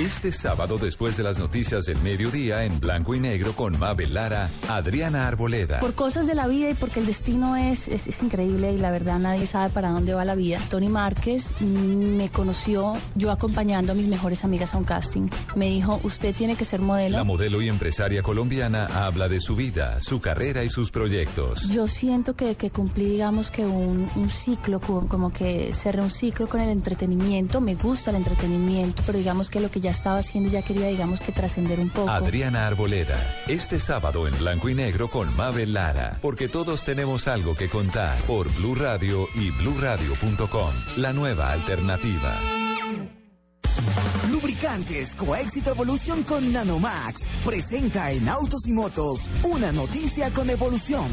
[0.00, 4.48] Este sábado, después de las noticias del mediodía, en blanco y negro con Mabel Lara,
[4.68, 5.80] Adriana Arboleda.
[5.80, 8.90] Por cosas de la vida y porque el destino es, es, es increíble y la
[8.90, 10.58] verdad nadie sabe para dónde va la vida.
[10.70, 15.28] Tony Márquez mm, me conoció yo acompañando a mis mejores amigas a un casting.
[15.56, 17.18] Me dijo, usted tiene que ser modelo.
[17.18, 21.68] La modelo y empresaria colombiana habla de su vida, su carrera y sus proyectos.
[21.68, 26.48] Yo siento que, que cumplí, digamos que un, un ciclo, como que cerré un ciclo
[26.48, 27.60] con el entretenimiento.
[27.60, 31.20] Me gusta el entretenimiento, pero digamos que lo que ya estaba haciendo ya quería, digamos
[31.20, 32.10] que trascender un poco.
[32.10, 37.54] Adriana Arboleda, este sábado en blanco y negro con Mabel Lara, porque todos tenemos algo
[37.54, 42.38] que contar por Blue Radio y bluradio.com, la nueva alternativa.
[44.30, 51.10] Lubricantes Coéxito Evolución con Nanomax presenta en Autos y Motos una noticia con evolución.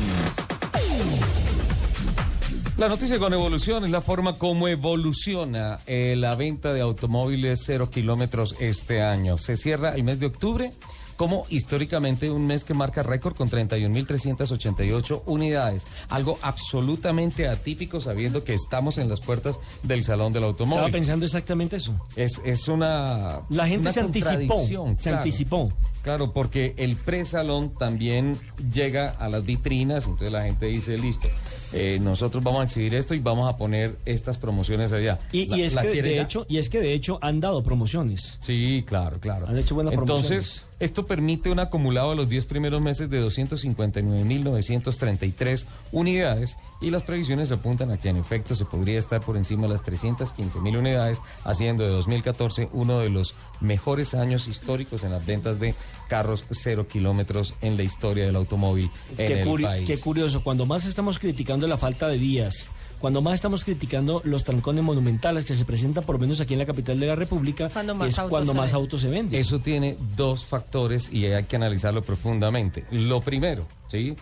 [2.80, 7.90] La noticia con evolución es la forma como evoluciona eh, la venta de automóviles cero
[7.90, 9.38] kilómetros este año.
[9.38, 10.72] Se cierra el mes de octubre
[11.18, 15.86] como históricamente un mes que marca récord con 31.388 unidades.
[16.08, 20.86] Algo absolutamente atípico sabiendo que estamos en las puertas del Salón del Automóvil.
[20.86, 21.94] Estaba pensando exactamente eso.
[22.16, 23.42] Es, es una.
[23.50, 25.18] La gente una se anticipó, se claro.
[25.18, 25.74] anticipó.
[26.04, 28.38] Claro, porque el presalón también
[28.74, 31.28] llega a las vitrinas, entonces la gente dice, listo,
[31.74, 35.20] eh, nosotros vamos a exhibir esto y vamos a poner estas promociones allá.
[35.34, 36.22] Y, La- y es ¿la que de ya?
[36.22, 38.40] hecho, y es que de hecho han dado promociones.
[38.42, 39.46] Sí, claro, claro.
[39.48, 40.32] Han hecho buenas promociones.
[40.32, 47.04] Entonces, esto permite un acumulado de los 10 primeros meses de 259.933 unidades y las
[47.04, 51.22] previsiones apuntan a que en efecto se podría estar por encima de las 315.000 unidades,
[51.44, 55.76] haciendo de 2014 uno de los mejores años históricos en las ventas de
[56.08, 59.88] carros cero kilómetros en la historia del automóvil en Qué, el país.
[59.88, 62.70] qué curioso, cuando más estamos criticando la falta de vías,
[63.00, 66.60] cuando más estamos criticando los trancones monumentales que se presentan por lo menos aquí en
[66.60, 69.40] la capital de la República, Cuando más es autos cuando más autos se venden.
[69.40, 72.86] Eso tiene dos factores y hay que analizarlo profundamente.
[72.92, 74.16] Lo primero, ¿sí?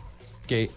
[0.45, 0.69] Que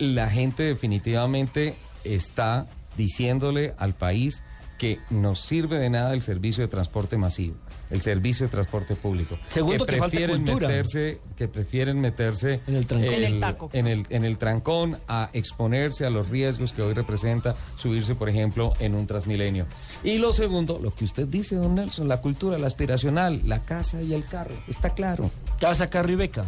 [0.00, 1.74] la gente definitivamente
[2.04, 2.66] está
[2.96, 4.42] diciéndole al país
[4.78, 7.54] que no sirve de nada el servicio de transporte masivo,
[7.90, 9.36] el servicio de transporte público.
[9.48, 10.68] Segundo, que falta prefieren cultura.
[10.68, 13.12] meterse, que prefieren meterse En el trancón.
[13.12, 13.68] En el taco.
[13.74, 18.30] en el, en el trancón a exponerse a los riesgos que hoy representa subirse, por
[18.30, 19.66] ejemplo, en un Transmilenio.
[20.02, 24.00] Y lo segundo, lo que usted dice, don Nelson, la cultura, la aspiracional, la casa
[24.00, 25.30] y el carro, está claro.
[25.60, 26.46] Casa, carro y beca.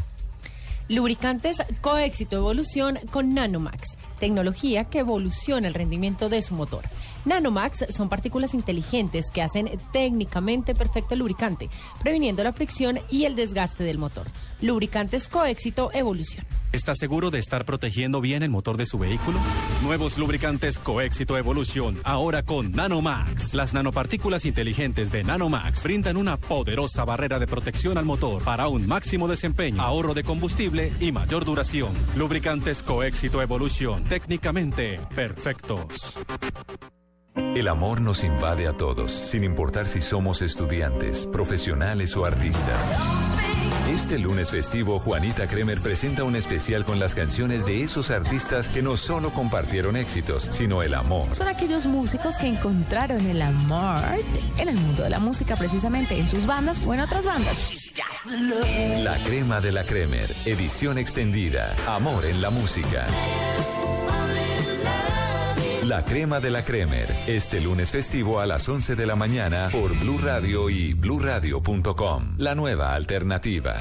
[0.93, 6.85] Lubricantes Coéxito Evolución con Nanomax, tecnología que evoluciona el rendimiento de su motor.
[7.25, 11.69] Nanomax son partículas inteligentes que hacen técnicamente perfecto el lubricante,
[12.01, 14.29] previniendo la fricción y el desgaste del motor.
[14.61, 16.47] Lubricantes Coéxito Evolución.
[16.73, 19.39] ¿Está seguro de estar protegiendo bien el motor de su vehículo?
[19.83, 23.53] Nuevos lubricantes Coéxito Evolución, ahora con Nanomax.
[23.53, 28.87] Las nanopartículas inteligentes de Nanomax brindan una poderosa barrera de protección al motor para un
[28.87, 31.91] máximo desempeño, ahorro de combustible y mayor duración.
[32.17, 36.19] Lubricantes Coéxito Evolución, técnicamente perfectos.
[37.35, 42.95] El amor nos invade a todos, sin importar si somos estudiantes, profesionales o artistas.
[43.89, 48.81] Este lunes festivo, Juanita Kremer presenta un especial con las canciones de esos artistas que
[48.81, 51.35] no solo compartieron éxitos, sino el amor.
[51.35, 54.01] Son aquellos músicos que encontraron el amor
[54.57, 57.93] en el mundo de la música, precisamente en sus bandas o en otras bandas.
[59.03, 61.75] La crema de la Kremer, edición extendida.
[61.87, 63.07] Amor en la música.
[65.93, 67.15] La crema de la Cremer.
[67.27, 72.37] Este lunes festivo a las 11 de la mañana por Blue Radio y bluradio.com.
[72.39, 73.79] La nueva alternativa.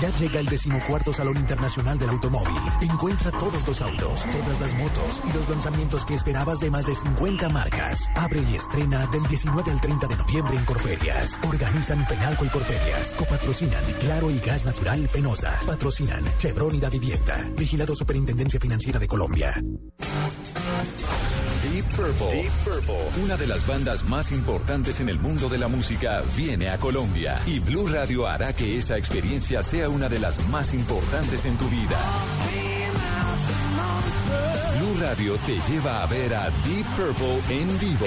[0.00, 2.60] Ya llega el decimocuarto Salón Internacional del Automóvil.
[2.82, 6.94] Encuentra todos los autos, todas las motos y los lanzamientos que esperabas de más de
[6.94, 8.10] 50 marcas.
[8.14, 11.40] Abre y estrena del 19 al 30 de noviembre en Corferias.
[11.48, 13.14] Organizan Penalco y Corferias.
[13.18, 15.58] Copatrocinan Claro y Gas Natural Penosa.
[15.66, 17.48] Patrocinan Chevron y Da Vivienda.
[17.56, 19.62] Vigilado Superintendencia Financiera de Colombia.
[21.76, 22.42] Deep Purple.
[23.22, 27.38] Una de las bandas más importantes en el mundo de la música viene a Colombia
[27.44, 31.68] y Blue Radio hará que esa experiencia sea una de las más importantes en tu
[31.68, 31.98] vida.
[34.78, 38.06] Blue Radio te lleva a ver a Deep Purple en vivo.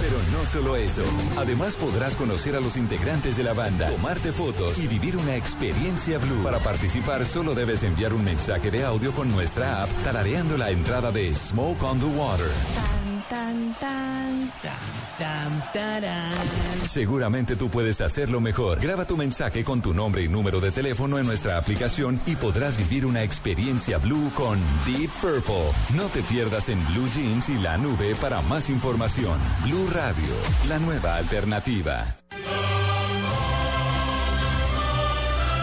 [0.00, 1.02] Pero no solo eso.
[1.36, 6.18] Además podrás conocer a los integrantes de la banda, tomarte fotos y vivir una experiencia
[6.18, 6.44] Blue.
[6.44, 11.10] Para participar solo debes enviar un mensaje de audio con nuestra app tarareando la entrada
[11.10, 12.91] de Smoke on the Water.
[13.32, 16.84] Tan, tan, tan, tan, tarán.
[16.84, 18.78] Seguramente tú puedes hacerlo mejor.
[18.78, 22.76] Graba tu mensaje con tu nombre y número de teléfono en nuestra aplicación y podrás
[22.76, 25.70] vivir una experiencia Blue con Deep Purple.
[25.96, 29.38] No te pierdas en Blue Jeans y la nube para más información.
[29.64, 30.34] Blue Radio,
[30.68, 32.14] la nueva alternativa.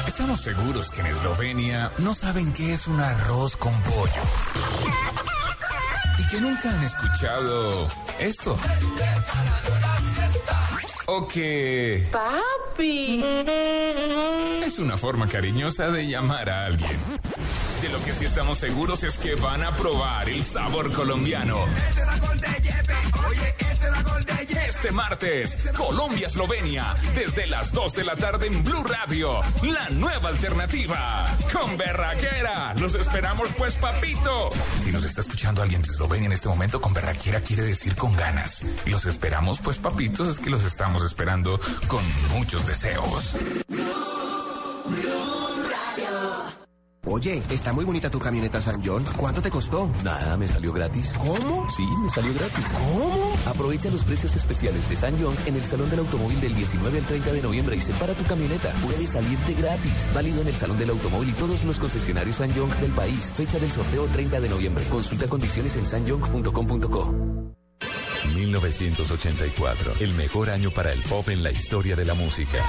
[0.07, 5.28] Estamos seguros que en Eslovenia no saben qué es un arroz con pollo.
[6.19, 7.87] Y que nunca han escuchado
[8.19, 8.57] esto.
[11.07, 13.23] O que Papi.
[14.63, 16.97] es una forma cariñosa de llamar a alguien.
[17.81, 21.65] De lo que sí estamos seguros es que van a probar el sabor colombiano.
[21.67, 22.05] Este
[24.91, 31.27] martes, Colombia-Eslovenia, desde las 2 de la tarde en Blue Radio, la nueva alternativa.
[31.53, 34.49] Con Berraquera, los esperamos pues, papito.
[34.83, 38.15] Si nos está escuchando alguien de Eslovenia en este momento, con Berraquera quiere decir con
[38.15, 38.61] ganas.
[38.85, 43.35] Los esperamos pues, papitos, es que los estamos esperando con muchos deseos.
[47.05, 49.05] Oye, está muy bonita tu camioneta San John.
[49.15, 49.89] ¿Cuánto te costó?
[50.03, 51.13] Nada, me salió gratis.
[51.17, 51.67] ¿Cómo?
[51.69, 52.65] Sí, me salió gratis.
[52.73, 53.33] ¿Cómo?
[53.45, 57.05] Aprovecha los precios especiales de San John en el Salón del Automóvil del 19 al
[57.05, 58.71] 30 de noviembre y separa tu camioneta.
[58.85, 60.09] Puede salirte gratis.
[60.13, 63.31] Válido en el Salón del Automóvil y todos los concesionarios San John del país.
[63.35, 64.83] Fecha del sorteo 30 de noviembre.
[64.89, 67.15] Consulta condiciones en sanjong.com.co.
[68.35, 72.59] 1984, el mejor año para el pop en la historia de la música.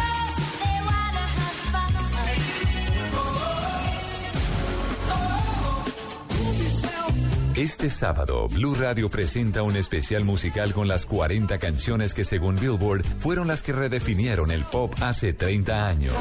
[7.61, 13.05] Este sábado, Blue Radio presenta un especial musical con las 40 canciones que según Billboard
[13.19, 16.15] fueron las que redefinieron el pop hace 30 años.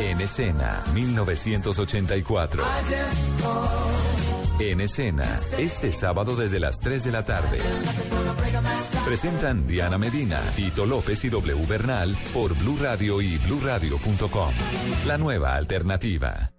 [0.00, 2.62] En escena, 1984.
[4.60, 7.58] En escena, este sábado desde las 3 de la tarde.
[9.04, 14.54] Presentan Diana Medina, Tito López y W Bernal por Blue Radio y bluradio.com.
[15.06, 16.50] La nueva alternativa.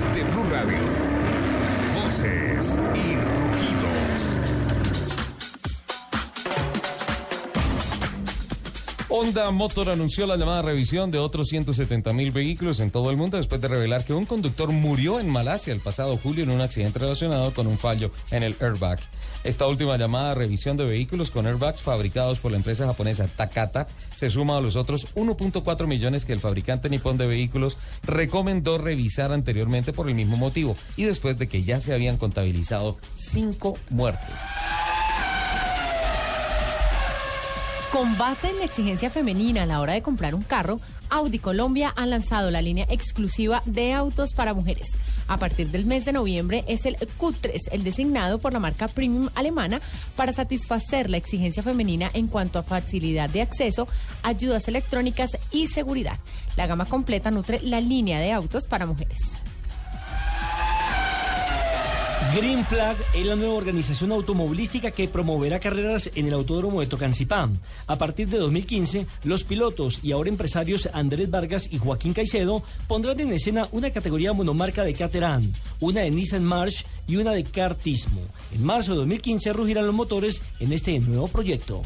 [0.00, 0.81] De Blue Radio.
[9.22, 13.36] Honda Motor anunció la llamada revisión de otros 170 mil vehículos en todo el mundo
[13.36, 16.98] después de revelar que un conductor murió en Malasia el pasado julio en un accidente
[16.98, 18.98] relacionado con un fallo en el airbag.
[19.44, 24.28] Esta última llamada revisión de vehículos con airbags fabricados por la empresa japonesa Takata se
[24.28, 29.92] suma a los otros 1.4 millones que el fabricante nipón de vehículos recomendó revisar anteriormente
[29.92, 34.40] por el mismo motivo y después de que ya se habían contabilizado cinco muertes.
[37.92, 41.92] Con base en la exigencia femenina a la hora de comprar un carro, Audi Colombia
[41.94, 44.96] ha lanzado la línea exclusiva de autos para mujeres.
[45.28, 49.28] A partir del mes de noviembre es el Q3, el designado por la marca premium
[49.34, 49.82] alemana
[50.16, 53.86] para satisfacer la exigencia femenina en cuanto a facilidad de acceso,
[54.22, 56.18] ayudas electrónicas y seguridad.
[56.56, 59.42] La gama completa nutre la línea de autos para mujeres.
[62.34, 67.60] Green Flag es la nueva organización automovilística que promoverá carreras en el Autódromo de Tocancipán.
[67.86, 73.20] A partir de 2015, los pilotos y ahora empresarios Andrés Vargas y Joaquín Caicedo pondrán
[73.20, 78.22] en escena una categoría monomarca de Caterham, una de Nissan March y una de Kartismo.
[78.54, 81.82] En marzo de 2015 rugirán los motores en este nuevo proyecto.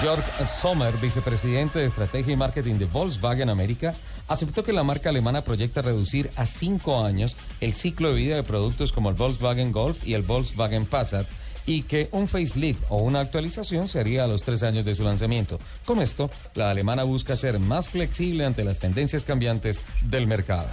[0.00, 3.94] Jörg Sommer, vicepresidente de estrategia y marketing de Volkswagen América,
[4.28, 8.42] aceptó que la marca alemana proyecta reducir a cinco años el ciclo de vida de
[8.42, 11.26] productos como el Volkswagen Golf y el Volkswagen Passat
[11.66, 15.04] y que un facelift o una actualización se haría a los tres años de su
[15.04, 15.58] lanzamiento.
[15.84, 20.68] Con esto, la alemana busca ser más flexible ante las tendencias cambiantes del mercado.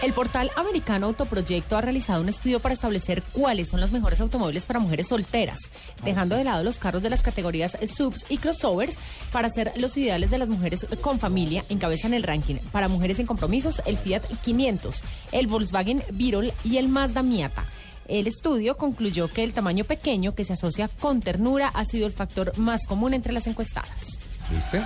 [0.00, 4.64] El portal americano Autoproyecto ha realizado un estudio para establecer cuáles son los mejores automóviles
[4.64, 5.58] para mujeres solteras,
[6.04, 8.96] dejando de lado los carros de las categorías subs y crossovers
[9.32, 11.64] para ser los ideales de las mujeres con familia.
[11.68, 15.02] Encabezan el ranking para mujeres en compromisos el Fiat 500,
[15.32, 17.64] el Volkswagen Beetle y el Mazda Miata.
[18.06, 22.12] El estudio concluyó que el tamaño pequeño que se asocia con ternura ha sido el
[22.12, 24.20] factor más común entre las encuestadas.
[24.48, 24.80] ¿Viste?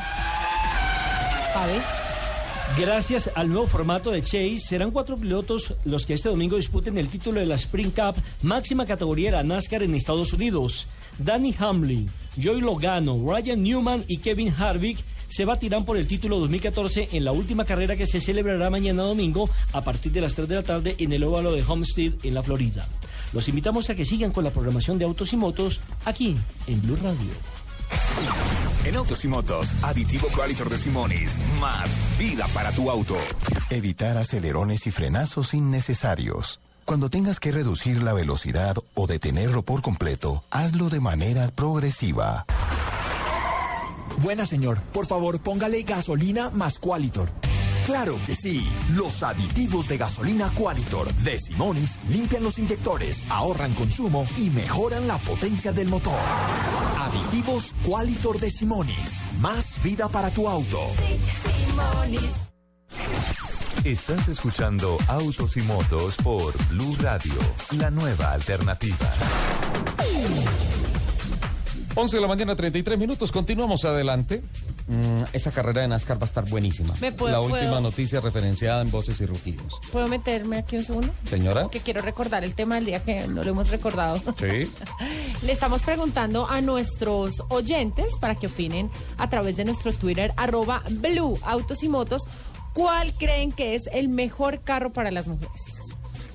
[1.53, 2.12] Fabi.
[2.79, 7.09] Gracias al nuevo formato de Chase, serán cuatro pilotos los que este domingo disputen el
[7.09, 10.87] título de la Spring Cup, máxima categoría de la NASCAR en Estados Unidos.
[11.19, 12.11] Danny Hamlin,
[12.43, 17.33] Joey Logano, Ryan Newman y Kevin Harvick se batirán por el título 2014 en la
[17.33, 20.95] última carrera que se celebrará mañana domingo a partir de las 3 de la tarde
[20.99, 22.89] en el óvalo de Homestead en la Florida.
[23.35, 26.37] Los invitamos a que sigan con la programación de autos y motos aquí
[26.67, 28.72] en Blue Radio.
[28.85, 31.39] En Autos y Motos, aditivo Qualitor de Simonis.
[31.61, 31.89] Más
[32.19, 33.17] vida para tu auto.
[33.71, 36.61] Evitar acelerones y frenazos innecesarios.
[36.85, 42.45] Cuando tengas que reducir la velocidad o detenerlo por completo, hazlo de manera progresiva.
[44.19, 47.31] Buena señor, por favor póngale gasolina más Qualitor.
[47.87, 48.67] Claro que sí.
[48.91, 55.19] Los aditivos de gasolina Qualitor de Simonis limpian los inyectores, ahorran consumo y mejoran la
[55.19, 56.19] potencia del motor.
[56.99, 59.23] Aditivos Qualitor de Simonis.
[59.41, 60.81] Más vida para tu auto.
[63.85, 67.35] Estás escuchando Autos y Motos por Blue Radio,
[67.77, 69.11] la nueva alternativa.
[71.95, 73.31] 11 de la mañana, 33 minutos.
[73.31, 74.43] Continuamos adelante.
[74.89, 76.95] Mm, esa carrera de NASCAR va a estar buenísima.
[77.01, 79.79] ¿Me puedo- la última puedo- noticia referenciada en voces y rugidos.
[79.93, 81.13] ¿Puedo meterme aquí un segundo?
[81.25, 81.69] Señora.
[81.71, 84.17] Que quiero recordar el tema del día que no lo hemos recordado.
[84.39, 84.71] Sí.
[85.47, 90.83] Le estamos preguntando a nuestros oyentes para que opinen a través de nuestro Twitter, arroba
[90.91, 92.23] Blue Autos y Motos,
[92.73, 95.61] cuál creen que es el mejor carro para las mujeres.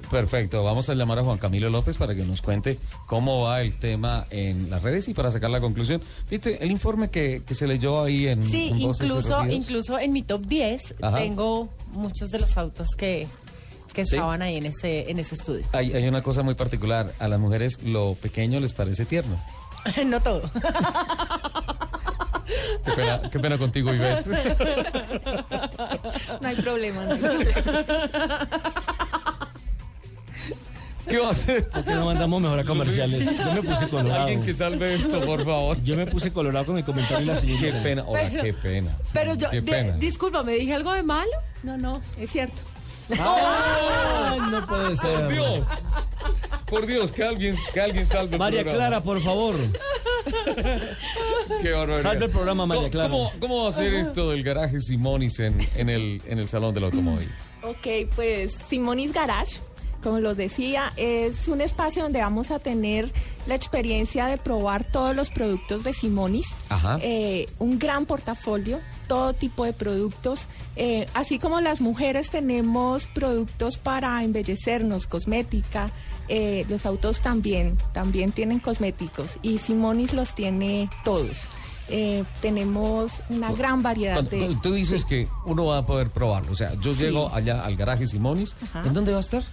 [0.10, 0.64] Perfecto.
[0.64, 4.26] Vamos a llamar a Juan Camilo López para que nos cuente cómo va el tema
[4.30, 6.02] en las redes y para sacar la conclusión.
[6.30, 10.24] ¿Viste el informe que, que se leyó ahí en, Sí, en incluso, incluso en mi
[10.24, 11.18] top 10 Ajá.
[11.18, 13.28] tengo muchos de los autos que,
[13.94, 14.16] que Sí.
[14.16, 15.66] estaban ahí en ese, en ese estudio.
[15.74, 17.12] Hay, hay una cosa muy particular.
[17.20, 19.36] A las mujeres lo pequeño les parece tierno.
[20.06, 20.42] no todo.
[22.86, 24.26] Qué pena, qué pena contigo, Ivette.
[26.42, 27.04] no hay problema.
[27.06, 27.18] no hay
[31.10, 31.68] ¿Qué va a hacer?
[31.70, 33.26] ¿Por qué no mandamos mejor a comerciales?
[33.38, 34.22] Yo me puse colorado.
[34.24, 35.82] Alguien que salve esto, por favor.
[35.84, 37.78] Yo me puse colorado con el comentario y la señorita.
[37.78, 38.98] Qué pena, hola, Pero- qué pena.
[39.14, 41.32] Pero yo, Qué de- disculpa, ¿me dije algo de malo?
[41.64, 42.56] No, no, es cierto.
[43.10, 45.16] Ay, no puede ser.
[45.16, 45.68] Por Dios.
[46.70, 48.88] Por Dios, que alguien, que alguien salve el María programa.
[48.90, 49.56] Clara, por favor.
[51.62, 52.02] Qué barbaridad.
[52.02, 53.10] Salve el programa, María ¿Cómo- Clara.
[53.10, 56.74] ¿Cómo, cómo va a ser esto del garaje Simonis en, en, el, en el salón
[56.74, 57.30] del automóvil?
[57.64, 59.60] Ok, pues Simonis Garage,
[60.08, 63.12] como los decía, es un espacio donde vamos a tener
[63.46, 66.48] la experiencia de probar todos los productos de Simonis.
[66.70, 66.98] Ajá.
[67.02, 68.80] Eh, un gran portafolio,
[69.10, 70.48] todo tipo de productos.
[70.78, 75.92] Eh, así como las mujeres tenemos productos para embellecernos, cosmética,
[76.30, 81.48] eh, los autos también, también tienen cosméticos y Simonis los tiene todos.
[81.90, 84.58] Eh, tenemos una gran variedad de...
[84.62, 86.52] tú dices que uno va a poder probarlo.
[86.52, 87.04] O sea, yo Sí.
[87.04, 88.56] llego allá al garaje Simonis.
[88.62, 88.84] Ajá.
[88.86, 89.44] ¿En dónde va a estar?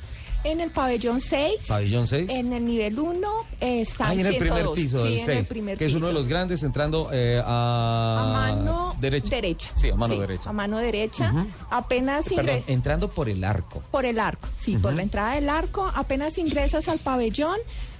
[0.44, 1.54] En el pabellón 6.
[1.66, 2.28] Pabellón 6.
[2.30, 3.28] En el nivel 1
[3.60, 4.74] eh, están Ah, en el primer 102.
[4.74, 6.18] piso sí, del en 6, el primer que es uno de piso.
[6.20, 9.70] los grandes entrando eh, a, A mano derecha.
[9.74, 10.50] Sí, a mano Sí, derecha.
[10.50, 11.32] A mano derecha.
[11.70, 13.82] Apenas Perdón, ingre- entrando por el arco.
[13.90, 17.56] por el arco, sí, por la entrada del arco, apenas ingresas al pabellón,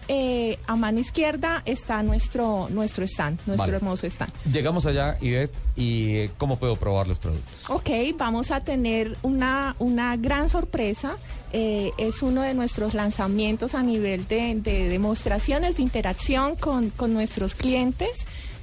[0.08, 3.76] eh, a mano izquierda está nuestro nuestro stand, nuestro Vale.
[3.76, 4.32] hermoso stand.
[4.52, 7.52] Llegamos allá, Ivette, y eh, ¿cómo puedo probar los productos?
[7.70, 11.16] Ok, vamos a tener una, una gran sorpresa.
[11.52, 17.14] eh, es uno de nuestros lanzamientos a nivel de, de demostraciones, de interacción con, con
[17.14, 18.10] nuestros clientes.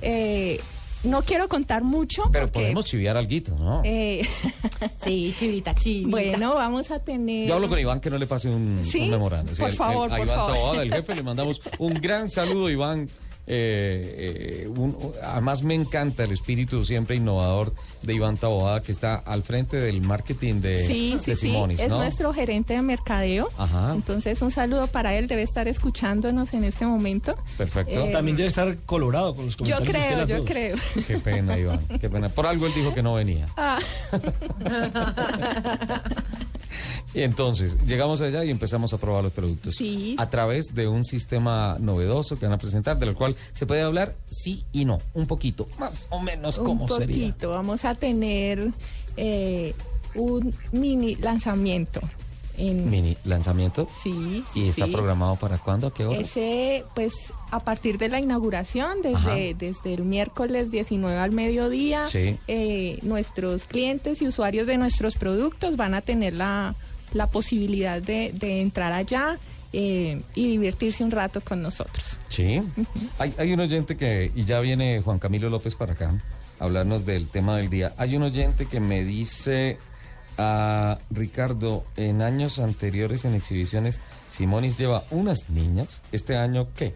[0.02, 0.60] Eh,
[1.04, 2.60] no quiero contar mucho Pero porque...
[2.62, 3.82] podemos chiviar algo, ¿no?
[3.84, 4.28] eh,
[5.04, 6.10] sí, chivita, chivita.
[6.10, 7.48] Bueno, vamos a tener...
[7.48, 9.52] Yo hablo con Iván que no le pase un, Sí, un memorando.
[9.54, 10.54] por el- favor, el- a por Iván favor.
[10.56, 13.08] Taboada, el jefe, le mandamos un gran saludo, Iván.
[13.48, 17.74] Eh, eh, un- además me encanta el espíritu siempre innovador
[18.04, 21.98] de Iván Taboada, que está al frente del marketing de, Sí, de sí, Es ¿no?
[21.98, 23.50] nuestro gerente de mercadeo.
[23.58, 23.94] Ajá.
[23.94, 25.28] Entonces, un saludo para él.
[25.28, 27.36] Debe estar escuchándonos en este momento.
[27.58, 28.06] Perfecto.
[28.06, 29.88] Eh, También debe estar colorado con los Yo comentarios.
[29.98, 30.50] usted creo, yo dos.
[30.50, 31.06] creo.
[31.08, 32.30] Qué pena, Iván, qué pena.
[32.30, 33.48] Por algo él dijo que no venía.
[33.58, 33.80] Ah.
[37.14, 39.76] Y entonces, llegamos allá y empezamos a probar los productos.
[39.76, 40.16] Sí.
[40.18, 44.16] A través de un sistema novedoso que van a presentar, del cual se puede hablar
[44.30, 46.98] sí y no, un poquito, más o menos un cómo poquito.
[47.00, 47.36] sería.
[47.44, 48.70] Vamos a tener
[49.18, 49.74] eh,
[50.16, 52.02] un mini lanzamiento.
[52.58, 53.88] En, Mini lanzamiento.
[54.04, 54.92] Sí, ¿Y está sí.
[54.92, 55.88] programado para cuándo?
[55.88, 56.20] ¿A qué hora?
[56.20, 57.14] Ese, pues,
[57.50, 62.38] a partir de la inauguración, desde, desde el miércoles 19 al mediodía, Sí.
[62.48, 66.76] eh, nuestros clientes y usuarios de nuestros productos van a tener la,
[67.14, 69.40] la posibilidad de, de entrar allá
[69.74, 72.18] eh, y divertirse un rato con nosotros.
[72.30, 72.62] Sí.
[73.18, 76.14] Hay, hay un oyente que, y ya viene Juan Camilo López para acá,
[76.60, 77.94] a hablarnos del tema del día.
[77.98, 79.78] Hay un oyente que me dice
[80.38, 84.00] a Ricardo, en años anteriores en exhibiciones,
[84.30, 86.02] Simonis lleva unas niñas.
[86.12, 86.96] ¿Este año qué?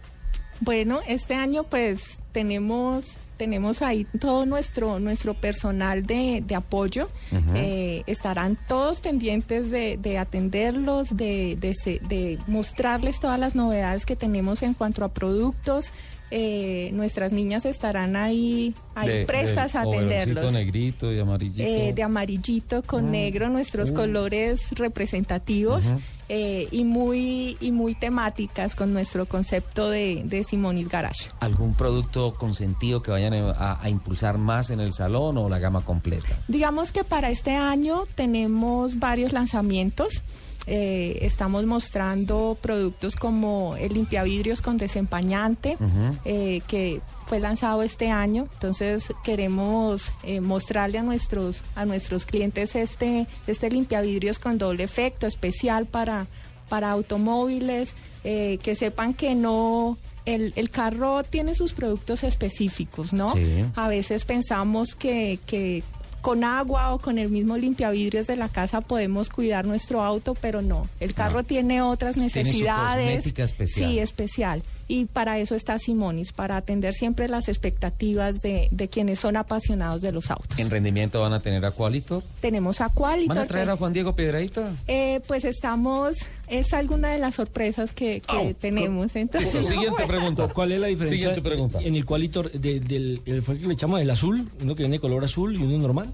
[0.61, 7.09] Bueno, este año pues tenemos tenemos ahí todo nuestro nuestro personal de, de apoyo.
[7.55, 14.61] Eh, estarán todos pendientes de, de atenderlos, de, de mostrarles todas las novedades que tenemos
[14.63, 15.85] en cuanto a productos.
[16.31, 20.51] Eh, nuestras niñas estarán ahí, ahí De- prestas del a atenderlos.
[20.51, 21.61] negrito y amarillito.
[21.69, 23.11] Eh, de amarillito con Mm.
[23.11, 23.93] negro, nuestros Uh.
[23.93, 25.83] colores representativos
[26.27, 31.29] eh, y muy y muy temáticas con nuestro concepto de, de Simonis Garage.
[31.39, 35.81] ¿Algún producto consentido que vayan a, a impulsar más en el salón o la gama
[35.85, 36.35] completa?
[36.47, 40.23] Digamos que para este año tenemos varios lanzamientos.
[40.67, 45.77] Eh, estamos mostrando productos como el limpiavidrios con desempañante,
[46.25, 48.47] eh, que fue lanzado este año.
[48.53, 55.27] Entonces queremos eh, mostrarle a nuestros a nuestros clientes este este limpiavidrios con doble efecto
[55.27, 56.27] especial para
[56.69, 57.93] para automóviles,
[58.23, 63.35] eh, que sepan que no el, el carro tiene sus productos específicos, ¿no?
[63.35, 63.63] Sí.
[63.75, 65.83] A veces pensamos que, que
[66.25, 70.63] con agua o con el mismo limpiavidrios de la casa podemos cuidar nuestro auto, pero
[70.63, 70.87] no.
[70.99, 73.05] El carro tiene otras Tiene su necesidades.
[73.17, 73.89] cosmética especial.
[73.91, 74.63] Sí, especial.
[74.87, 80.01] Y para eso está Simonis, para atender siempre las expectativas de, de quienes son apasionados
[80.01, 80.59] de los autos.
[80.59, 82.21] En rendimiento van a tener Aqualito.
[82.39, 83.35] Tenemos Aqualitor.
[83.35, 84.75] ¿Van a traer a Juan Diego Piedradita?
[84.87, 86.17] Eh, pues estamos,
[86.47, 89.15] es alguna de las sorpresas que, que tenemos.
[89.15, 90.47] Entonces, siguiente pregunta.
[90.49, 91.79] ¿Cuál es la diferencia Siguiente pregunta.
[91.81, 94.83] en el Qualitor de- del el, fue el que le echamos el azul, uno que
[94.83, 96.13] viene de color azul y uno normal?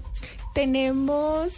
[0.54, 1.52] Tenemos,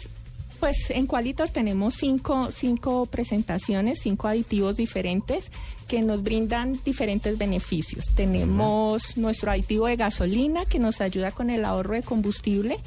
[0.59, 5.51] pues en Qualitor tenemos cinco, cinco presentaciones, cinco aditivos diferentes
[5.87, 8.05] que nos brindan diferentes beneficios.
[8.15, 12.77] Tenemos nuestro aditivo de gasolina que nos ayuda con el ahorro de combustible.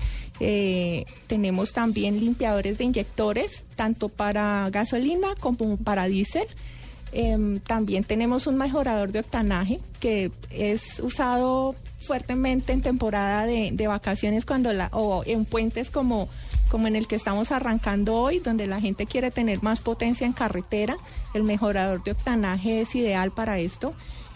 [0.41, 6.49] Eh, tenemos también limpiadores de inyectores, tanto para gasolina como para diésel.
[7.13, 13.87] Em, también tenemos un mejorador de octanaje que es usado fuertemente en temporada de, de
[13.87, 16.29] vacaciones cuando la o en puentes como
[16.69, 20.33] como en el que estamos arrancando hoy, donde la gente quiere tener más potencia en
[20.33, 20.97] carretera,
[21.35, 23.95] el mejorador de octanaje es ideal para esto.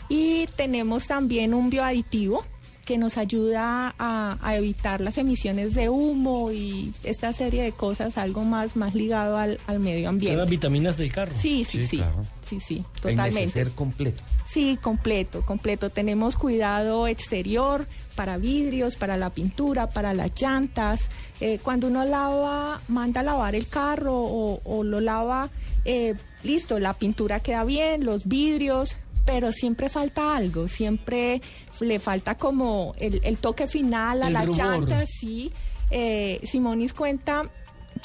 [0.08, 2.44] Y tenemos también un bioaditivo
[2.84, 8.18] que nos ayuda a, a evitar las emisiones de humo y esta serie de cosas,
[8.18, 10.36] algo más, más ligado al, al medio ambiente.
[10.36, 11.32] las vitaminas del carro.
[11.40, 11.96] Sí, sí, Sí, sí.
[11.98, 12.24] claro.
[12.52, 13.40] Sí, sí, El totalmente.
[13.40, 14.22] neceser completo.
[14.50, 15.88] Sí, completo, completo.
[15.88, 21.08] Tenemos cuidado exterior para vidrios, para la pintura, para las llantas.
[21.40, 25.48] Eh, cuando uno lava, manda a lavar el carro o, o lo lava,
[25.86, 26.14] eh,
[26.44, 31.40] listo, la pintura queda bien, los vidrios, pero siempre falta algo, siempre
[31.80, 34.58] le falta como el, el toque final a El las rubor.
[34.58, 35.50] llantas, sí.
[35.90, 37.50] Eh, Simonis cuenta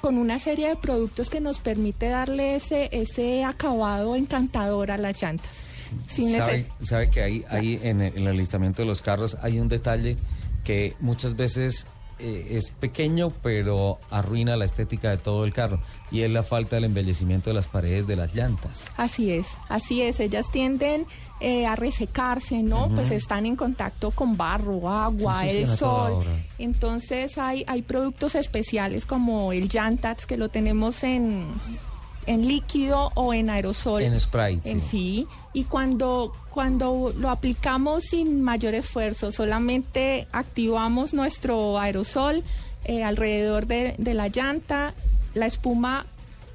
[0.02, 5.22] con una serie de productos que nos permite darle ese, ese acabado encantador a las
[5.22, 5.52] llantas.
[6.10, 6.36] Sin
[6.82, 10.18] ¿Sabe, que ahí, ahí en, el, en el alistamiento de los carros hay un detalle
[10.64, 11.88] que muchas veces
[12.20, 15.80] eh, es pequeño, pero arruina la estética de todo el carro.
[16.12, 18.88] Y es la falta del embellecimiento de las paredes de las llantas.
[18.98, 20.20] Así es, así es.
[20.20, 21.06] Ellas tienden
[21.40, 22.90] eh, a resecarse, ¿no?
[22.90, 26.26] Pues están en contacto con barro, agua, el sol.
[26.58, 31.46] Entonces hay, hay productos especiales como el Jantax que lo tenemos en,
[32.28, 34.04] en líquido o en aerosol.
[34.04, 34.88] En spray, En sí.
[34.90, 35.28] sí.
[35.54, 42.44] Y cuando, cuando lo aplicamos sin mayor esfuerzo, solamente activamos nuestro aerosol
[42.86, 44.94] eh, alrededor de, de la llanta,
[45.34, 46.06] la espuma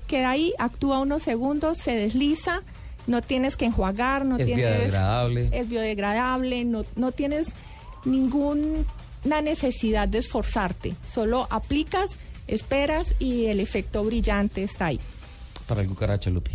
[0.06, 2.62] queda ahí, actúa unos segundos, se desliza
[3.06, 4.68] no tienes que enjuagar, no Es tienes...
[4.68, 5.48] biodegradable.
[5.52, 7.48] Es biodegradable, no, no tienes
[8.04, 8.84] ninguna
[9.42, 10.94] necesidad de esforzarte.
[11.12, 12.10] Solo aplicas,
[12.46, 15.00] esperas y el efecto brillante está ahí.
[15.66, 16.52] Para el cucaracha, Lupi.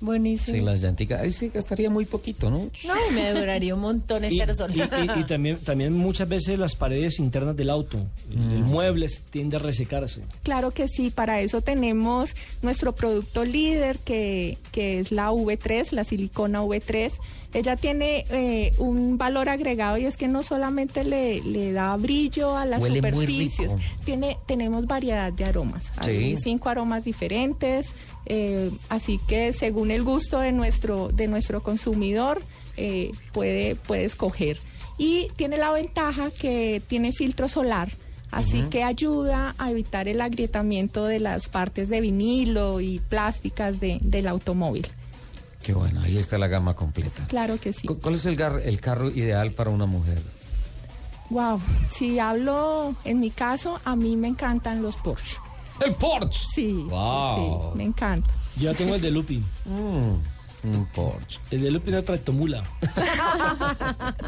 [0.00, 0.56] Buenísimo.
[0.56, 1.20] Sí, las llanticas.
[1.20, 2.70] Ahí sí gastaría muy poquito, ¿no?
[2.86, 4.72] No, me duraría un montón estar sola.
[4.72, 7.98] y- y- y también, también muchas veces las paredes internas del auto,
[8.30, 8.68] el, el Mm.
[8.68, 10.22] mueble tiende a resecarse.
[10.44, 12.30] Claro que sí, para eso tenemos
[12.62, 17.10] nuestro producto líder que, que es la V3, la silicona V3.
[17.54, 22.56] Ella tiene eh, un valor agregado y es que no solamente le, le da brillo
[22.56, 23.80] a las Huele muy superficies, rico.
[24.04, 25.90] tiene, tenemos variedad de aromas.
[25.96, 26.42] Hay Sí.
[26.44, 27.86] cinco aromas diferentes,
[28.26, 32.42] eh, así que según el gusto de nuestro, de nuestro consumidor
[32.76, 34.58] eh, puede, puede escoger.
[34.98, 37.92] Y tiene la ventaja que tiene filtro solar.
[38.30, 43.98] Así que ayuda a evitar el agrietamiento de las partes de vinilo y plásticas de-
[44.02, 44.86] del automóvil.
[45.62, 47.26] Qué bueno, ahí está la gama completa.
[47.26, 47.86] Claro que sí.
[47.88, 50.20] ¿Cu- ¿Cuál es el, gar- el carro ideal para una mujer?
[51.30, 51.60] Wow.
[51.94, 55.36] Si hablo en mi caso, a mí me encantan los Porsche.
[55.84, 56.40] ¡El Porsche!
[56.54, 56.86] Sí.
[56.88, 57.72] Wow.
[57.72, 58.28] sí, me encanta.
[58.56, 59.42] Yo tengo el de Lupi.
[59.66, 61.38] Mm, un Porsche.
[61.50, 62.64] El de Lupi es tractomula.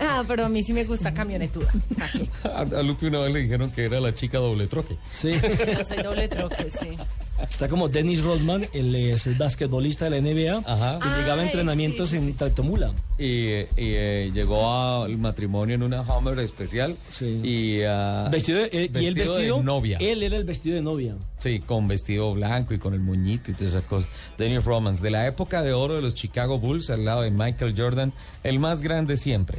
[0.00, 1.70] Ah, pero a mí sí me gusta camionetuda.
[2.44, 4.96] A, a Lupi una vez le dijeron que era la chica doble troque.
[5.12, 5.32] Sí.
[5.32, 6.96] Yo soy doble troque, sí.
[7.42, 10.62] Está como Dennis Rodman, el, es el basquetbolista de la NBA,
[11.00, 12.92] que llegaba a entrenamientos en tractomula.
[13.18, 16.96] Y, eh, y, eh, llegó al matrimonio en una Hummer especial.
[17.42, 19.98] Y, ah, Vestido de- eh, y el vestido de novia.
[20.00, 21.14] Él era el vestido de novia.
[21.38, 24.08] Sí, con vestido blanco y con el moñito y todas esas cosas.
[24.38, 27.74] Dennis Romans, de la época de oro de los Chicago Bulls, al lado de Michael
[27.76, 28.12] Jordan,
[28.44, 29.58] el más grande siempre.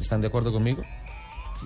[0.00, 0.82] ¿Están de acuerdo conmigo?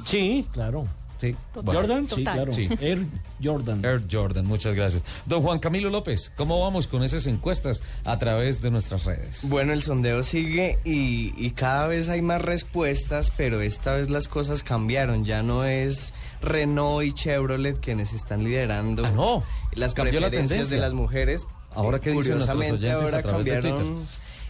[0.04, 0.86] Sí, claro.
[1.20, 1.34] Sí.
[1.64, 2.52] Jordan, sí, claro.
[2.52, 2.68] Sí.
[2.80, 3.04] Air
[3.42, 3.84] Jordan.
[3.84, 5.02] Air Jordan, muchas gracias.
[5.26, 9.40] Don Juan Camilo López, ¿cómo vamos con esas encuestas a través de nuestras redes?
[9.48, 14.28] Bueno, el sondeo sigue y, y cada vez hay más respuestas, pero esta vez las
[14.28, 15.24] cosas cambiaron.
[15.24, 19.42] Ya no es Renault y Chevrolet quienes están liderando Ah, no.
[19.72, 21.46] las Cambió la preferencias de las mujeres.
[21.74, 24.06] Ahora, Eh, ¿qué dicen nuestros Curiosamente, ahora cambiaron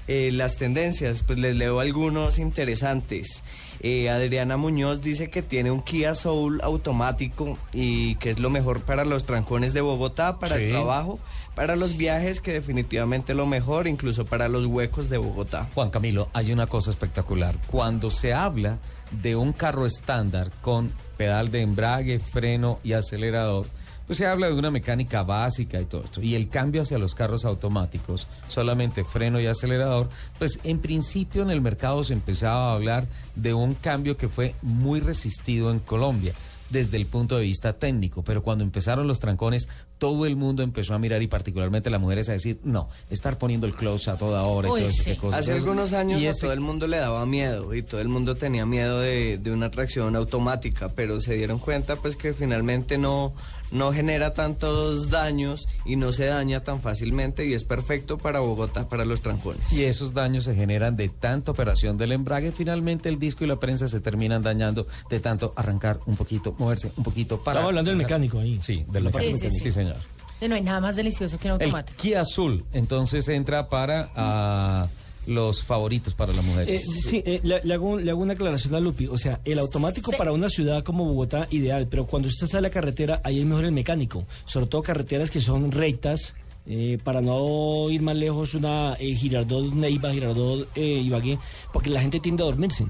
[0.07, 1.23] eh, las tendencias.
[1.23, 3.43] Pues les leo algunos interesantes.
[3.81, 8.81] Eh, Adriana Muñoz dice que tiene un Kia Soul automático y que es lo mejor
[8.81, 10.65] para los trancones de Bogotá, para Sí.
[10.65, 11.21] el trabajo,
[11.55, 15.69] para los viajes, que definitivamente lo mejor, incluso para los huecos de Bogotá.
[15.75, 17.57] Juan Camilo, hay una cosa espectacular.
[17.69, 18.79] Cuando se habla
[19.11, 23.67] de un carro estándar con pedal de embrague, freno y acelerador,
[24.09, 26.21] pues se habla de una mecánica básica y todo esto.
[26.23, 30.09] Y el cambio hacia los carros automáticos, solamente freno y acelerador,
[30.39, 33.07] pues en principio en el mercado se empezaba a hablar
[33.37, 36.33] de un cambio que fue muy resistido en Colombia
[36.71, 40.93] desde el punto de vista técnico, pero cuando empezaron los trancones, todo el mundo empezó
[40.93, 44.43] a mirar y particularmente las mujeres a decir, no, estar poniendo el close a toda
[44.43, 45.17] hora y Uy, todo sí.
[45.17, 45.41] cosas.
[45.41, 48.09] Hace algunos años Y a ese- todo el mundo le daba miedo y todo el
[48.09, 52.99] mundo tenía miedo de, de una tracción automática, pero se dieron cuenta pues que finalmente
[52.99, 53.33] no,
[53.71, 58.89] no genera tantos daños y no se daña tan fácilmente y es perfecto para Bogotá,
[58.89, 59.73] para los trancones.
[59.73, 63.57] Y esos daños se generan de tanta operación del embrague, finalmente el disco y la
[63.61, 67.59] prensa se terminan dañando de tanto arrancar un poquito, moverse un poquito para...
[67.61, 68.59] Estaba hablando del mecánico ahí.
[68.63, 69.39] Sí, del Sí, mecánico.
[69.39, 69.59] sí, sí.
[69.61, 69.97] sí, señor.
[70.41, 72.01] No hay nada más delicioso que un El automático.
[72.01, 74.87] Kia Azul, entonces entra para ah,
[75.29, 76.83] los favoritos para las Eh, mujeres.
[77.05, 79.07] sí, eh, le, hago, le hago una aclaración a Lupi.
[79.07, 82.71] O sea, el automático para una ciudad como Bogotá, ideal, pero cuando usted sale la
[82.71, 84.25] carretera, ahí es mejor el mecánico.
[84.47, 86.35] Sobre todo carreteras que son rectas,
[86.67, 91.39] eh, para no ir más lejos, una eh, Girardot Neiva, Girardot eh, Ibagué,
[91.73, 92.87] porque la gente tiende a dormirse.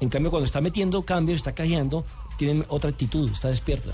[0.00, 2.04] En cambio, cuando está metiendo cambios, está cajeando,
[2.36, 3.90] tiene otra actitud, está despierta.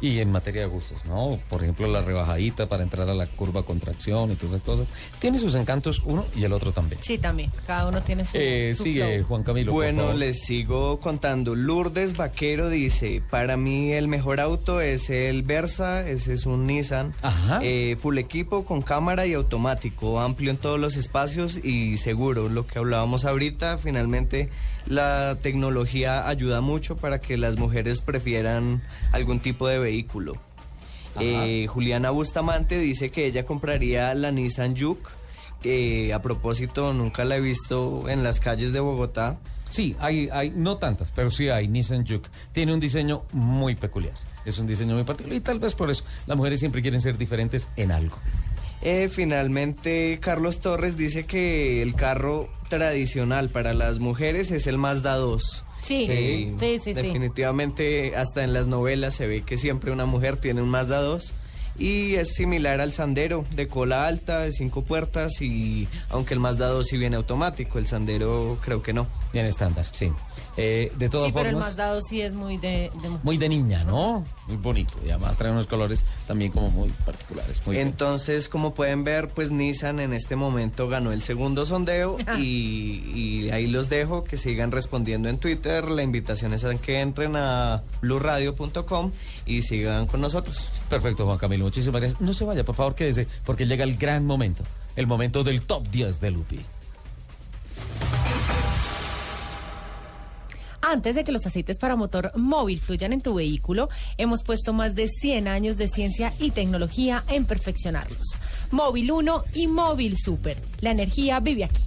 [0.00, 1.38] Y en materia de gustos, ¿no?
[1.48, 4.88] Por ejemplo, la rebajadita para entrar a la curva contracción y todas esas cosas.
[5.18, 7.00] Tiene sus encantos uno y el otro también.
[7.02, 7.50] Sí, también.
[7.66, 8.36] Cada uno tiene su.
[8.36, 9.28] Eh, su sigue flow.
[9.28, 9.72] Juan Camilo.
[9.72, 11.54] Bueno, les sigo contando.
[11.54, 17.14] Lourdes Vaquero dice, para mí el mejor auto es el Versa, ese es un Nissan,
[17.62, 22.48] eh, full equipo con cámara y automático, amplio en todos los espacios y seguro.
[22.48, 24.50] Lo que hablábamos ahorita, finalmente
[24.86, 30.34] la tecnología ayuda mucho para que las mujeres prefieran algún tipo de vehículo.
[31.18, 35.08] Eh, Juliana Bustamante dice que ella compraría la Nissan Juke,
[35.62, 39.38] que a propósito nunca la he visto en las calles de Bogotá.
[39.68, 42.28] Sí, hay, hay, no tantas, pero sí hay Nissan Juke.
[42.52, 44.14] Tiene un diseño muy peculiar.
[44.44, 47.16] Es un diseño muy particular y tal vez por eso las mujeres siempre quieren ser
[47.16, 48.16] diferentes en algo.
[48.82, 55.16] Eh, finalmente, Carlos Torres dice que el carro tradicional para las mujeres es el Mazda
[55.16, 55.65] 2.
[55.86, 57.02] Sí, Que sí, sí, sí.
[57.02, 61.34] Definitivamente, hasta en las novelas se ve que siempre una mujer tiene un Mazda 2
[61.78, 66.68] y es similar al Sandero, de cola alta, de cinco puertas y aunque el Mazda
[66.68, 69.06] 2 sí viene automático, el Sandero creo que no.
[69.36, 70.10] Bien estándar, sí.
[70.56, 73.20] Eh, de todas Sí, pero el más dado sí es muy de, de mujer.
[73.22, 74.24] muy de niña, ¿no?
[74.46, 74.94] Muy bonito.
[75.04, 77.60] Y además trae unos colores también como muy particulares.
[77.66, 77.88] Muy bien.
[77.88, 83.50] Entonces, como pueden ver, pues Nissan en este momento ganó el segundo sondeo y, y
[83.50, 85.90] ahí los dejo que sigan respondiendo en Twitter.
[85.90, 89.12] La invitación es a que entren a blurradio.com
[89.44, 90.70] y sigan con nosotros.
[90.88, 91.66] Perfecto, Juan Camilo.
[91.66, 92.22] Muchísimas gracias.
[92.22, 94.64] No se vaya, por favor, quédese, porque llega el gran momento.
[94.96, 96.60] El momento del top 10 de Lupi.
[100.88, 103.88] Antes de que los aceites para motor móvil fluyan en tu vehículo,
[104.18, 108.24] hemos puesto más de 100 años de ciencia y tecnología en perfeccionarlos.
[108.70, 110.56] Móvil 1 y Móvil Super.
[110.80, 111.82] La energía vive aquí.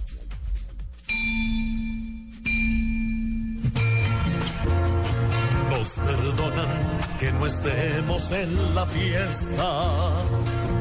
[5.70, 6.68] Nos perdonan
[7.18, 10.12] que no estemos en la fiesta.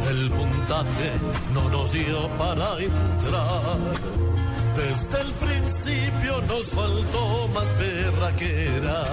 [0.09, 1.11] El puntaje
[1.53, 4.38] no nos dio para entrar.
[4.75, 9.03] Desde el principio nos faltó más berraquera.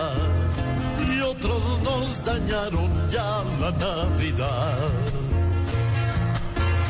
[1.08, 4.78] Y otros nos dañaron ya la Navidad.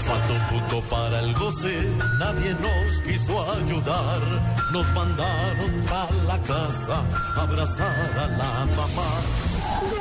[0.07, 1.75] Falta un punto para el goce,
[2.21, 4.23] nadie nos quiso ayudar.
[4.73, 7.03] Nos mandaron a la casa
[7.37, 9.11] abrazar a la mamá.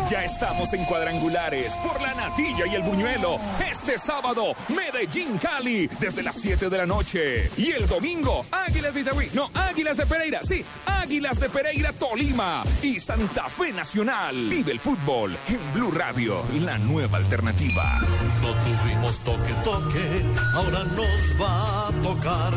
[0.09, 3.37] Ya estamos en cuadrangulares por la natilla y el buñuelo.
[3.71, 7.49] Este sábado, Medellín Cali, desde las 7 de la noche.
[7.57, 9.29] Y el domingo, Águilas de Itagüí.
[9.33, 10.39] No, Águilas de Pereira.
[10.43, 12.63] Sí, Águilas de Pereira, Tolima.
[12.81, 14.49] Y Santa Fe Nacional.
[14.49, 17.99] Vive el fútbol en Blue Radio, la nueva alternativa.
[18.41, 22.53] No tuvimos toque toque, ahora nos va a tocar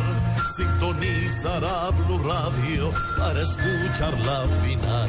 [0.57, 5.09] sintonizar a Blue Radio para escuchar la final.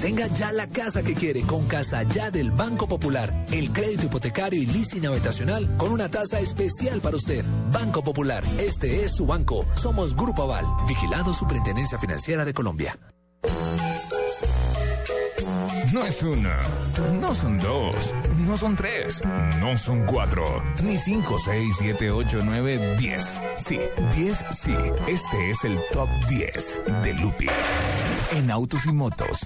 [0.00, 3.46] Tenga ya la casa que quiere con Casa Ya del Banco Popular.
[3.50, 7.44] El crédito hipotecario y leasing habitacional con una tasa especial para usted.
[7.72, 9.66] Banco Popular, este es su banco.
[9.74, 12.96] Somos Grupo Aval, vigilado Superintendencia Financiera de Colombia.
[15.92, 16.56] No es una,
[17.20, 17.94] no son dos,
[18.38, 19.22] no son tres,
[19.60, 20.44] no son cuatro,
[20.82, 23.40] ni cinco, seis, siete, ocho, nueve, diez.
[23.56, 23.78] Sí,
[24.14, 24.74] diez, sí.
[25.06, 27.46] Este es el top 10 de Lupi
[28.32, 29.38] en autos y motos.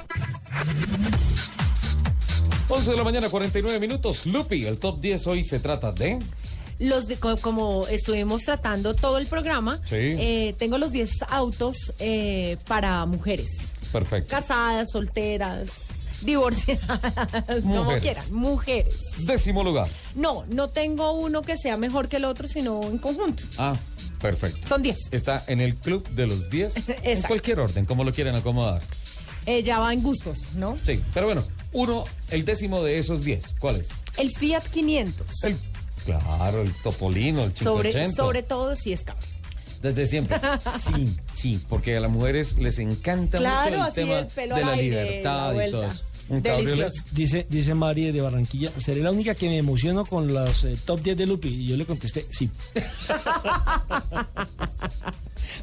[2.68, 4.24] 11 de la mañana, 49 minutos.
[4.26, 6.18] Lupi, el top 10 hoy se trata de...
[6.78, 9.94] Los de- co- como estuvimos tratando todo el programa, Sí.
[9.96, 13.72] eh, tengo los 10 autos eh, para mujeres.
[13.92, 14.30] Perfecto.
[14.30, 15.68] Casadas, solteras,
[16.24, 17.00] divorciadas,
[17.62, 18.02] como Mujeres.
[18.02, 18.94] quieran, mujeres.
[19.26, 19.88] Décimo lugar.
[20.14, 23.42] No, no tengo uno que sea mejor que el otro, sino en conjunto.
[23.58, 23.74] Ah,
[24.20, 24.66] perfecto.
[24.66, 24.96] Son 10.
[25.10, 26.76] Está en el club de los 10.
[26.76, 27.28] en Exacto.
[27.28, 28.82] cualquier orden, como lo quieran acomodar.
[29.46, 30.78] Eh, ya va en gustos, ¿no?
[30.86, 33.54] Sí, pero bueno, uno, el décimo de esos 10.
[33.58, 33.88] ¿Cuál es?
[34.16, 35.26] El Fiat 500.
[35.44, 35.56] El,
[36.04, 38.16] claro, el Topolino, el sobre, 580.
[38.16, 39.18] sobre todo si es caro.
[39.80, 40.38] Desde siempre.
[40.78, 44.54] Sí, sí, porque a las mujeres les encanta Claro, mucho el así tema el pelo
[44.54, 45.88] de al la aire, libertad y todo vuelta.
[45.88, 46.04] eso.
[46.28, 46.42] Delicioso.
[46.42, 46.92] cabriolet.
[47.12, 51.00] Dice, dice Mari de Barranquilla, seré la única que me emociono con los eh, top
[51.00, 51.48] 10 de Lupi.
[51.48, 52.48] Y yo le contesté, sí.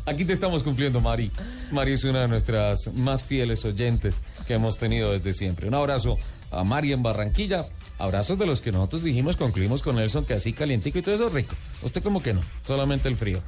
[0.05, 1.31] Aquí te estamos cumpliendo, Mari.
[1.71, 4.15] Mari es una de nuestras más fieles oyentes
[4.47, 5.67] que hemos tenido desde siempre.
[5.67, 6.17] Un abrazo
[6.51, 7.65] a Mari en Barranquilla.
[7.97, 11.27] Abrazos de los que nosotros dijimos, concluimos con Nelson, que así calientico y todo eso
[11.27, 11.53] es rico.
[11.83, 13.41] Usted como que no, solamente el frío.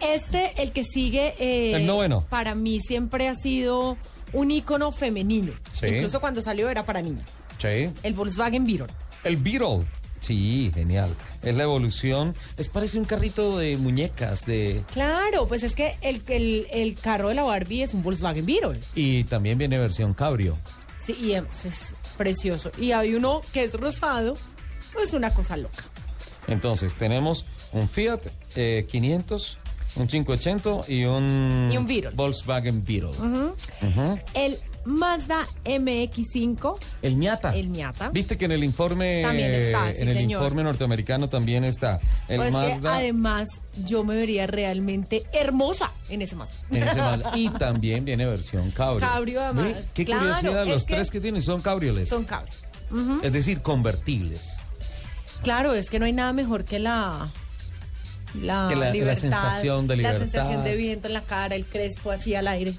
[0.00, 2.24] Este, el que sigue, eh, El noveno.
[2.30, 3.96] para mí siempre ha sido
[4.34, 5.52] un ícono femenino.
[5.72, 5.86] Sí.
[5.86, 7.24] Incluso cuando salió era para niña.
[7.58, 7.90] Sí.
[8.02, 8.86] El Volkswagen Beetle.
[9.24, 9.86] El Beetle.
[10.20, 11.10] Sí, genial.
[11.42, 12.34] Es la evolución.
[12.56, 17.28] Es parece un carrito de muñecas de Claro, pues es que el, el, el carro
[17.28, 18.80] de la Barbie es un Volkswagen Beetle.
[18.94, 20.56] y también viene versión cabrio.
[21.04, 22.70] Sí, y es, es precioso.
[22.78, 24.38] Y hay uno que es rosado,
[24.94, 25.84] pues una cosa loca.
[26.46, 28.20] Entonces, tenemos un Fiat
[28.56, 29.58] eh, 500,
[29.96, 32.10] un 580 y un, Y un Beetle.
[32.14, 33.10] Volkswagen Beetle.
[34.34, 36.76] El Mazda MX5.
[37.00, 37.54] El Miata.
[37.56, 38.10] El Miata.
[38.10, 40.42] Viste que en el informe También está, sí, en el señor.
[40.42, 43.48] informe norteamericano también está el Pues que Mazda además
[43.84, 46.54] yo me vería realmente hermosa en ese Mazda.
[46.70, 47.32] en ese Mazda.
[47.38, 49.00] y también viene versión cabrio.
[49.00, 49.76] Cabrio, además.
[49.94, 52.10] Qué Claro, curiosidad, los que tres que tienen son cabriolets.
[52.10, 52.52] Son cabrio.
[52.90, 53.20] Ujú.
[53.22, 54.50] Es decir, convertibles.
[55.42, 57.28] Claro, es que no hay nada mejor que la
[58.42, 60.20] la, la- la libertad, sensación de La libertad.
[60.30, 62.74] sensación de viento en la cara, el crespo así al aire.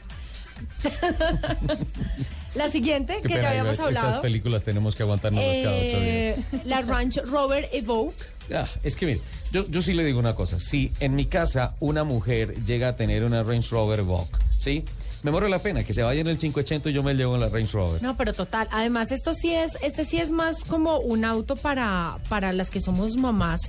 [2.56, 5.82] la siguiente, Qué que pena, ya habíamos Estas hablado, películas tenemos que aguantarnos cada ocho
[5.82, 5.94] días.
[5.94, 8.16] eh, la Range Rover Evoque.
[8.54, 9.22] Ah, es que mire,
[9.52, 10.60] yo, yo sí le digo una cosa.
[10.60, 14.86] Si en mi casa una mujer llega a tener una Range Rover Evoque, ¿sí?
[15.24, 17.42] Me muero la pena que se vaya en el 580 y yo me llevo en
[17.42, 18.02] la Range Rover.
[18.04, 18.68] No, pero total.
[18.72, 22.80] Además, esto sí es, este sí es más como un auto para, para las que
[22.80, 23.60] somos mamás.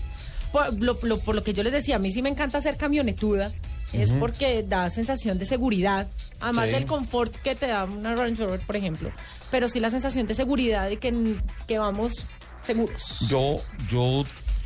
[0.56, 2.76] Por lo, lo- por lo que yo les decía, a mí sí me encanta ser
[2.76, 3.52] camionetuda.
[3.92, 6.08] Es porque da sensación de seguridad.
[6.40, 6.72] Además Sí.
[6.72, 9.10] del confort que te da una Range Rover, por ejemplo.
[9.50, 11.36] Pero sí la sensación de seguridad de que,
[11.68, 12.26] que vamos
[12.62, 13.20] seguros.
[13.28, 13.58] Yo,
[13.88, 14.24] yo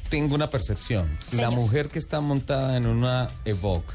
[0.08, 1.08] tengo una percepción.
[1.32, 1.52] La Señor.
[1.52, 3.92] mujer que está montada en una Evoque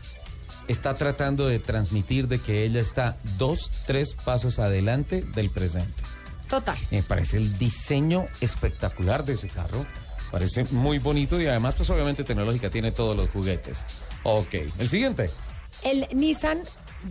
[0.67, 5.93] está tratando de transmitir de que ella está dos, tres pasos adelante del presente.
[6.49, 6.77] Total.
[6.91, 9.85] Me parece el diseño espectacular de ese carro.
[10.31, 13.85] Parece muy bonito y además, pues obviamente tecnológica, tiene todos los juguetes.
[14.23, 15.30] Ok, el siguiente,
[15.84, 16.60] El Nissan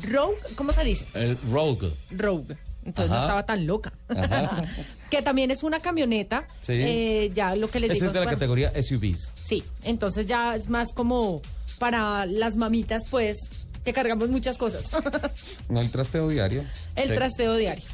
[0.02, 1.06] Rogue, ¿cómo se dice?
[1.14, 1.90] el Rogue.
[2.10, 2.56] Rogue.
[2.84, 3.92] Entonces no estaba tan loca.
[5.10, 6.46] Que también es una camioneta.
[6.60, 6.72] Sí.
[6.74, 9.32] Eh, ya lo que les Ese digo es de la categoría SUVs.
[9.42, 11.40] Sí, entonces ya es más como
[11.78, 13.38] para las mamitas, pues,
[13.84, 14.84] que cargamos muchas cosas.
[15.70, 16.64] No el trasteo diario.
[16.96, 17.14] el Sí.
[17.14, 17.84] trasteo diario.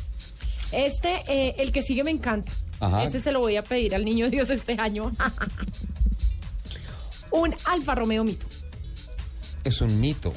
[0.73, 2.51] Este, eh, el que sigue me encanta.
[2.81, 3.05] Ajá.
[3.05, 5.13] Este se lo voy a pedir al niño Dios este año.
[7.31, 8.47] Un Alfa Romeo Mito.
[9.65, 10.33] Es un mito.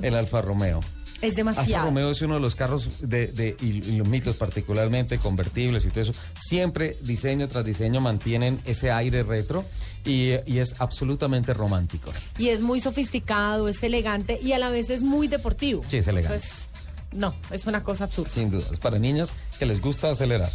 [0.00, 0.80] El Alfa Romeo.
[1.20, 1.86] Es Alfa demasiado.
[1.86, 5.88] Romeo es uno de los carros de, de- y, y los mitos particularmente convertibles y
[5.88, 6.14] todo eso.
[6.38, 9.64] Siempre diseño tras diseño mantienen ese aire retro
[10.04, 12.12] y, y es absolutamente romántico.
[12.38, 15.82] Y es muy sofisticado, es elegante y a la vez es muy deportivo.
[15.88, 16.36] Sí, es elegante.
[16.36, 16.66] Entonces,
[17.12, 18.30] no, es una cosa absurda.
[18.30, 18.66] Sin duda.
[18.70, 20.52] Es para niñas que les gusta acelerar.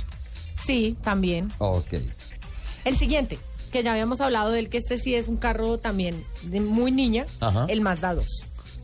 [0.65, 1.51] Sí, también.
[1.57, 1.93] Ok.
[2.85, 3.37] El siguiente,
[3.71, 7.25] que ya habíamos hablado del que este sí es un carro también de muy niña,
[7.39, 7.65] Ajá.
[7.69, 8.25] el Mazda 2.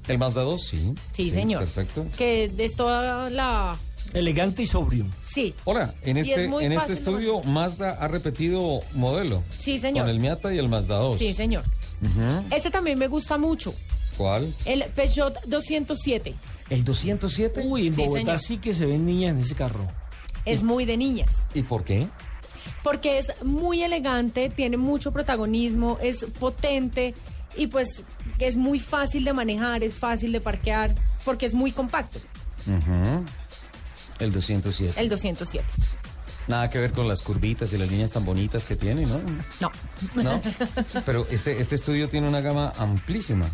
[0.08, 0.94] El Mazda 2, sí.
[1.14, 1.62] Sí, señor.
[1.66, 2.06] Perfecto.
[2.18, 3.78] Que es toda la...
[4.14, 5.06] Elegante y sobrio.
[5.34, 5.54] Sí.
[5.66, 9.44] Hola, en es este, muy en este estudio Mazda ha repetido modelo.
[9.58, 10.06] Sí, señor.
[10.06, 11.18] Con el Miata y el Mazda 2.
[11.20, 11.64] Sí, señor.
[12.02, 12.56] Ujú.
[12.56, 13.74] Este también me gusta mucho.
[14.18, 14.54] ¿Cuál?
[14.64, 16.34] El Peugeot 207.
[16.70, 17.62] ¿El 207?
[17.66, 18.40] Uy, en Sí, Bogotá señor.
[18.40, 19.86] sí que se ven niñas en ese carro.
[20.48, 21.44] Es muy de niñas.
[21.54, 22.08] ¿Y por qué?
[22.84, 27.14] Porque es muy elegante, tiene mucho protagonismo, es potente
[27.56, 28.04] y pues
[28.40, 30.96] es muy fácil de manejar, es fácil de parquear,
[31.26, 32.20] porque es muy compacto.
[32.66, 33.26] Ujú.
[34.20, 35.00] El 207.
[35.00, 35.66] El 207.
[36.48, 39.20] Nada que ver con las curvitas y las niñas tan bonitas que tiene, ¿no?
[39.60, 39.72] No.
[40.16, 40.42] No.
[41.06, 43.48] Pero este, este estudio tiene una gama amplísima.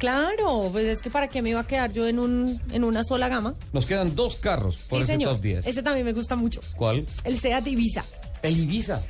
[0.00, 3.04] Claro, pues es que para qué me iba a quedar yo en un en una
[3.04, 3.54] sola gama.
[3.74, 5.34] Nos quedan dos carros por sí, ese señor.
[5.34, 5.66] top 10.
[5.66, 6.62] Este también me gusta mucho.
[6.74, 7.06] ¿Cuál?
[7.22, 8.02] El Seat Ibiza.
[8.42, 9.02] El Ibiza.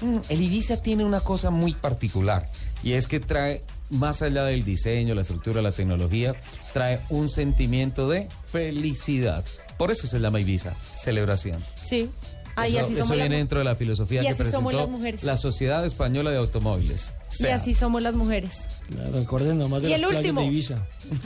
[0.00, 2.44] Mm, el Ibiza tiene una cosa muy particular
[2.84, 6.36] y es que trae, más allá del diseño, la estructura, la tecnología,
[6.72, 9.44] trae un sentimiento de felicidad.
[9.76, 11.62] Por eso se llama Ibiza, celebración.
[11.84, 12.10] Sí.
[12.54, 15.22] Ahí eso así eso somos viene dentro de la filosofía y que presentó las mujeres.
[15.22, 17.14] la Sociedad Española de Automóviles.
[17.32, 17.56] Y SEA.
[17.56, 18.64] así somos las mujeres.
[18.88, 20.40] Claro, recuerden nomás de ¿Y el último?
[20.40, 20.76] de Ibiza.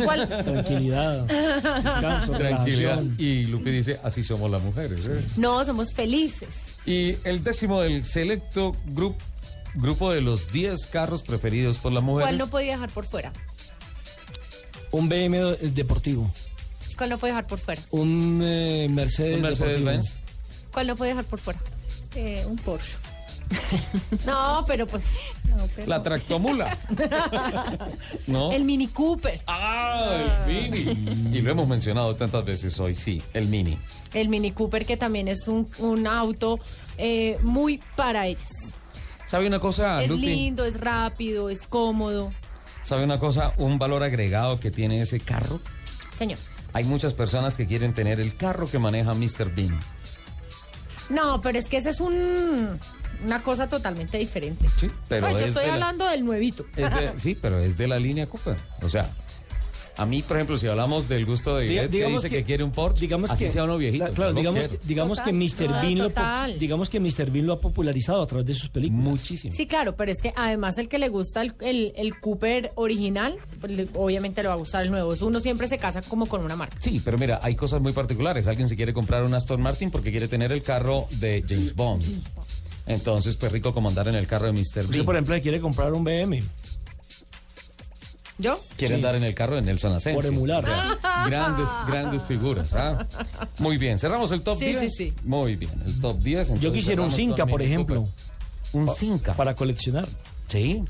[0.04, 0.28] ¿Cuál?
[0.44, 2.96] Tranquilidad, descanso, Tranquilidad.
[2.96, 3.14] relajación.
[3.18, 5.06] Y Lupe dice, así somos las mujeres.
[5.06, 5.24] ¿eh?
[5.36, 6.48] No, somos felices.
[6.86, 9.14] Y el décimo del selecto group,
[9.76, 12.26] grupo de los 10 carros preferidos por las mujeres.
[12.30, 13.32] ¿Cuál no podía dejar por fuera?
[14.90, 16.28] Un BMW deportivo.
[16.98, 17.80] ¿Cuál no puede dejar por fuera?
[17.90, 19.84] Un eh, Mercedes, Un Mercedes.
[19.84, 20.16] Benz.
[20.72, 21.60] ¿Cuál no puede dejar por fuera?
[22.14, 22.90] Eh, un Porsche.
[24.26, 25.04] no, pero pues.
[25.48, 26.76] no, pero- La tractomula.
[28.26, 28.52] ¿No?
[28.52, 29.40] El Mini Cooper.
[29.46, 31.36] Ah, el Mini.
[31.38, 33.76] Y lo hemos mencionado tantas veces hoy, sí, el Mini.
[34.14, 36.58] El Mini Cooper, que también es un, un auto
[36.98, 38.50] eh, muy para ellas.
[39.26, 40.26] ¿Sabe una cosa, es Lupi?
[40.26, 42.32] lindo, es rápido, es cómodo.
[42.82, 43.54] ¿Sabe una cosa?
[43.56, 45.60] Un valor agregado que tiene ese carro.
[46.18, 46.38] Señor.
[46.74, 49.54] Hay muchas personas que quieren tener el carro que maneja Mr.
[49.54, 49.78] Bean.
[51.08, 52.78] No, pero es que esa es un,
[53.24, 54.66] una cosa totalmente diferente.
[54.78, 56.64] Sí, pero No, yo es estoy de la- hablando del nuevito.
[56.76, 58.56] es de- sí, pero es de la línea Cooper.
[58.82, 59.08] O sea,
[59.98, 62.44] A mí, por ejemplo, si hablamos del gusto de Ivette, que digamos dice que, que-
[62.44, 64.06] quiere un Porsche, digamos así que- sea uno viejito.
[64.14, 64.82] Claro, yo digamos, quiero.
[64.86, 65.68] digamos que Mr.
[65.68, 66.58] Bean lo, total.
[66.58, 67.30] digamos que Mr.
[67.30, 69.04] Bean lo ha popularizado a través de sus películas.
[69.04, 69.54] Muchísimo.
[69.54, 73.36] Sí, claro, pero es que además el que le gusta el, el, el Cooper original,
[73.60, 75.14] pues, le- obviamente le va a gustar el nuevo.
[75.20, 76.74] Uno siempre se casa como con una marca.
[76.80, 78.46] Sí, pero mira, hay cosas muy particulares.
[78.48, 82.02] Alguien se quiere comprar un Aston Martin porque quiere tener el carro de James Bond.
[82.86, 84.60] Entonces, pues rico como andar en el carro de Mr.
[84.60, 85.04] Usted, Bean.
[85.04, 86.42] por ejemplo, quiere comprar un BM.
[88.38, 88.58] ¿Yo?
[88.76, 88.98] Quiere Sí.
[89.00, 90.14] andar en el carro de Nelson Asensio.
[90.20, 90.64] Por emular.
[90.64, 90.98] O sea,
[91.28, 92.72] grandes, grandes figuras.
[92.74, 93.06] ¿ah?
[93.58, 94.80] Muy bien, cerramos el top Sí, 10.
[94.80, 95.14] sí, sí.
[95.24, 96.58] Muy bien, el top 10.
[96.58, 98.02] Yo quisiera un Cinca, por ejemplo.
[98.02, 98.80] Cooper.
[98.80, 99.34] Un Cinca.
[99.34, 100.08] Para coleccionar.
[100.48, 100.82] Sí.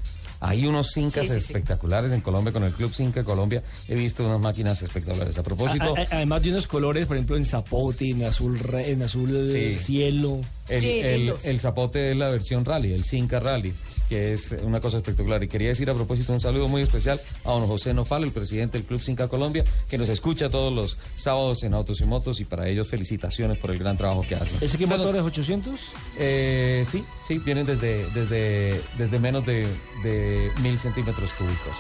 [0.45, 1.47] Hay unos Cincas Sí, sí, sí.
[1.47, 3.63] espectaculares en Colombia con el Club Cinca Colombia.
[3.87, 5.39] He visto unas máquinas espectaculares.
[5.39, 8.91] A propósito, A- a- además de unos colores, por ejemplo, en zapote, en azul, re-
[8.91, 9.77] en azul Sí.
[9.81, 10.41] cielo.
[10.69, 13.73] El, el, el zapote es la versión rally, el Cinca Rally,
[14.13, 15.43] que es una cosa espectacular.
[15.43, 18.77] Y quería decir a propósito un saludo muy especial a don José Nofal, el presidente
[18.77, 22.45] del Club Cinca Colombia, que nos escucha todos los sábados en Autos y Motos y
[22.45, 24.59] para ellos felicitaciones por el gran trabajo que hacen.
[24.61, 25.81] ¿Ese qué motor es 800?
[26.19, 29.67] Eh, sí, sí, vienen desde, desde, desde menos de,
[30.03, 31.75] de mil centímetros cúbicos.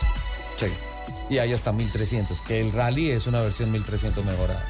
[0.59, 0.69] Sí.
[1.29, 4.65] Y hay hasta 1300, que el rally es una versión 1300 mejorada.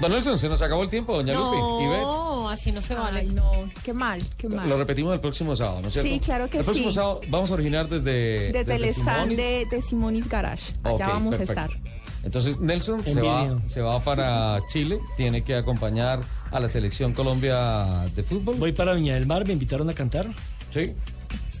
[0.00, 1.84] Don Nelson, se nos acabó el tiempo, doña Lupi.
[1.84, 2.02] Ivette.
[2.02, 3.20] No, así no se vale.
[3.20, 3.50] Ay, no,
[3.82, 4.68] qué mal, qué mal.
[4.68, 6.10] Lo repetimos el próximo sábado, ¿no es cierto?
[6.10, 6.94] Sí, claro que El próximo sí.
[6.94, 8.52] sábado vamos a originar desde...
[8.52, 10.74] Desde, el stand de, de Simonis Garage.
[10.82, 11.60] Allá vamos perfecto.
[11.60, 11.80] a estar.
[12.24, 16.20] Entonces Nelson se va, se va para Chile, tiene que acompañar
[16.50, 18.56] a la selección Colombia de fútbol.
[18.56, 20.26] Voy para Viña del Mar, me invitaron a cantar.
[20.74, 20.92] Sí.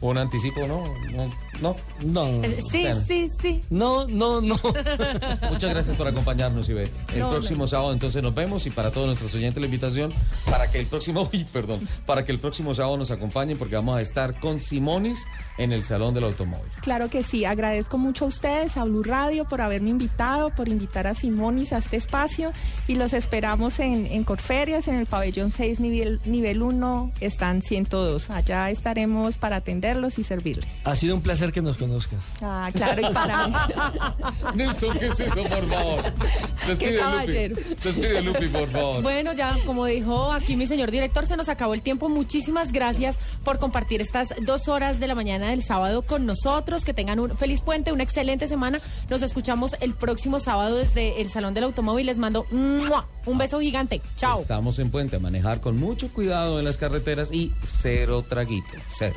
[0.00, 0.82] Un anticipo, ¿no?
[1.12, 1.30] No.
[1.62, 1.76] No.
[2.04, 2.26] No.
[2.44, 3.60] Eh, Sí, sí, sí.
[3.70, 4.56] No, no, no.
[5.50, 6.92] Muchas gracias por acompañarnos, Ivette.
[7.14, 10.12] El No, próximo sábado entonces nos vemos y para todos nuestros oyentes la invitación
[10.50, 13.96] para que el próximo, uy, perdón, para que el próximo sábado nos acompañen porque vamos
[13.96, 15.26] a estar con Simonis
[15.58, 16.70] en el Salón del Automóvil.
[16.82, 21.06] Claro que sí, agradezco mucho a ustedes, a Blue Radio, por haberme invitado, por invitar
[21.06, 22.52] a Simonis a este espacio
[22.86, 28.30] y los esperamos en, en Corferias, en el pabellón 6, nivel, nivel 1, están 102.
[28.30, 30.66] Allá estaremos para atenderlos y servirles.
[30.84, 32.24] Ha sido un placer que nos conozcas.
[32.42, 33.54] Ah, claro, y para mí.
[34.54, 36.04] Nelson, ¿qué es eso, por favor?
[36.66, 37.56] Despide, caballero.
[37.56, 37.74] Lupi.
[37.82, 39.02] Despide, Lupi, por favor.
[39.02, 42.08] Bueno, ya, como dijo aquí mi señor director, se nos acabó el tiempo.
[42.08, 46.84] Muchísimas gracias por compartir estas dos horas de la mañana del sábado con nosotros.
[46.84, 48.78] Que tengan un feliz puente, una excelente semana.
[49.08, 52.06] Nos escuchamos el próximo sábado desde el Salón del Automóvil.
[52.06, 53.06] Les mando ¡mua!
[53.26, 54.00] un beso gigante.
[54.16, 54.42] Chao.
[54.42, 59.16] Estamos en puente a manejar con mucho cuidado en las carreteras y cero traguito, cero.